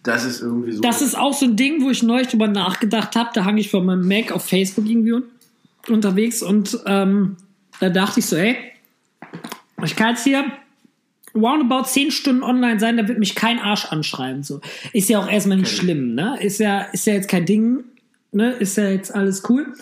das 0.02 0.24
ist 0.24 0.40
irgendwie 0.42 0.72
so. 0.72 0.80
Das 0.82 1.02
ist 1.02 1.16
auch 1.18 1.32
so 1.34 1.46
ein 1.46 1.56
Ding, 1.56 1.82
wo 1.82 1.90
ich 1.90 2.02
neulich 2.02 2.28
drüber 2.28 2.46
nachgedacht 2.48 3.16
habe. 3.16 3.30
Da 3.34 3.44
hang 3.44 3.56
ich 3.56 3.70
vor 3.70 3.82
meinem 3.82 4.06
Mac 4.06 4.30
auf 4.32 4.44
Facebook 4.46 4.86
irgendwie 4.86 5.12
un 5.12 5.22
unterwegs 5.88 6.42
und 6.42 6.78
ähm, 6.86 7.36
da 7.80 7.88
dachte 7.90 8.18
ich 8.20 8.26
so, 8.26 8.34
ey, 8.36 8.56
ich 9.84 9.96
kann 9.96 10.10
jetzt 10.10 10.24
hier 10.24 10.44
roundabout 11.34 11.84
10 11.84 12.10
Stunden 12.10 12.42
online 12.42 12.80
sein, 12.80 12.96
da 12.96 13.06
wird 13.08 13.18
mich 13.18 13.34
kein 13.34 13.58
Arsch 13.58 13.86
anschreiben. 13.86 14.42
So. 14.42 14.60
Ist 14.92 15.08
ja 15.08 15.18
auch 15.18 15.28
erstmal 15.28 15.58
nicht 15.58 15.76
schlimm, 15.76 16.14
ne? 16.14 16.38
Ist 16.40 16.58
ja, 16.58 16.82
ist 16.82 17.06
ja 17.06 17.14
jetzt 17.14 17.28
kein 17.28 17.44
Ding, 17.44 17.84
ne? 18.32 18.52
Ist 18.52 18.76
ja 18.76 18.88
jetzt 18.88 19.14
alles 19.14 19.42
cool. 19.48 19.74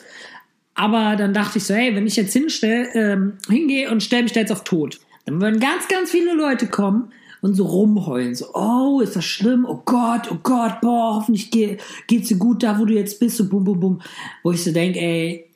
Aber 0.74 1.14
dann 1.16 1.32
dachte 1.32 1.58
ich 1.58 1.64
so, 1.64 1.74
hey, 1.74 1.94
wenn 1.94 2.06
ich 2.06 2.16
jetzt 2.16 2.32
hinstell, 2.32 2.88
ähm, 2.94 3.34
hingehe 3.48 3.90
und 3.90 4.02
stelle 4.02 4.24
mich 4.24 4.32
da 4.32 4.40
jetzt 4.40 4.50
auf 4.50 4.64
tot, 4.64 4.98
dann 5.24 5.40
würden 5.40 5.60
ganz, 5.60 5.86
ganz 5.88 6.10
viele 6.10 6.34
Leute 6.34 6.66
kommen 6.66 7.12
und 7.40 7.54
so 7.54 7.64
rumheulen. 7.64 8.34
So, 8.34 8.52
oh, 8.54 9.00
ist 9.00 9.14
das 9.14 9.24
schlimm? 9.24 9.64
Oh 9.68 9.82
Gott, 9.84 10.28
oh 10.32 10.38
Gott, 10.42 10.80
boah, 10.80 11.16
hoffentlich 11.16 11.50
geht, 11.50 11.80
geht's 12.08 12.28
dir 12.28 12.38
gut 12.38 12.62
da, 12.62 12.78
wo 12.78 12.84
du 12.84 12.94
jetzt 12.94 13.20
bist, 13.20 13.36
so 13.36 13.48
bum, 13.48 13.64
bum, 13.64 13.78
bum. 13.78 14.02
Wo 14.42 14.50
ich 14.50 14.64
so 14.64 14.72
denke, 14.72 14.98
ey, 14.98 15.46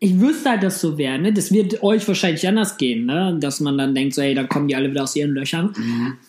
ich 0.00 0.20
wüsste 0.20 0.50
halt, 0.50 0.62
dass 0.62 0.80
so 0.80 0.96
wäre, 0.96 1.18
ne? 1.18 1.32
Das 1.32 1.52
wird 1.52 1.82
euch 1.82 2.06
wahrscheinlich 2.06 2.46
anders 2.46 2.76
gehen, 2.76 3.06
ne? 3.06 3.36
Dass 3.40 3.60
man 3.60 3.76
dann 3.76 3.94
denkt, 3.94 4.14
so, 4.14 4.22
hey, 4.22 4.34
dann 4.34 4.48
kommen 4.48 4.68
die 4.68 4.76
alle 4.76 4.90
wieder 4.90 5.02
aus 5.02 5.16
ihren 5.16 5.30
Löchern. 5.32 5.74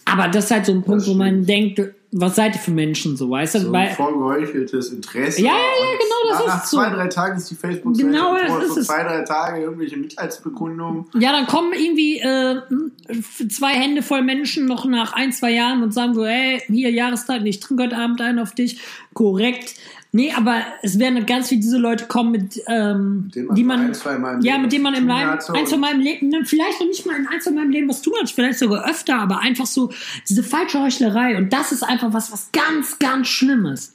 Aber 0.05 0.27
das 0.27 0.45
ist 0.45 0.51
halt 0.51 0.65
so 0.65 0.71
ein 0.71 0.81
Punkt, 0.81 1.05
wo 1.05 1.13
man 1.13 1.45
denkt, 1.45 1.79
was 2.11 2.35
seid 2.35 2.55
ihr 2.55 2.59
für 2.59 2.71
Menschen, 2.71 3.15
so, 3.15 3.29
weißt 3.29 3.55
du? 3.55 3.59
So 3.59 3.71
ein 3.71 3.89
vorgeheucheltes 3.91 4.91
Interesse. 4.91 5.41
Ja, 5.41 5.51
ja, 5.51 5.53
ja, 5.53 5.97
genau, 5.99 6.29
das 6.29 6.39
nach, 6.39 6.39
ist 6.39 6.47
nach 6.47 6.65
so. 6.65 6.77
zwei, 6.77 6.89
drei 6.89 7.07
Tagen 7.07 7.37
ist 7.37 7.51
die 7.51 7.55
facebook 7.55 7.95
Genau, 7.95 8.35
vor 8.47 8.63
ist 8.63 8.73
so 8.73 8.81
zwei, 8.81 9.03
drei 9.03 9.21
Tage 9.21 9.61
irgendwelche 9.61 9.97
Mitleidsbekundungen. 9.97 11.05
ja, 11.19 11.31
dann 11.31 11.45
kommen 11.45 11.71
irgendwie 11.73 12.17
äh, 12.19 12.61
zwei 13.49 13.73
Hände 13.73 14.01
voll 14.01 14.23
Menschen 14.23 14.65
noch 14.65 14.85
nach 14.85 15.13
ein, 15.13 15.31
zwei 15.31 15.51
Jahren 15.51 15.83
und 15.83 15.93
sagen 15.93 16.15
so, 16.15 16.25
hey, 16.25 16.59
hier 16.67 16.89
Jahrestag, 16.89 17.45
ich 17.45 17.59
trinke 17.59 17.83
heute 17.83 17.97
Abend 17.97 18.19
einen 18.21 18.39
auf 18.39 18.55
dich. 18.55 18.79
Korrekt. 19.13 19.75
Nee, 20.11 20.31
aber 20.35 20.63
es 20.81 20.97
werden 20.97 21.23
ganz 21.27 21.49
viele 21.49 21.61
diese 21.61 21.77
Leute 21.77 22.05
kommen, 22.07 22.31
mit, 22.31 22.59
ähm, 22.67 23.29
denen 23.35 23.45
man 23.47 23.55
die 23.55 23.63
man, 23.63 23.79
ein, 23.81 23.93
zwei 23.93 24.17
Mal 24.17 24.35
im 24.35 24.41
ja, 24.41 24.53
Leben 24.53 24.63
mit 24.63 24.71
denen 24.73 24.83
man 24.83 24.93
im 24.95 25.07
Leben, 25.07 25.19
ein, 25.19 25.67
zwei 25.67 25.77
Mal 25.77 25.93
im 25.93 25.99
Leben, 26.01 26.45
vielleicht 26.45 26.79
noch 26.79 26.87
nicht 26.87 27.05
mal 27.05 27.15
in 27.15 27.27
ein, 27.27 27.39
zwei 27.39 27.51
Mal 27.51 27.65
im 27.65 27.69
Leben 27.71 27.87
was 27.89 28.01
tun 28.01 28.13
hat, 28.19 28.29
vielleicht 28.29 28.57
sogar 28.57 28.89
öfter, 28.89 29.19
aber 29.19 29.39
einfach 29.39 29.67
so 29.67 29.91
diese 30.27 30.41
falsche 30.41 30.81
Heuchlerei 30.81 31.37
und 31.37 31.53
das 31.53 31.71
ist 31.71 31.83
einfach 31.83 32.11
was, 32.11 32.31
was 32.31 32.49
ganz, 32.51 32.97
ganz 32.97 33.27
Schlimmes. 33.27 33.93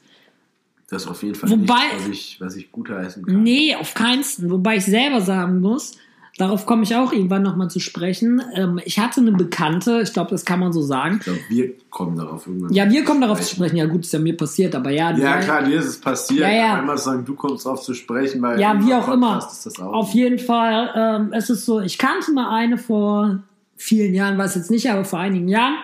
Das 0.88 1.02
ist 1.02 1.08
auf 1.08 1.22
jeden 1.24 1.34
Fall 1.34 1.50
Wobei- 1.50 1.74
nichts, 1.94 1.98
was 2.04 2.08
ich, 2.08 2.40
was 2.40 2.56
ich 2.56 2.70
gutheißen 2.70 3.26
kann. 3.26 3.42
Nee, 3.42 3.74
auf 3.74 3.94
keinsten. 3.94 4.50
Wobei 4.50 4.76
ich 4.76 4.84
selber 4.84 5.20
sagen 5.20 5.60
muss, 5.60 5.96
darauf 6.36 6.66
komme 6.66 6.82
ich 6.82 6.96
auch 6.96 7.12
irgendwann 7.12 7.42
nochmal 7.42 7.70
zu 7.70 7.80
sprechen. 7.80 8.42
Ähm, 8.54 8.80
ich 8.84 8.98
hatte 8.98 9.20
eine 9.20 9.32
Bekannte, 9.32 10.00
ich 10.02 10.12
glaube, 10.12 10.30
das 10.30 10.44
kann 10.44 10.60
man 10.60 10.72
so 10.72 10.82
sagen. 10.82 11.16
Ich 11.18 11.24
glaube, 11.24 11.40
wir 11.48 11.72
kommen 11.90 12.16
darauf 12.16 12.46
irgendwann. 12.46 12.72
Ja, 12.72 12.90
wir 12.90 13.04
kommen 13.04 13.20
darauf 13.20 13.40
zu 13.40 13.54
sprechen. 13.54 13.76
Ja, 13.76 13.86
gut, 13.86 14.02
ist 14.02 14.12
ja 14.12 14.18
mir 14.18 14.36
passiert, 14.36 14.74
aber 14.74 14.90
ja. 14.90 15.16
Ja, 15.16 15.38
klar, 15.38 15.62
dir 15.62 15.78
ist 15.78 15.86
es 15.86 16.00
passiert. 16.00 16.40
Ja, 16.40 16.50
ja. 16.50 16.78
Immer 16.80 16.98
sagen, 16.98 17.24
du 17.24 17.34
kommst 17.34 17.66
drauf 17.66 17.82
zu 17.82 17.94
sprechen, 17.94 18.42
weil 18.42 18.60
Ja, 18.60 18.84
wie 18.84 18.94
auch 18.94 19.08
immer. 19.08 19.34
Podcast 19.34 19.66
das 19.66 19.80
auch 19.80 19.92
Auf 19.92 20.10
jeden 20.10 20.38
Fall, 20.38 20.90
ähm, 20.94 21.32
es 21.32 21.50
ist 21.50 21.64
so, 21.64 21.80
ich 21.80 21.98
kannte 21.98 22.32
mal 22.32 22.54
eine 22.54 22.78
vor 22.78 23.38
vielen 23.76 24.14
Jahren, 24.14 24.36
weiß 24.38 24.56
jetzt 24.56 24.70
nicht, 24.70 24.90
aber 24.90 25.04
vor 25.04 25.18
einigen 25.20 25.48
Jahren. 25.48 25.76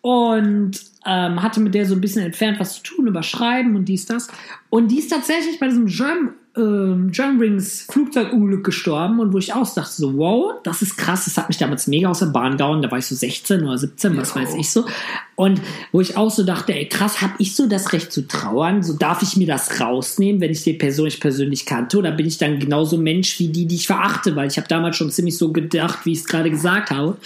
Und 0.00 0.72
ähm, 1.06 1.42
hatte 1.42 1.60
mit 1.60 1.74
der 1.74 1.86
so 1.86 1.94
ein 1.94 2.00
bisschen 2.00 2.22
entfernt 2.22 2.60
was 2.60 2.74
zu 2.74 2.82
tun, 2.82 3.06
über 3.06 3.22
Schreiben 3.22 3.76
und 3.76 3.86
dies, 3.86 4.04
das. 4.04 4.28
Und 4.68 4.88
die 4.88 4.98
ist 4.98 5.10
tatsächlich 5.10 5.58
bei 5.58 5.68
diesem 5.68 5.86
Germ, 5.86 6.34
ähm, 6.56 7.10
Germanwings 7.10 7.86
Flugzeugunglück 7.90 8.64
gestorben 8.64 9.18
und 9.18 9.32
wo 9.32 9.38
ich 9.38 9.52
auch 9.52 9.72
dachte, 9.74 9.92
so, 9.92 10.16
wow, 10.16 10.54
das 10.62 10.82
ist 10.82 10.96
krass, 10.96 11.24
das 11.24 11.36
hat 11.36 11.48
mich 11.48 11.58
damals 11.58 11.86
mega 11.86 12.08
aus 12.08 12.20
der 12.20 12.26
Bahn 12.26 12.56
gehauen, 12.56 12.80
da 12.80 12.90
war 12.90 12.98
ich 12.98 13.06
so 13.06 13.14
16 13.14 13.64
oder 13.64 13.76
17, 13.76 14.16
was 14.16 14.34
Ja, 14.34 14.42
weiß 14.42 14.54
ich 14.54 14.70
so. 14.70 14.84
Und 15.34 15.60
wo 15.90 16.00
ich 16.00 16.16
auch 16.16 16.30
so 16.30 16.44
dachte, 16.44 16.72
ey, 16.72 16.88
krass, 16.88 17.20
habe 17.20 17.34
ich 17.38 17.56
so 17.56 17.66
das 17.66 17.92
Recht 17.92 18.12
zu 18.12 18.28
trauern? 18.28 18.84
So 18.84 18.92
darf 18.92 19.22
ich 19.22 19.36
mir 19.36 19.48
das 19.48 19.80
rausnehmen, 19.80 20.40
wenn 20.40 20.52
ich 20.52 20.62
die 20.62 20.74
Person 20.74 21.06
nicht 21.06 21.20
persönlich 21.20 21.66
kannte? 21.66 21.98
Oder 21.98 22.12
bin 22.12 22.26
ich 22.26 22.38
dann 22.38 22.60
genauso 22.60 22.98
Mensch 22.98 23.40
wie 23.40 23.48
die, 23.48 23.66
die 23.66 23.74
ich 23.74 23.88
verachte? 23.88 24.36
Weil 24.36 24.48
ich 24.48 24.56
habe 24.56 24.68
damals 24.68 24.96
schon 24.96 25.10
ziemlich 25.10 25.36
so 25.36 25.50
gedacht, 25.50 26.06
wie 26.06 26.12
ich 26.12 26.20
es 26.20 26.26
gerade 26.26 26.50
gesagt 26.50 26.90
habe. 26.90 27.16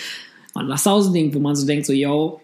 Und 0.54 0.68
was 0.68 0.86
auch 0.86 1.02
so 1.02 1.10
ein 1.10 1.12
Ding, 1.12 1.34
wo 1.34 1.38
man 1.38 1.54
so 1.54 1.66
denkt, 1.66 1.84
so, 1.84 1.92
yo, 1.92 2.40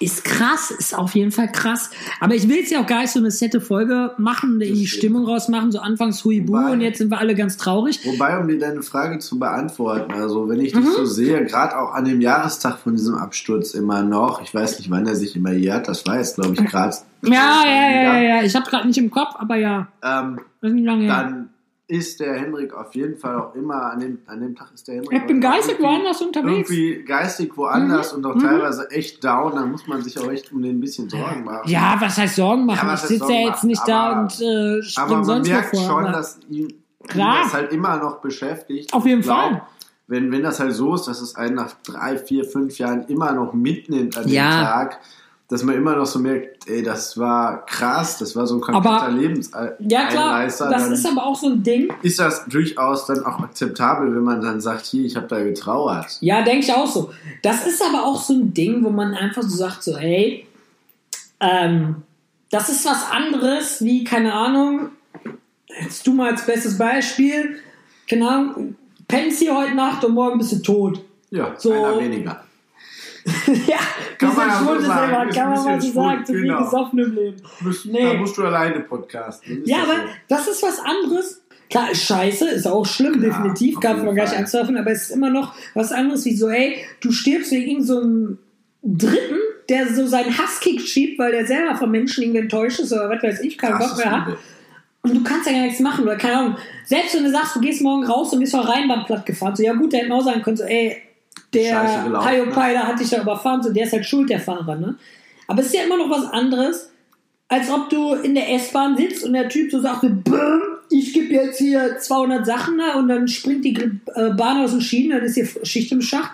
ist 0.00 0.24
krass, 0.24 0.72
ist 0.72 0.98
auf 0.98 1.14
jeden 1.14 1.30
Fall 1.30 1.50
krass. 1.52 1.90
Aber 2.20 2.34
ich 2.34 2.48
will 2.48 2.56
jetzt 2.56 2.72
ja 2.72 2.80
auch 2.82 2.86
gar 2.86 3.02
nicht 3.02 3.12
so 3.12 3.20
eine 3.20 3.30
sette 3.30 3.60
Folge 3.60 4.12
machen, 4.18 4.60
in 4.60 4.74
die. 4.74 4.86
Stimmung 4.88 5.24
rausmachen, 5.24 5.70
so 5.70 5.78
anfangs 5.78 6.24
Huibu 6.24 6.54
Wobei- 6.54 6.72
und 6.72 6.80
jetzt 6.80 6.98
sind 6.98 7.10
wir 7.10 7.18
alle 7.18 7.34
ganz 7.36 7.56
traurig. 7.56 8.00
Wobei, 8.04 8.36
um 8.38 8.48
dir 8.48 8.58
deine 8.58 8.82
Frage 8.82 9.20
zu 9.20 9.38
beantworten, 9.38 10.12
also 10.12 10.48
wenn 10.48 10.60
ich 10.60 10.72
dich 10.72 10.82
Mhm. 10.84 10.90
so 10.96 11.04
sehe, 11.06 11.44
gerade 11.44 11.78
auch 11.78 11.92
an 11.94 12.04
dem 12.04 12.20
Jahrestag 12.20 12.78
von 12.78 12.94
diesem 12.96 13.14
Absturz 13.14 13.74
immer 13.74 14.02
noch, 14.02 14.42
ich 14.42 14.52
weiß 14.52 14.78
nicht, 14.78 14.90
wann 14.90 15.06
er 15.06 15.14
sich 15.14 15.36
immer 15.36 15.52
jährt, 15.52 15.86
das 15.88 16.04
war 16.06 16.18
jetzt, 16.18 16.34
glaube 16.36 16.54
ich, 16.54 16.64
gerade. 16.68 16.96
Ja, 17.24 17.62
ja, 17.64 17.70
ja, 17.70 18.02
ja, 18.02 18.20
ja. 18.38 18.42
Ich 18.42 18.56
habe 18.56 18.68
gerade 18.68 18.86
nicht 18.88 18.98
im 18.98 19.10
Kopf, 19.10 19.34
aber 19.36 19.54
ja, 19.56 19.86
Ähm, 20.02 20.40
das 20.60 20.70
ist 20.70 20.74
nicht 20.74 20.84
lange 20.84 21.04
her. 21.04 21.22
dann 21.22 21.48
ist 21.92 22.20
der 22.20 22.34
Henrik 22.40 22.72
auf 22.74 22.94
jeden 22.94 23.16
Fall 23.18 23.36
auch 23.38 23.54
immer, 23.54 23.92
an 23.92 24.00
dem, 24.00 24.18
an 24.26 24.40
dem 24.40 24.56
Tag 24.56 24.68
ist 24.72 24.88
der 24.88 24.94
Henrik 24.96 25.12
Ich 25.12 25.26
bin 25.26 25.40
geistig 25.40 25.78
woanders 25.80 26.22
unterwegs. 26.22 26.70
Irgendwie 26.70 27.04
geistig 27.04 27.56
woanders 27.56 28.12
Mhm. 28.12 28.18
und 28.18 28.26
auch 28.30 28.34
Mhm. 28.36 28.40
teilweise 28.40 28.90
echt 28.90 29.22
down, 29.22 29.54
da 29.54 29.66
muss 29.66 29.86
man 29.86 30.02
sich 30.02 30.18
auch 30.18 30.30
echt 30.30 30.50
um 30.52 30.62
den 30.62 30.76
ein 30.76 30.80
bisschen 30.80 31.08
Sorgen 31.10 31.44
machen. 31.44 31.68
Ja, 31.68 31.96
was 32.00 32.16
heißt 32.16 32.36
Sorgen 32.36 32.64
machen? 32.66 32.88
Ja, 32.88 32.94
ich 32.94 33.00
sitze 33.00 33.32
ja 33.32 33.48
jetzt 33.48 33.64
nicht 33.64 33.82
da 33.86 34.04
Aber- 34.12 34.20
und 34.22 34.40
äh, 34.40 34.80
Aber 34.96 35.14
man 35.16 35.24
sonst 35.24 35.48
merkt 35.48 35.76
schon, 35.76 36.04
aber- 36.04 36.12
dass 36.12 36.38
ihn, 36.48 36.68
ihn 36.68 36.74
Klar. 37.08 37.42
das 37.44 37.52
halt 37.52 37.72
immer 37.72 37.96
noch 37.98 38.20
beschäftigt. 38.20 38.92
Auf 38.94 39.04
jeden 39.06 39.20
glaub, 39.22 39.36
Fall. 39.50 39.62
Wenn, 40.06 40.32
wenn 40.32 40.42
das 40.42 40.60
halt 40.60 40.72
so 40.74 40.94
ist, 40.94 41.06
dass 41.08 41.20
es 41.20 41.36
einen 41.36 41.54
nach 41.56 41.72
drei, 41.86 42.16
vier, 42.18 42.44
fünf 42.44 42.78
Jahren 42.78 43.04
immer 43.08 43.32
noch 43.32 43.52
mitnimmt 43.52 44.16
an 44.16 44.24
dem 44.24 44.32
Ja. 44.32 44.50
Tag, 44.64 45.00
dass 45.52 45.62
man 45.64 45.74
immer 45.74 45.94
noch 45.94 46.06
so 46.06 46.18
merkt, 46.18 46.66
ey, 46.66 46.82
das 46.82 47.18
war 47.18 47.66
krass, 47.66 48.16
das 48.16 48.34
war 48.34 48.46
so 48.46 48.54
ein 48.54 48.62
kompletter 48.62 49.10
Lebenseinreißer. 49.10 49.76
ja, 49.86 50.06
klar, 50.06 50.46
das 50.46 50.88
ist 50.88 51.06
aber 51.06 51.26
auch 51.26 51.36
so 51.36 51.48
ein 51.48 51.62
Ding. 51.62 51.92
ist 52.00 52.18
das 52.18 52.46
durchaus 52.46 53.04
dann 53.04 53.22
auch 53.26 53.38
akzeptabel, 53.40 54.14
wenn 54.14 54.22
man 54.22 54.40
dann 54.40 54.62
sagt, 54.62 54.86
hier, 54.86 55.04
ich 55.04 55.14
habe 55.14 55.26
da 55.26 55.42
getrauert. 55.42 56.16
Ja, 56.22 56.40
denke 56.40 56.60
ich 56.60 56.72
auch 56.72 56.86
so. 56.86 57.12
Das 57.42 57.66
ist 57.66 57.82
aber 57.82 58.02
auch 58.06 58.22
so 58.22 58.32
ein 58.32 58.54
Ding, 58.54 58.82
wo 58.82 58.88
man 58.88 59.12
einfach 59.12 59.42
so 59.42 59.54
sagt, 59.54 59.82
so, 59.82 59.94
hey, 59.98 60.46
ähm, 61.40 61.96
das 62.48 62.70
ist 62.70 62.86
was 62.86 63.10
anderes 63.10 63.84
wie, 63.84 64.04
keine 64.04 64.32
Ahnung, 64.32 64.88
jetzt 65.82 66.06
du 66.06 66.14
mal 66.14 66.30
als 66.30 66.46
bestes 66.46 66.78
Beispiel, 66.78 67.58
keine 68.08 68.26
Ahnung, 68.26 68.76
pennst 69.06 69.40
hier 69.40 69.54
heute 69.54 69.74
Nacht 69.74 70.02
und 70.02 70.14
morgen 70.14 70.38
bist 70.38 70.52
du 70.52 70.62
tot. 70.62 71.04
Ja, 71.28 71.52
So. 71.58 71.72
einer 71.72 72.00
weniger. 72.00 72.42
ja, 73.66 73.78
Kann 74.18 74.34
man 74.34 74.50
schwul 74.50 74.78
ist 74.78 74.84
immer, 74.84 75.26
kann 75.26 75.50
man 75.50 75.64
mal 75.64 75.80
so 75.80 75.92
sagen, 75.92 76.24
zu 76.24 76.32
viel 76.32 76.42
genau. 76.42 76.64
gesoffen 76.64 76.98
im 76.98 77.14
Leben. 77.14 77.36
Nee. 77.84 78.02
Da 78.02 78.14
musst 78.14 78.36
du 78.36 78.44
alleine 78.44 78.80
podcasten. 78.80 79.62
Ja, 79.64 79.78
das 79.78 79.88
aber 79.88 79.98
so? 79.98 80.08
das 80.28 80.48
ist 80.48 80.62
was 80.62 80.78
anderes. 80.80 81.42
Klar, 81.70 81.94
scheiße, 81.94 82.48
ist 82.50 82.66
auch 82.66 82.84
schlimm, 82.84 83.20
Klar, 83.20 83.30
definitiv, 83.30 83.80
kann 83.80 84.04
man 84.04 84.14
gar 84.14 84.24
nicht 84.24 84.36
anzweifeln, 84.36 84.76
aber 84.76 84.90
es 84.90 85.04
ist 85.04 85.10
immer 85.10 85.30
noch 85.30 85.54
was 85.74 85.90
anderes 85.90 86.24
wie 86.26 86.36
so, 86.36 86.48
ey, 86.48 86.84
du 87.00 87.12
stirbst 87.12 87.50
wegen 87.50 87.82
so 87.82 87.98
einem 87.98 88.38
Dritten, 88.82 89.38
der 89.68 89.88
so 89.94 90.06
seinen 90.06 90.36
Hasskick 90.36 90.80
schiebt, 90.82 91.18
weil 91.18 91.32
der 91.32 91.46
selber 91.46 91.76
von 91.76 91.90
Menschen 91.90 92.24
irgendwie 92.24 92.40
enttäuscht 92.40 92.80
ist 92.80 92.92
oder 92.92 93.08
was 93.08 93.22
weiß 93.22 93.40
ich, 93.40 93.56
keinen 93.56 93.78
Bock 93.78 93.96
mehr 93.96 94.10
hat. 94.10 94.36
Und 95.02 95.14
du 95.14 95.22
kannst 95.24 95.46
ja 95.46 95.52
gar 95.52 95.62
nichts 95.62 95.80
machen 95.80 96.04
oder 96.04 96.16
keine 96.16 96.36
Ahnung. 96.36 96.56
Selbst 96.84 97.14
wenn 97.14 97.24
du 97.24 97.30
sagst, 97.30 97.56
du 97.56 97.60
gehst 97.60 97.80
morgen 97.80 98.04
raus 98.04 98.32
und 98.32 98.40
bist 98.40 98.52
vor 98.52 98.68
Rheinbahn 98.68 99.04
platt 99.06 99.24
gefahren, 99.24 99.56
so, 99.56 99.62
ja 99.62 99.72
gut, 99.72 99.92
der 99.92 100.00
hätte 100.00 100.12
auch 100.12 100.22
sagen 100.22 100.42
können, 100.42 100.56
so, 100.56 100.64
ey, 100.64 101.00
der 101.54 102.24
Hayopai, 102.24 102.74
da 102.74 102.84
hat 102.86 103.00
dich 103.00 103.10
da 103.10 103.20
überfahren, 103.22 103.62
so, 103.62 103.72
der 103.72 103.84
ist 103.84 103.92
halt 103.92 104.06
schuld, 104.06 104.30
der 104.30 104.40
Fahrer, 104.40 104.76
ne? 104.76 104.94
Aber 105.48 105.60
es 105.60 105.66
ist 105.66 105.74
ja 105.74 105.82
immer 105.84 105.98
noch 105.98 106.10
was 106.10 106.24
anderes, 106.26 106.90
als 107.48 107.70
ob 107.70 107.90
du 107.90 108.14
in 108.14 108.34
der 108.34 108.50
S-Bahn 108.54 108.96
sitzt 108.96 109.24
und 109.24 109.34
der 109.34 109.48
Typ 109.48 109.70
so 109.70 109.80
sagt, 109.80 110.00
so, 110.02 110.08
"Bäm, 110.08 110.60
ich 110.90 111.12
gebe 111.12 111.32
jetzt 111.34 111.58
hier 111.58 111.98
200 111.98 112.46
Sachen 112.46 112.78
da 112.78 112.98
und 112.98 113.08
dann 113.08 113.28
springt 113.28 113.64
die 113.64 113.74
äh, 114.14 114.30
Bahn 114.30 114.62
aus 114.64 114.70
den 114.70 114.80
Schienen, 114.80 115.10
dann 115.10 115.22
ist 115.22 115.34
hier 115.34 115.46
Schicht 115.64 115.92
im 115.92 116.00
Schacht. 116.00 116.30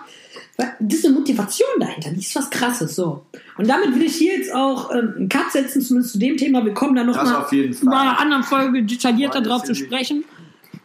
Das 0.57 0.97
ist 0.99 1.05
eine 1.05 1.15
Motivation 1.15 1.67
dahinter, 1.79 2.09
die 2.11 2.19
ist 2.19 2.35
was 2.35 2.49
Krasses, 2.49 2.93
so. 2.95 3.25
Und 3.57 3.69
damit 3.69 3.95
will 3.95 4.03
ich 4.03 4.15
hier 4.15 4.37
jetzt 4.37 4.53
auch 4.53 4.93
ähm, 4.93 5.13
einen 5.15 5.29
Cut 5.29 5.51
setzen, 5.53 5.81
zumindest 5.81 6.13
zu 6.13 6.19
dem 6.19 6.35
Thema. 6.35 6.63
Wir 6.65 6.73
kommen 6.73 6.95
da 6.95 7.03
noch 7.05 7.15
Das 7.15 7.29
mal 7.29 7.35
auf 7.43 7.51
jeden 7.53 7.73
Fall. 7.73 7.83
in 7.87 7.93
einer 7.93 8.19
anderen 8.19 8.43
Folge 8.43 8.83
detaillierter 8.83 9.41
drauf 9.41 9.63
zu 9.63 9.73
sprechen. 9.73 10.25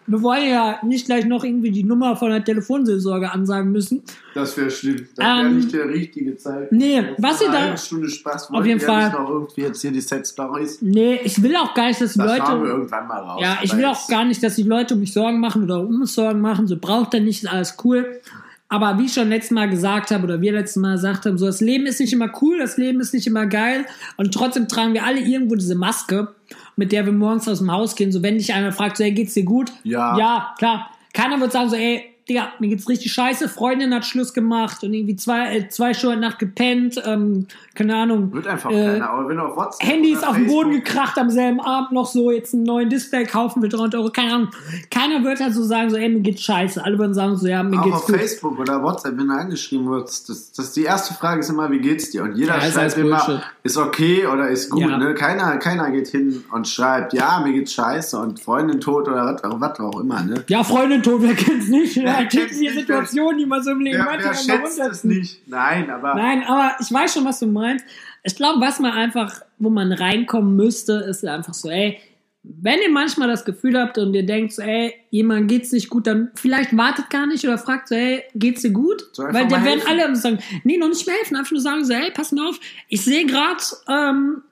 Wir 0.07 0.21
wollen 0.23 0.49
ja 0.49 0.79
nicht 0.83 1.07
gleich 1.07 1.25
noch 1.25 1.45
irgendwie 1.45 1.71
die 1.71 1.83
Nummer 1.85 2.15
von 2.17 2.31
der 2.31 2.45
Telefonseelsorge 2.45 3.31
ansagen 3.31 3.73
müssen. 3.73 4.03
Das 4.35 4.57
wäre 4.57 4.71
schlimm. 4.71 5.07
Das 5.17 5.25
wäre 5.27 5.47
Ähm, 5.47 5.57
nicht 5.57 5.73
der 5.73 5.89
richtige 5.89 6.37
Zeit. 6.37 6.71
nee, 6.73 6.97
Jetzt 7.01 7.23
was 7.23 7.41
ihr 7.41 7.51
da- 7.51 7.77
Stunde 7.77 8.09
Spaß 8.11 8.51
Auf 8.51 8.67
jeden 8.67 8.81
Fall. 8.81 9.11
noch 9.13 9.29
irgendwie 9.31 9.63
jetzt 9.63 9.81
hier 9.81 9.93
die 9.93 10.01
Set-Stories. 10.01 10.83
Nee, 10.83 11.21
ich 11.25 11.43
will 11.43 11.57
auch 11.57 11.73
gar 11.75 11.87
nicht, 11.89 12.01
dass 12.01 12.13
die 12.13 12.19
Das 12.19 12.39
Leute. 12.39 12.61
wir 12.63 12.69
irgendwann 12.69 13.09
mal 13.09 13.19
raus. 13.21 13.41
Ja, 13.43 13.59
ich 13.63 13.75
will 13.77 13.85
auch 13.87 14.07
gar 14.09 14.25
nicht, 14.25 14.43
dass 14.43 14.57
die 14.57 14.63
Leute 14.65 14.95
um 14.95 15.01
mich 15.01 15.13
Sorgen 15.13 15.41
machen 15.41 15.65
oder 15.65 15.81
um 15.81 16.01
uns 16.03 16.15
Sorgen 16.15 16.41
machen. 16.41 16.67
So 16.67 16.77
braucht 16.77 17.15
er 17.15 17.21
nicht, 17.21 17.43
ist 17.45 17.49
alles 17.51 17.77
cool. 17.85 18.21
Aber 18.69 18.99
wie 18.99 19.05
ich 19.05 19.13
schon 19.13 19.29
letztes 19.29 19.53
Mal 19.53 19.69
gesagt 19.71 20.11
habe 20.11 20.25
oder 20.25 20.41
wir 20.41 20.51
letztes 20.53 20.77
Mal 20.83 20.95
gesagt 20.97 21.27
haben, 21.27 21.39
so 21.39 21.47
das 21.47 21.61
Leben 21.61 21.87
ist 21.87 22.01
nicht 22.01 22.13
immer 22.13 22.31
cool, 22.43 22.59
das 22.59 22.77
Leben 22.77 22.99
ist 22.99 23.15
nicht 23.15 23.27
immer 23.27 23.47
geil 23.47 23.85
und 24.17 24.35
trotzdem 24.35 24.67
tragen 24.69 24.95
wir 24.95 25.05
alle 25.05 25.21
irgendwo 25.21 25.55
diese 25.55 25.77
Maske, 25.77 26.29
mit 26.77 26.93
der 26.93 27.07
wir 27.07 27.13
morgens 27.13 27.49
aus 27.49 27.59
dem 27.59 27.71
Haus 27.71 27.97
gehen. 27.97 28.13
So 28.13 28.23
wenn 28.23 28.39
dich 28.39 28.53
einer 28.55 28.73
fragt, 28.73 28.97
so 28.97 29.05
hey, 29.05 29.13
geht's 29.13 29.35
dir 29.35 29.45
gut? 29.45 29.73
Ja. 29.83 30.17
Ja, 30.19 30.55
klar. 30.59 30.91
Keiner 31.13 31.41
wird 31.41 31.53
sagen 31.53 31.71
so, 31.71 31.77
ey, 31.77 32.14
Digga, 32.29 32.53
mir 32.59 32.69
geht's 32.69 32.89
richtig 32.89 33.13
scheiße, 33.13 33.51
Freundin 33.51 33.95
hat 33.95 34.07
Schluss 34.07 34.33
gemacht 34.33 34.83
und 34.83 34.95
irgendwie 34.95 35.17
zwei, 35.17 35.57
äh, 35.57 35.69
zwei 35.69 35.93
Stunden 35.93 36.21
Nacht 36.21 36.39
gepennt, 36.39 37.03
ähm, 37.05 37.47
keine 37.75 37.95
Ahnung. 37.97 38.33
Wird 38.33 38.47
einfach 38.47 38.71
äh, 38.71 38.93
keiner. 38.93 39.11
Aber 39.11 39.29
wenn 39.29 39.37
du 39.37 39.43
auf 39.43 39.57
WhatsApp. 39.57 39.87
Handy 39.87 40.13
ist 40.13 40.27
auf 40.27 40.37
den 40.37 40.47
Boden 40.47 40.71
gekracht 40.71 41.19
am 41.19 41.29
selben 41.29 41.61
Abend 41.61 41.93
noch 41.93 42.07
so, 42.07 42.31
jetzt 42.31 42.55
einen 42.55 42.63
neuen 42.63 42.89
Display 42.89 43.25
kaufen 43.25 43.61
für 43.61 43.69
300 43.69 43.97
Euro, 43.97 44.11
keine 44.11 44.33
Ahnung. 44.33 44.49
Keiner 44.91 45.23
wird 45.23 45.41
halt 45.41 45.53
so 45.53 45.63
sagen, 45.63 45.91
so, 45.91 45.97
ey, 45.97 46.09
mir 46.09 46.21
geht's 46.21 46.41
scheiße. 46.43 46.83
Alle 46.83 46.99
würden 46.99 47.13
sagen 47.13 47.37
so, 47.37 47.47
ja, 47.47 47.63
mir 47.63 47.79
Auch 47.79 47.85
geht's 47.85 47.97
auf 47.97 48.07
gut. 48.07 48.17
Facebook 48.17 48.59
oder 48.59 48.83
WhatsApp, 48.83 49.19
wenn 49.19 49.29
du 49.29 49.35
angeschrieben 49.35 49.91
wirst, 49.91 50.31
das, 50.31 50.53
das 50.53 50.73
die 50.73 50.85
erste 50.85 51.13
Frage 51.13 51.41
ist 51.41 51.51
immer, 51.51 51.71
wie 51.71 51.81
geht's 51.81 52.11
dir? 52.11 52.23
Und 52.23 52.37
jeder 52.37 52.57
Ja, 52.57 52.65
ist 52.65 52.73
schreibt 52.73 52.97
immer, 52.97 53.43
ist 53.63 53.77
okay 53.77 54.27
oder 54.27 54.49
ist 54.49 54.71
gut. 54.71 54.81
Ja. 54.81 54.97
Ne? 54.97 55.13
Keiner, 55.13 55.59
keiner 55.59 55.91
geht 55.91 56.09
hin 56.09 56.43
und 56.51 56.67
schreibt, 56.67 57.13
ja, 57.13 57.41
mir 57.45 57.53
geht's 57.53 57.75
scheiße 57.75 58.19
und 58.19 58.41
Freundin 58.41 58.81
tot 58.81 59.09
oder 59.09 59.39
was, 59.43 59.61
was 59.61 59.81
auch 59.81 60.01
immer. 60.01 60.23
Ne? 60.23 60.43
Ja, 60.49 60.65
Freundin 60.65 61.03
tot, 61.03 61.21
wer 61.21 61.35
kennt's 61.35 61.69
nicht? 61.69 61.97
Ja, 61.97 62.14
Kennt 62.17 62.31
kennt's 62.31 62.59
die 62.59 63.37
die 63.37 63.47
man 63.47 63.63
so 63.63 63.71
im 63.71 63.81
Leben 63.81 63.99
Wer, 63.99 64.13
hat, 64.13 64.21
die 64.21 64.49
wer 64.49 64.59
mal 64.59 64.91
es 64.91 65.05
nicht? 65.05 65.49
Nein, 65.49 65.91
aber 65.91 66.15
Nein, 66.15 66.45
aber 66.45 66.77
ich 66.81 66.93
weiß 66.93 67.15
schon, 67.15 67.25
was 67.25 67.41
du 67.41 67.47
meinst. 67.47 67.85
Ich 68.23 68.37
glaube, 68.37 68.61
was 68.61 68.81
man 68.81 68.93
einfach, 68.93 69.43
wo 69.59 69.71
man 69.71 69.93
reinkommen 69.93 70.57
müsste, 70.57 70.95
ist 70.95 71.25
einfach 71.27 71.55
so, 71.55 71.69
ey, 71.71 72.01
wenn 72.43 72.81
ihr 72.81 72.91
manchmal 72.91 73.29
das 73.29 73.45
Gefühl 73.45 73.79
habt 73.79 73.97
und 73.97 74.13
ihr 74.13 74.27
denkt, 74.27 74.53
so, 74.53 74.63
ey, 74.63 74.95
jemand 75.11 75.49
geht's 75.49 75.73
nicht 75.73 75.89
gut, 75.89 76.07
dann 76.07 76.31
vielleicht 76.35 76.77
wartet 76.77 77.09
gar 77.09 77.27
nicht 77.27 77.45
oder 77.45 77.57
fragt 77.57 77.89
so, 77.89 77.95
ey, 77.95 78.23
geht's 78.35 78.63
dir 78.63 78.71
gut? 78.71 79.09
So 79.13 79.23
einfach 79.23 79.41
Weil 79.41 79.49
da 79.49 79.59
mal 79.59 79.65
werden 79.65 79.83
alle 79.89 80.15
sagen, 80.17 80.39
nee, 80.63 80.77
noch 80.77 80.89
nicht 80.89 81.07
mehr 81.07 81.17
helfen, 81.17 81.37
einfach 81.37 81.53
nur 81.53 81.61
sagen 81.61 81.85
so, 81.85 81.95
ey, 81.95 82.11
pass 82.11 82.33
mal 82.33 82.49
auf, 82.49 82.61
ich 82.89 83.03
sehe 83.03 83.25
gerade, 83.25 83.63
ähm, 83.89 84.43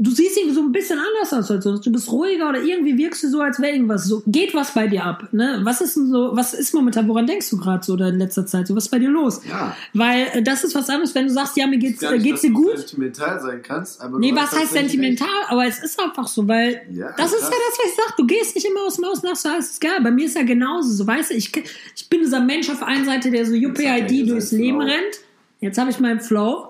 du 0.00 0.10
siehst 0.12 0.36
irgendwie 0.36 0.54
so 0.54 0.62
ein 0.62 0.70
bisschen 0.72 0.98
anders 0.98 1.32
aus 1.32 1.50
als 1.50 1.64
sonst. 1.64 1.84
Du 1.84 1.90
bist 1.92 2.10
ruhiger 2.10 2.48
oder 2.48 2.62
irgendwie 2.62 2.96
wirkst 2.96 3.24
du 3.24 3.28
so, 3.28 3.40
als 3.40 3.60
wäre 3.60 3.72
irgendwas 3.72 4.04
so. 4.04 4.22
Geht 4.26 4.54
was 4.54 4.72
bei 4.72 4.86
dir 4.86 5.04
ab? 5.04 5.28
Ne? 5.32 5.60
Was 5.64 5.80
ist 5.80 5.96
denn 5.96 6.08
so, 6.08 6.30
was 6.34 6.54
ist 6.54 6.72
momentan, 6.72 7.08
woran 7.08 7.26
denkst 7.26 7.50
du 7.50 7.56
gerade 7.58 7.84
so 7.84 7.94
oder 7.94 8.08
in 8.08 8.18
letzter 8.18 8.46
Zeit? 8.46 8.66
So, 8.68 8.76
was 8.76 8.84
ist 8.84 8.90
bei 8.90 8.98
dir 9.00 9.10
los? 9.10 9.40
Ja. 9.48 9.76
Weil 9.94 10.28
äh, 10.32 10.42
das 10.42 10.62
ist 10.64 10.74
was 10.74 10.88
anderes, 10.88 11.14
wenn 11.14 11.26
du 11.26 11.32
sagst, 11.32 11.56
ja, 11.56 11.66
mir 11.66 11.78
geht's, 11.78 12.00
äh, 12.02 12.12
nicht, 12.12 12.22
geht's 12.24 12.40
dir 12.42 12.52
gut. 12.52 12.78
sentimental 12.78 13.40
sein 13.40 13.60
kannst, 13.62 14.00
aber 14.00 14.18
Nee, 14.18 14.34
was 14.34 14.52
heißt 14.52 14.72
sentimental? 14.72 15.28
Aber 15.48 15.66
es 15.66 15.78
ist 15.82 16.00
einfach 16.00 16.28
so, 16.28 16.46
weil 16.46 16.80
Ja, 16.92 17.12
das 17.16 17.32
ist 17.32 17.40
krass. 17.40 17.50
ja 17.50 17.56
das, 17.68 17.78
was 17.78 17.90
ich 17.90 17.96
sag. 17.96 18.16
Du 18.16 18.26
gehst 18.26 18.54
nicht 18.54 18.66
immer 18.66 18.82
aus 18.86 18.96
dem 18.96 19.04
Haus 19.06 19.22
nach 19.22 19.36
so 19.36 19.48
alles 19.48 19.70
ist 19.70 19.80
geil. 19.80 19.98
Bei 20.02 20.10
mir 20.10 20.26
ist 20.26 20.36
ja 20.36 20.44
genauso. 20.44 20.90
So, 20.90 21.06
weißt 21.06 21.30
du, 21.30 21.34
ich, 21.34 21.50
ich 21.96 22.08
bin 22.08 22.20
dieser 22.20 22.40
Mensch 22.40 22.70
auf 22.70 22.78
der 22.78 22.88
einen 22.88 23.04
Seite, 23.04 23.30
der 23.30 23.44
so 23.44 23.52
UPID 23.52 24.28
durchs 24.28 24.50
seinen 24.50 24.60
Leben 24.60 24.78
Flow. 24.80 24.86
rennt. 24.90 25.18
Jetzt 25.60 25.76
habe 25.78 25.90
ich 25.90 25.98
meinen 25.98 26.20
Flow. 26.20 26.67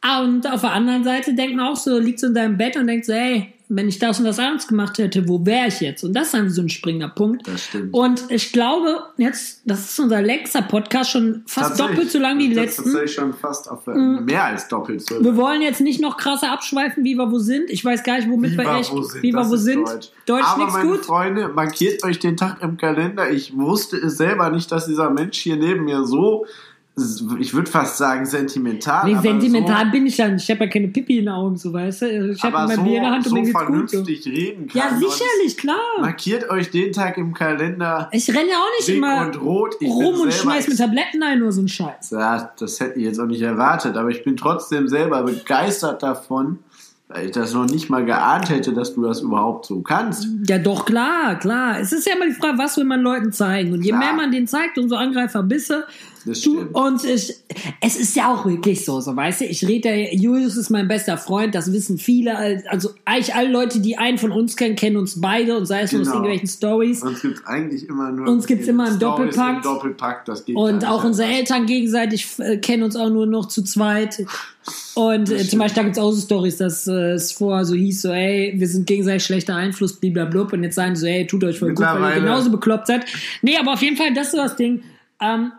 Ah, 0.00 0.22
Und 0.22 0.50
auf 0.50 0.60
der 0.60 0.72
anderen 0.72 1.04
Seite 1.04 1.34
denkt 1.34 1.56
man 1.56 1.66
auch 1.66 1.76
so, 1.76 1.98
liegt 1.98 2.20
so 2.20 2.28
in 2.28 2.34
deinem 2.34 2.56
Bett 2.56 2.76
und 2.76 2.86
denkt 2.86 3.06
so, 3.06 3.12
ey, 3.12 3.52
wenn 3.70 3.88
ich 3.88 3.98
das 3.98 4.18
und 4.18 4.24
das 4.24 4.38
anders 4.38 4.66
gemacht 4.66 4.96
hätte, 4.96 5.28
wo 5.28 5.44
wäre 5.44 5.68
ich 5.68 5.80
jetzt? 5.80 6.02
Und 6.02 6.14
das 6.14 6.26
ist 6.26 6.34
dann 6.34 6.48
so 6.48 6.62
ein 6.62 6.70
springender 6.70 7.08
Punkt. 7.08 7.46
Das 7.46 7.64
stimmt. 7.66 7.92
Und 7.92 8.24
ich 8.30 8.50
glaube, 8.52 9.02
jetzt, 9.18 9.60
das 9.66 9.90
ist 9.90 10.00
unser 10.00 10.22
längster 10.22 10.62
Podcast, 10.62 11.10
schon 11.10 11.42
fast 11.46 11.78
doppelt 11.78 12.10
so 12.10 12.18
lang 12.18 12.38
wie 12.38 12.48
die 12.48 12.54
Das 12.54 12.64
ist 12.64 12.78
letzten. 12.78 12.82
Mhm. 12.82 12.92
Tatsächlich 12.92 13.14
schon 13.14 13.34
fast 13.34 13.70
auf, 13.70 13.86
mehr 13.86 14.44
als 14.44 14.68
doppelt 14.68 15.02
so. 15.02 15.22
Wir 15.22 15.36
wollen 15.36 15.60
jetzt 15.60 15.82
nicht 15.82 16.00
noch 16.00 16.16
krasser 16.16 16.50
abschweifen, 16.50 17.04
wie 17.04 17.14
wir 17.16 17.30
wo 17.30 17.38
sind. 17.38 17.68
Ich 17.68 17.84
weiß 17.84 18.02
gar 18.04 18.16
nicht, 18.16 18.30
womit 18.30 18.56
wir 18.56 18.76
echt, 18.76 18.92
wie 19.22 19.32
wir 19.32 19.50
wo 19.50 19.56
sind. 19.56 19.86
Deutsch, 19.86 20.08
Deutsch 20.24 20.46
Aber 20.46 20.58
nichts 20.64 20.72
meine 20.74 20.88
gut. 20.90 21.04
Freunde, 21.04 21.48
markiert 21.48 22.02
euch 22.04 22.18
den 22.18 22.38
Tag 22.38 22.62
im 22.62 22.78
Kalender. 22.78 23.30
Ich 23.30 23.54
wusste 23.54 23.98
es 23.98 24.16
selber 24.16 24.48
nicht, 24.48 24.72
dass 24.72 24.86
dieser 24.86 25.10
Mensch 25.10 25.36
hier 25.38 25.56
neben 25.56 25.84
mir 25.84 26.04
so, 26.04 26.46
ich 27.38 27.54
würde 27.54 27.70
fast 27.70 27.98
sagen, 27.98 28.26
sentimental. 28.26 29.06
Nee, 29.06 29.18
sentimental 29.20 29.86
so, 29.86 29.92
bin 29.92 30.06
ich 30.06 30.16
ja 30.16 30.28
nicht. 30.28 30.42
Ich 30.42 30.50
habe 30.50 30.64
ja 30.64 30.70
keine 30.70 30.88
Pipi 30.88 31.18
in 31.18 31.24
den 31.24 31.34
Augen, 31.34 31.56
so 31.56 31.72
weißt 31.72 32.02
du. 32.02 32.30
Ich 32.30 32.42
habe 32.42 32.52
mein 32.66 32.76
so, 32.76 32.82
Bier 32.82 32.96
in 32.96 33.02
der 33.02 33.10
Hand 33.10 33.26
und 33.26 33.30
so 33.30 33.34
mir 33.36 33.42
geht's 33.42 33.54
gut. 33.54 33.90
So. 33.90 33.96
vernünftig 33.98 34.26
reden 34.26 34.68
kann. 34.68 34.78
Ja, 34.78 34.88
und 34.88 34.98
sicherlich, 34.98 35.56
klar. 35.56 35.76
Markiert 36.00 36.50
euch 36.50 36.70
den 36.70 36.92
Tag 36.92 37.16
im 37.18 37.34
Kalender. 37.34 38.08
Ich 38.12 38.28
renne 38.28 38.50
ja 38.50 38.56
auch 38.56 38.78
nicht 38.78 38.96
immer 38.96 39.26
und 39.26 39.40
rot. 39.40 39.76
Ich 39.80 39.88
rum 39.88 40.20
und 40.20 40.32
schmeiß 40.32 40.68
mit 40.68 40.78
Tabletten 40.78 41.22
ein, 41.22 41.38
nur 41.38 41.52
so 41.52 41.62
ein 41.62 41.68
Scheiß. 41.68 42.10
Ja, 42.10 42.52
das 42.58 42.80
hätte 42.80 42.98
ich 42.98 43.04
jetzt 43.04 43.20
auch 43.20 43.26
nicht 43.26 43.42
erwartet, 43.42 43.96
aber 43.96 44.10
ich 44.10 44.24
bin 44.24 44.36
trotzdem 44.36 44.88
selber 44.88 45.22
begeistert 45.22 46.02
davon, 46.02 46.58
weil 47.08 47.26
ich 47.26 47.32
das 47.32 47.54
noch 47.54 47.66
nicht 47.66 47.88
mal 47.88 48.04
geahnt 48.04 48.50
hätte, 48.50 48.74
dass 48.74 48.94
du 48.94 49.02
das 49.02 49.20
überhaupt 49.20 49.64
so 49.64 49.80
kannst. 49.80 50.28
Ja, 50.46 50.58
doch, 50.58 50.84
klar, 50.84 51.38
klar. 51.38 51.80
Es 51.80 51.90
ist 51.92 52.06
ja 52.06 52.14
immer 52.14 52.26
die 52.26 52.34
Frage, 52.34 52.58
was 52.58 52.76
will 52.76 52.84
man 52.84 53.00
Leuten 53.00 53.32
zeigen? 53.32 53.72
Und 53.72 53.82
je 53.82 53.90
Klar. 53.90 54.00
mehr 54.00 54.12
man 54.12 54.30
denen 54.30 54.46
zeigt, 54.46 54.76
umso 54.76 54.96
Angreiferbisse. 54.96 55.86
Das 56.14 56.17
Du, 56.24 56.60
und 56.72 57.04
ich, 57.04 57.34
es 57.80 57.96
ist 57.96 58.16
ja 58.16 58.32
auch 58.34 58.44
wirklich 58.44 58.84
so, 58.84 59.00
so 59.00 59.14
weißt 59.14 59.40
du, 59.40 59.44
ich 59.46 59.66
rede, 59.66 59.88
ja- 59.94 60.12
Julius 60.12 60.56
ist 60.56 60.68
mein 60.70 60.88
bester 60.88 61.16
Freund, 61.16 61.54
das 61.54 61.72
wissen 61.72 61.96
viele, 61.98 62.36
also 62.68 62.90
eigentlich 63.04 63.34
alle 63.34 63.50
Leute, 63.50 63.80
die 63.80 63.96
einen 63.98 64.18
von 64.18 64.32
uns 64.32 64.56
kennen, 64.56 64.76
kennen 64.76 64.96
uns 64.96 65.20
beide 65.20 65.56
und 65.56 65.66
sei 65.66 65.82
es 65.82 65.92
nur 65.92 66.02
aus 66.02 66.08
Genau. 66.08 66.16
irgendwelchen 66.18 66.48
Stories. 66.48 67.02
Uns 67.02 67.22
gibt's 67.22 67.46
eigentlich 67.46 67.88
immer 67.88 68.10
nur. 68.10 68.28
Uns 68.28 68.46
gibt's 68.46 68.66
immer 68.68 68.88
im 68.88 68.96
Stories 68.96 69.34
Doppelpack. 69.34 69.56
Im 69.56 69.62
Doppelpack 69.62 70.24
das 70.24 70.44
geht 70.44 70.56
Und 70.56 70.84
auch 70.86 71.04
unsere. 71.04 71.28
Eltern 71.28 71.66
gegenseitig 71.66 72.26
äh, 72.38 72.56
kennen 72.58 72.82
uns 72.82 72.96
auch 72.96 73.10
nur 73.10 73.26
noch 73.26 73.46
zu 73.48 73.62
zweit. 73.62 74.24
Und 74.94 75.30
äh, 75.30 75.46
zum 75.48 75.58
Beispiel 75.60 75.76
da 75.76 75.82
gibt's 75.84 75.98
auch 75.98 76.10
so 76.12 76.20
Stories, 76.20 76.56
dass 76.58 76.86
äh, 76.86 77.12
es 77.12 77.32
vorher 77.32 77.64
so 77.64 77.74
hieß, 77.74 78.02
so 78.02 78.10
ey, 78.10 78.52
wir 78.56 78.66
sind 78.68 78.86
gegenseitig 78.86 79.24
schlechter 79.24 79.54
Einfluss, 79.56 79.94
blablabla. 79.94 80.48
Und 80.52 80.62
jetzt 80.64 80.74
sagen 80.74 80.94
sie 80.96 81.00
so, 81.02 81.06
ey, 81.06 81.26
tut 81.26 81.44
euch 81.44 81.58
voll 81.58 81.74
gut, 81.74 81.84
weil 81.84 82.14
ihr 82.16 82.20
genauso 82.20 82.50
bekloppt 82.50 82.86
seid. 82.88 83.04
Nee, 83.42 83.56
aber 83.58 83.72
auf 83.74 83.82
jeden 83.82 83.96
Fall, 83.96 84.12
das 84.14 84.26
ist 84.26 84.32
so 84.32 84.36
das 84.38 84.56
Ding. 84.56 84.82
Ähm, 85.20 85.52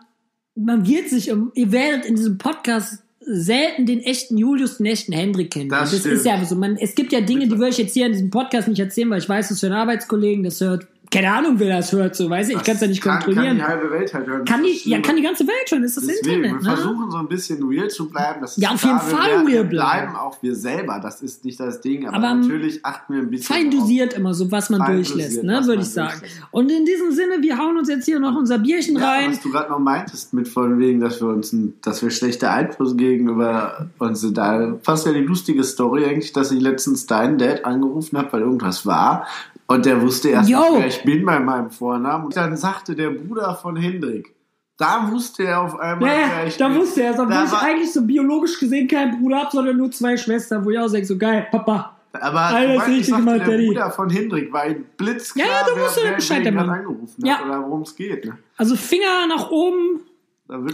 man 0.59 0.87
wird 0.87 1.09
sich, 1.09 1.31
um, 1.31 1.51
ihr 1.55 1.71
werdet 1.71 2.05
in 2.05 2.15
diesem 2.15 2.37
Podcast 2.37 3.03
selten 3.21 3.85
den 3.85 4.01
echten 4.01 4.37
Julius, 4.37 4.77
den 4.77 4.87
echten 4.87 5.11
Hendrik 5.11 5.51
kennen. 5.51 5.69
Das 5.69 5.91
das 5.91 6.05
ist 6.05 6.25
ja 6.25 6.43
so. 6.43 6.55
Man, 6.55 6.77
es 6.77 6.95
gibt 6.95 7.11
ja 7.11 7.21
Dinge, 7.21 7.47
die 7.47 7.57
würde 7.57 7.69
ich 7.69 7.77
jetzt 7.77 7.93
hier 7.93 8.07
in 8.07 8.13
diesem 8.13 8.31
Podcast 8.31 8.67
nicht 8.67 8.79
erzählen, 8.79 9.09
weil 9.09 9.19
ich 9.19 9.29
weiß, 9.29 9.49
dass 9.49 9.59
für 9.59 9.67
einen 9.67 9.75
Arbeitskollegen 9.75 10.43
das 10.43 10.59
hört. 10.61 10.87
Keine 11.11 11.31
Ahnung, 11.33 11.55
wer 11.57 11.77
das 11.77 11.91
hört, 11.91 12.15
so 12.15 12.29
weiß 12.29 12.49
ich. 12.49 12.55
Ich 12.57 12.63
kann 12.63 12.75
es 12.75 12.81
ja 12.81 12.87
nicht 12.87 13.01
kann, 13.01 13.15
kontrollieren. 13.23 13.45
Kann 13.47 13.55
die 13.57 13.63
halbe 13.63 13.89
Welt 13.91 14.13
halt 14.13 14.27
hören. 14.27 14.45
Kann 14.45 14.61
die, 14.61 14.89
ja, 14.89 15.01
kann 15.01 15.15
die 15.15 15.23
ganze 15.23 15.47
Welt 15.47 15.67
schon, 15.67 15.83
ist 15.83 15.97
das 15.97 16.05
Deswegen, 16.05 16.43
Internet, 16.43 16.63
wir 16.63 16.69
ne? 16.69 16.75
versuchen 16.77 17.09
so 17.09 17.17
ein 17.17 17.27
bisschen 17.27 17.67
real 17.67 17.87
zu 17.89 18.07
bleiben. 18.09 18.41
Das 18.41 18.55
ist 18.55 18.61
Ja, 18.63 18.69
auf 18.71 18.83
jeden 18.83 18.99
Fall 18.99 19.29
real 19.29 19.63
bleiben. 19.63 19.69
bleiben 19.69 20.15
auch 20.15 20.37
wir 20.43 20.55
selber. 20.55 20.99
Das 21.01 21.21
ist 21.23 21.43
nicht 21.45 21.59
das 21.59 21.81
Ding. 21.81 22.07
Aber, 22.07 22.17
Aber, 22.17 22.35
natürlich 22.35 22.85
achten 22.85 23.13
wir 23.15 23.21
ein 23.21 23.29
bisschen 23.31 23.55
Fein 23.55 23.71
dosiert 23.71 24.13
immer 24.13 24.35
so, 24.35 24.51
was 24.51 24.69
man 24.69 24.85
durchlässt, 24.85 25.43
ne, 25.43 25.61
würde 25.65 25.81
ich 25.81 25.89
sagen. 25.89 26.11
durchlässt. 26.19 26.41
Und 26.51 26.71
in 26.71 26.85
diesem 26.85 27.11
Sinne, 27.11 27.41
wir 27.41 27.57
hauen 27.57 27.77
uns 27.77 27.89
jetzt 27.89 28.05
hier 28.05 28.19
noch 28.19 28.35
unser 28.35 28.59
Bierchen 28.59 28.95
Ja, 28.97 29.09
rein. 29.09 29.31
was 29.31 29.41
du 29.41 29.49
gerade 29.51 29.71
noch 29.71 29.79
meintest 29.79 30.33
mit 30.33 30.47
von 30.47 30.77
wegen, 30.77 30.99
dass 30.99 31.19
wir 31.21 31.29
uns, 31.29 31.55
dass 31.81 32.03
wir 32.03 32.11
schlechter 32.11 32.51
Einfluss 32.51 32.95
gegenüber 32.95 33.87
uns 33.97 34.21
sind, 34.21 34.37
da 34.37 34.77
fast 34.83 35.07
ja 35.07 35.13
die 35.13 35.21
lustige 35.21 35.63
Story 35.63 36.05
eigentlich, 36.05 36.33
dass 36.33 36.51
ich 36.51 36.61
letztens 36.61 37.07
deinen 37.07 37.39
Dad 37.39 37.65
angerufen 37.65 38.15
habe, 38.17 38.31
weil 38.33 38.41
irgendwas 38.41 38.85
war 38.85 39.25
und 39.69 39.85
der 39.85 40.01
wusste 40.01 40.29
erst 40.29 40.49
Yo. 40.49 40.59
nicht, 40.59 40.73
wer 40.79 40.87
ich 40.87 41.03
bin 41.03 41.25
bei 41.25 41.39
meinem 41.39 41.69
Vornamen 41.71 42.25
und 42.25 42.35
dann 42.35 42.57
sagte 42.57 42.95
der 42.95 43.11
Bruder 43.11 43.55
von 43.55 43.75
Hendrik, 43.77 44.35
da 44.77 45.09
wusste 45.11 45.43
er 45.43 45.61
auf 45.61 45.79
einmal, 45.79 46.09
Ja, 46.09 46.15
wer 46.37 46.47
ich 46.47 46.57
da 46.57 46.67
bin. 46.67 46.77
wusste 46.79 47.03
er, 47.03 47.11
obwohl 47.11 47.27
Da 47.29 47.45
ich 47.45 47.53
eigentlich 47.53 47.91
so 47.93 48.01
biologisch 48.01 48.59
gesehen 48.59 48.87
keinen 48.87 49.19
Bruder 49.19 49.37
habe, 49.39 49.49
sondern 49.51 49.77
nur 49.77 49.91
zwei 49.91 50.15
Schwestern, 50.17 50.63
wo 50.65 50.69
ich 50.71 50.79
auch 50.79 50.89
denke, 50.91 51.05
so 51.07 51.17
geil, 51.17 51.47
Papa. 51.51 51.95
Aber 52.11 52.39
Alter, 52.39 52.87
ich 52.89 53.05
sagte, 53.07 53.23
gemacht, 53.23 53.47
der. 53.47 53.57
Bruder 53.57 53.91
von 53.91 54.09
Hendrik 54.09 54.51
war 54.51 54.67
ihm 54.67 54.83
blitzklar, 54.97 55.45
Ja, 55.45 55.53
ja, 55.53 55.65
du 55.75 55.81
wusstest 55.81 56.05
wer, 56.07 56.15
Bescheid, 56.15 56.39
wer 56.43 56.51
Mann. 56.53 56.69
angerufen 56.69 57.25
Ja. 57.25 57.37
hat 57.37 57.45
oder 57.45 57.61
worum 57.61 57.81
es 57.83 57.95
geht. 57.95 58.25
Ne? 58.25 58.37
Also 58.57 58.75
Finger 58.75 59.27
nach 59.27 59.51
oben 59.51 59.99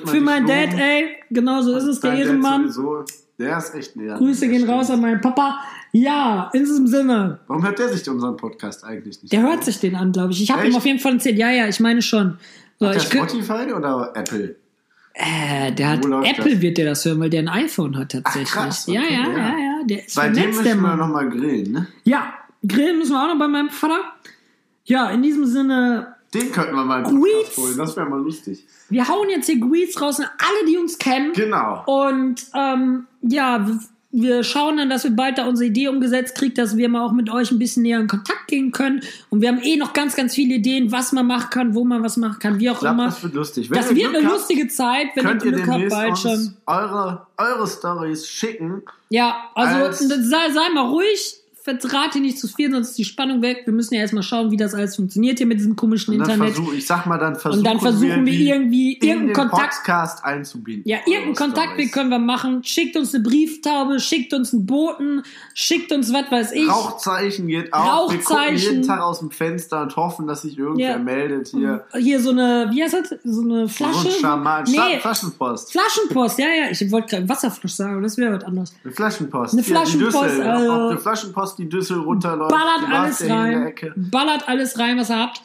für 0.06 0.22
meinen 0.22 0.48
Dad, 0.48 0.74
ey. 0.80 1.18
Genau 1.30 1.62
so 1.62 1.76
ist 1.76 1.84
es, 1.84 2.00
der 2.00 2.14
Ehrenmann. 2.14 2.72
sowieso, 2.72 3.04
Der 3.38 3.58
ist 3.58 3.76
echt 3.76 3.96
näher. 3.96 4.16
Grüße 4.18 4.48
gehen 4.48 4.70
raus 4.70 4.90
an 4.90 5.02
meinen 5.02 5.20
Papa. 5.20 5.60
Ja, 5.92 6.50
in 6.54 6.62
diesem 6.62 6.88
Sinne. 6.88 7.40
Warum 7.48 7.64
hört 7.64 7.80
der 7.80 7.90
sich 7.90 8.10
unseren 8.10 8.38
Podcast 8.38 8.84
eigentlich 8.84 9.22
nicht? 9.22 9.34
Der 9.34 9.42
an? 9.42 9.48
hört 9.48 9.64
sich 9.64 9.80
den 9.80 9.96
an, 9.96 10.12
glaube 10.12 10.32
ich. 10.32 10.42
Ich 10.42 10.52
habe 10.52 10.68
ihm 10.68 10.76
auf 10.76 10.86
jeden 10.86 11.00
Fall 11.00 11.14
erzählt. 11.14 11.38
Ja, 11.38 11.52
ja, 11.52 11.68
ich 11.68 11.80
meine 11.80 12.02
schon. 12.02 12.38
So, 12.80 12.88
Hat 12.88 12.96
der 12.96 13.00
Spotify 13.02 13.74
oder 13.74 14.12
Apple? 14.16 14.56
äh, 15.14 15.72
der 15.72 15.90
hat 15.90 16.06
Apple 16.06 16.54
das? 16.54 16.62
wird 16.62 16.78
der 16.78 16.86
das 16.86 17.06
hören, 17.06 17.20
weil 17.22 17.30
der 17.30 17.42
ein 17.42 17.48
iPhone 17.48 17.98
hat 17.98 18.12
tatsächlich. 18.12 18.50
Ach, 18.52 18.66
krass, 18.66 18.88
ja, 18.88 19.02
okay, 19.02 19.14
ja, 19.14 19.22
ja. 19.24 19.38
ja, 19.38 19.58
ja, 19.58 19.84
Der 19.86 20.06
ist 20.06 20.16
Bei 20.16 20.28
dem 20.28 20.36
vernetzt, 20.36 20.66
der 20.66 20.76
müssen 20.76 20.82
wir 20.82 20.96
nochmal 20.96 21.30
grillen, 21.30 21.72
ne? 21.72 21.88
Ja, 22.04 22.34
grillen 22.68 22.98
müssen 22.98 23.14
wir 23.14 23.24
auch 23.24 23.34
noch 23.34 23.40
bei 23.40 23.48
meinem 23.48 23.70
Vater. 23.70 24.00
Ja, 24.84 25.10
in 25.10 25.22
diesem 25.22 25.46
Sinne, 25.46 26.15
Den 26.36 26.52
könnten 26.52 26.76
wir 26.76 26.84
mal 26.86 27.04
Greets. 27.04 27.58
holen. 27.58 27.78
Das 27.78 27.96
wäre 27.96 28.10
mal 28.10 28.22
lustig. 28.22 28.66
wir 28.90 29.08
hauen 29.08 29.30
jetzt 29.30 29.46
hier 29.48 29.60
Greets 29.60 30.00
raus 30.02 30.20
an 30.20 30.28
alle, 30.38 30.70
die 30.70 30.78
uns 30.78 30.98
kennen. 30.98 31.34
Genau. 31.34 31.84
Und 31.86 32.46
ähm, 32.54 33.08
ja, 33.22 33.66
wir 34.18 34.46
schauen 34.46 34.78
dann, 34.78 34.90
dass 34.90 35.04
wir 35.04 35.12
bald 35.12 35.38
da 35.38 35.46
unsere 35.46 35.68
Idee 35.68 35.90
umgesetzt 35.90 36.36
kriegen, 36.38 36.54
dass 36.56 36.78
wir 36.78 36.88
mal 36.88 37.04
auch 37.06 37.12
mit 37.12 37.30
euch 37.30 37.52
ein 37.52 37.60
bisschen 37.60 37.84
näher 37.84 38.00
in 38.00 38.08
Kontakt 38.08 38.48
gehen 38.48 38.72
können. 38.72 39.02
Und 39.30 39.42
wir 39.42 39.50
haben 39.50 39.60
eh 39.62 39.76
noch 39.76 39.92
ganz, 39.92 40.16
ganz 40.16 40.34
viele 40.36 40.56
Ideen, 40.56 40.90
was 40.94 41.12
man 41.12 41.28
machen 41.28 41.50
kann, 41.50 41.76
wo 41.76 41.84
man 41.84 42.02
was 42.02 42.16
machen 42.16 42.40
kann, 42.40 42.58
wie 42.60 42.70
auch 42.70 42.76
Ich 42.76 42.80
glaube, 42.80 42.94
immer. 42.96 43.06
das 43.08 43.22
wird 43.24 43.34
lustig. 43.34 43.70
Wenn 43.70 43.78
Das 43.78 43.90
wird 43.90 44.00
Glück 44.00 44.16
eine 44.16 44.26
habt, 44.26 44.38
lustige 44.38 44.68
Zeit, 44.70 45.08
wenn 45.16 45.26
Könnt 45.26 45.44
ihr 45.44 45.52
Glück 45.52 45.68
habt, 45.68 45.90
bald 45.90 46.18
schon. 46.18 46.54
eure, 46.66 47.28
eure 47.38 47.68
Stories 47.68 48.26
schicken. 48.26 48.84
Ja, 49.10 49.50
also 49.54 49.84
als- 49.86 50.00
sei, 50.00 50.50
sei 50.54 50.70
mal 50.74 50.88
ruhig, 50.88 51.36
verrate 51.66 52.20
nicht 52.20 52.38
zu 52.40 52.48
viel, 52.48 52.72
sonst 52.72 52.90
ist 52.90 52.98
die 53.00 53.06
Spannung 53.06 53.42
weg. 53.42 53.64
Wir 53.66 53.74
müssen 53.74 53.96
ja 53.96 54.02
erstmal 54.02 54.22
schauen, 54.24 54.52
wie 54.52 54.58
das 54.58 54.74
alles 54.76 54.96
funktioniert 54.96 55.40
hier 55.40 55.48
mit 55.48 55.58
diesem 55.60 55.76
komischen 55.76 56.14
Und 56.14 56.22
Internet. 56.22 56.54
versuch, 56.54 56.74
ich 56.74 56.86
sag 56.86 57.06
mal, 57.08 57.18
dann 57.18 57.36
versuchen, 57.36 57.60
Und 57.60 57.68
dann 57.68 57.80
versuchen 57.80 58.24
wir 58.26 58.32
die 58.34 58.50
irgendwie 58.50 58.94
in 58.94 59.08
irgendeinen 59.08 59.50
Kontakt 59.50 59.74
Podcast 59.84 60.24
einzubinden. 60.24 60.84
Ja, 60.88 60.98
irgendeinen 61.08 61.36
Kontaktweg 61.36 61.92
können 61.92 62.10
wir 62.10 62.20
machen. 62.20 62.64
Schickt 62.64 62.96
uns 62.96 63.14
eine 63.16 63.24
Brieftaube, 63.24 64.00
schickt 64.00 64.34
uns 64.34 64.54
einen 64.54 64.66
Boten, 64.68 65.24
schickt 65.56 65.92
uns 65.92 66.14
was 66.14 66.30
weiß 66.32 66.52
ich. 66.52 66.70
Rauchzeichen 66.70 67.48
geht 67.48 67.74
auch. 67.74 68.12
Wir 68.12 68.20
gucken 68.20 68.36
Rauchzeichen. 68.38 68.58
jeden 68.76 68.88
Tag 68.88 69.02
aus 69.02 69.20
dem 69.20 69.32
Fenster 69.32 69.82
und 69.82 69.96
hoffen, 69.96 70.28
dass 70.28 70.44
sich 70.44 70.58
irgendwer 70.58 70.92
Ja. 70.92 70.98
meldet 71.00 71.48
hier. 71.48 71.86
Hier 71.98 72.20
so 72.22 72.30
eine, 72.30 72.70
wie 72.72 72.84
heißt 72.84 72.94
das? 72.94 73.10
So 73.24 73.42
eine 73.42 73.68
So 73.68 73.68
Flasche? 73.70 74.08
ein 74.10 74.14
Schaman. 74.22 74.64
nee, 74.68 75.00
Flaschenpost. 75.00 75.72
Flaschenpost, 75.72 76.38
ja, 76.40 76.48
ja. 76.48 76.72
Ich 76.72 76.92
wollte 76.92 77.08
gerade 77.16 77.28
Wasserflasche 77.30 77.76
sagen, 77.76 78.04
das 78.04 78.18
wäre 78.18 78.36
was 78.38 78.44
anderes. 78.44 78.74
Eine 78.84 78.94
Flaschenpost. 78.94 79.54
Eine 79.54 79.62
Hier, 79.64 79.76
Flaschenpost, 79.76 80.24
Düssel. 80.24 80.42
also- 80.44 80.72
Ob 80.74 80.90
eine 80.92 81.00
Flaschenpost 81.00 81.55
die 81.56 81.70
Düssel 81.70 82.00
runterläuft. 82.00 82.52
Ballert 82.52 82.90
alles 82.92 83.30
rein. 83.30 83.74
Ballert 83.96 84.48
alles 84.48 84.80
rein, 84.80 84.98
was 84.98 85.10
ihr 85.10 85.20
habt. 85.20 85.42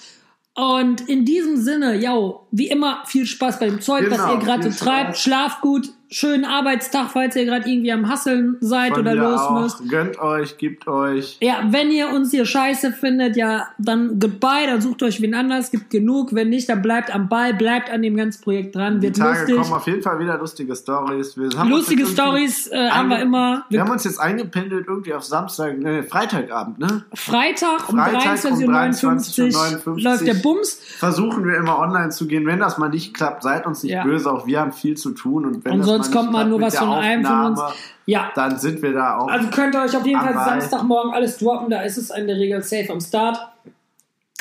Und 0.55 1.09
in 1.09 1.25
diesem 1.25 1.57
Sinne, 1.57 1.97
ja, 1.97 2.13
wie 2.51 2.69
immer, 2.69 3.03
viel 3.07 3.25
Spaß 3.25 3.61
bei 3.61 3.67
dem 3.67 3.81
Zeug, 3.81 4.11
was 4.11 4.19
Genau, 4.19 4.35
ihr 4.35 4.41
gerade 4.41 4.71
so 4.71 4.85
treibt. 4.85 5.11
Spaß. 5.11 5.23
Schlaft 5.23 5.61
gut, 5.61 5.91
schönen 6.11 6.45
Arbeitstag, 6.45 7.11
falls 7.13 7.37
ihr 7.37 7.45
gerade 7.45 7.69
irgendwie 7.71 7.93
am 7.93 8.09
Hasseln 8.09 8.57
seid 8.61 8.93
Von 8.93 9.01
oder 9.03 9.15
los 9.15 9.41
auch. 9.41 9.61
müsst. 9.63 9.89
Gönnt 9.89 10.19
euch, 10.19 10.59
gibt 10.59 10.89
euch. 10.89 11.37
Ja, 11.41 11.63
wenn 11.71 11.91
ihr 11.91 12.09
uns 12.11 12.31
hier 12.33 12.45
scheiße 12.45 12.93
findet, 12.93 13.37
ja, 13.37 13.69
dann 13.79 14.19
goodbye, 14.19 14.67
dann 14.67 14.81
sucht 14.81 15.03
euch 15.05 15.21
wen 15.21 15.35
anders, 15.35 15.71
gibt 15.71 15.91
genug. 15.91 16.35
Wenn 16.35 16.49
nicht, 16.49 16.69
dann 16.69 16.83
bleibt 16.83 17.15
am 17.15 17.29
Ball, 17.29 17.55
bleibt 17.55 17.91
an 17.91 18.03
dem 18.03 18.17
ganzen 18.17 18.43
Projekt 18.43 18.75
dran, 18.75 18.97
Die 19.01 19.07
wird 19.07 19.17
Tage 19.19 19.39
lustig. 19.41 19.57
kommen 19.57 19.73
auf 19.73 19.87
jeden 19.87 20.03
Fall 20.03 20.19
wieder 20.19 20.37
lustige 20.39 20.75
Stories. 20.75 21.37
Wir 21.37 21.49
Lustige 21.65 22.07
Stories 22.07 22.67
äh, 22.69 22.89
haben 22.91 23.09
wir 23.11 23.21
immer. 23.21 23.65
Wir 23.71 23.81
haben 23.81 23.91
uns 23.91 24.05
jetzt 24.05 24.19
eingependelt 24.19 24.87
irgendwie 24.89 25.15
auf 25.15 25.23
Samstag, 25.25 25.79
ne, 25.79 26.03
Freitagabend, 26.03 26.79
ne? 26.81 27.05
Freitag 27.15 27.89
um 27.89 27.97
Freitag 27.99 28.51
um 28.51 28.59
23.59 28.59 29.55
23.59 29.55 29.87
Uhr 29.87 30.01
läuft 30.01 30.27
der 30.27 30.35
Bums. 30.35 30.81
Versuchen 30.99 31.45
wir 31.45 31.57
immer 31.57 31.79
online 31.79 32.11
zu 32.11 32.27
gehen. 32.27 32.47
Wenn 32.47 32.59
das 32.59 32.79
mal 32.79 32.89
nicht 32.89 33.15
klappt, 33.15 33.43
seid 33.43 33.67
uns 33.67 33.83
nicht 33.83 33.93
Ja. 33.93 34.03
böse. 34.03 34.31
Auch 34.31 34.47
wir 34.47 34.61
haben 34.61 34.73
viel 34.73 34.97
zu 34.97 35.11
tun. 35.13 35.45
Und, 35.47 35.65
wenn 35.65 35.79
das 35.79 35.87
sonst 36.03 36.13
kommt 36.13 36.33
mal 36.33 36.47
nur 36.47 36.61
was 36.61 36.77
von 36.77 36.91
einem 36.91 37.25
von 37.25 37.47
uns. 37.47 37.61
Ja, 38.07 38.33
Dann 38.35 38.59
sind 38.59 38.83
wir 38.83 38.93
da 38.93 39.19
auch. 39.19 39.29
also 39.29 39.49
könnt 39.51 39.75
ihr 39.75 39.83
euch 39.83 39.97
auf 39.97 40.05
jeden 40.05 40.21
Fall. 40.21 40.35
Samstagmorgen 40.35 41.13
alles 41.13 41.39
droppen, 41.39 41.71
da 41.71 41.83
ist 41.83 41.97
es 41.97 42.11
in 42.11 42.27
der 42.27 42.37
Regel 42.37 42.63
safe 42.63 42.91
am 42.91 43.01
Start. 43.01 43.39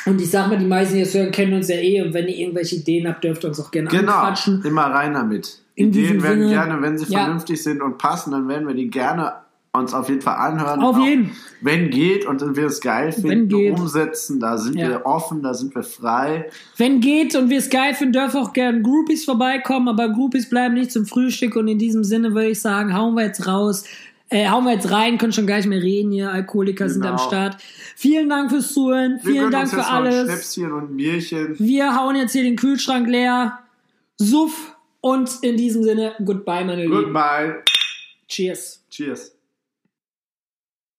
Und 0.05 0.19
ich 0.21 0.31
sag 0.31 0.47
mal, 0.47 0.57
die 0.57 0.65
meisten, 0.65 0.95
die 0.95 1.01
es 1.01 1.13
hören, 1.13 1.31
kennen 1.31 1.53
uns 1.53 1.67
ja 1.67 1.75
eh. 1.75 2.01
Und 2.01 2.13
wenn 2.13 2.27
ihr 2.27 2.37
irgendwelche 2.37 2.77
Ideen 2.77 3.07
habt, 3.07 3.23
dürft 3.23 3.43
ihr 3.43 3.49
uns 3.49 3.59
auch 3.59 3.69
gerne 3.69 3.89
genau, 3.89 4.13
anquatschen. 4.13 4.63
immer 4.63 4.85
rein 4.85 5.13
damit. 5.13 5.61
In 5.75 5.89
Ideen 5.89 6.23
werden 6.23 6.43
Sinne, 6.43 6.53
gerne, 6.53 6.81
wenn 6.81 6.97
sie 6.97 7.11
ja. 7.11 7.19
vernünftig 7.19 7.61
sind 7.61 7.81
und 7.81 7.97
passen, 7.97 8.31
dann 8.31 8.47
werden 8.47 8.67
wir 8.67 8.75
die 8.75 8.89
gerne 8.89 9.33
uns 9.71 9.93
auf 9.93 10.09
jeden 10.09 10.21
Fall 10.21 10.35
anhören. 10.35 10.81
Auf 10.81 10.97
jeden. 10.97 11.31
Wenn 11.61 11.89
geht 11.91 12.25
und 12.25 12.41
wir 12.55 12.65
es 12.65 12.79
geil 12.81 13.13
Wenn 13.17 13.49
finden, 13.49 13.79
umsetzen, 13.79 14.39
da 14.39 14.57
sind 14.57 14.75
Ja. 14.77 14.89
wir 14.89 15.05
offen, 15.05 15.43
da 15.43 15.53
sind 15.53 15.75
wir 15.75 15.83
frei. 15.83 16.49
Wenn 16.77 17.01
geht 17.01 17.35
und 17.35 17.49
wir 17.49 17.59
es 17.59 17.69
geil 17.69 17.93
finden, 17.93 18.13
dürfen 18.13 18.37
auch 18.41 18.53
gerne 18.53 18.81
Groupies 18.81 19.25
vorbeikommen, 19.25 19.87
aber 19.87 20.09
Groupies 20.09 20.49
bleiben 20.49 20.73
nicht 20.73 20.91
zum 20.91 21.05
Frühstück 21.05 21.55
und 21.55 21.67
in 21.67 21.77
diesem 21.77 22.03
Sinne 22.03 22.33
würde 22.33 22.49
ich 22.49 22.61
sagen, 22.61 22.95
hauen 22.95 23.13
wir 23.15 23.25
jetzt 23.25 23.45
raus, 23.45 23.83
äh, 24.29 24.47
hauen 24.49 24.63
wir 24.65 24.73
jetzt 24.73 24.89
rein, 24.91 25.17
können 25.17 25.33
schon 25.33 25.45
gar 25.47 25.57
nicht 25.57 25.67
mehr 25.67 25.81
reden 25.81 26.11
hier, 26.11 26.31
Alkoholiker 26.31 26.89
sind 26.89 27.01
Genau. 27.01 27.13
am 27.13 27.19
Start. 27.19 27.57
Vielen 27.95 28.29
Dank 28.29 28.49
fürs 28.49 28.73
Zuhören, 28.73 29.19
Wir 29.23 29.33
vielen 29.33 29.51
Dank 29.51 29.69
für 29.69 29.85
alles. 29.85 30.25
Schnäpschen 30.25 30.71
und 30.71 30.97
Bierchen. 30.97 31.55
Wir 31.59 31.95
hauen 31.95 32.15
jetzt 32.15 32.31
hier 32.31 32.43
den 32.43 32.55
Kühlschrank 32.55 33.07
leer, 33.07 33.59
Suff 34.17 34.75
und 35.01 35.29
in 35.43 35.57
diesem 35.57 35.83
Sinne, 35.83 36.13
goodbye 36.25 36.65
meine 36.65 36.83
Lieben. 36.83 36.95
Goodbye. 37.05 37.57
Cheers. 38.27 38.83
Cheers. 38.89 39.38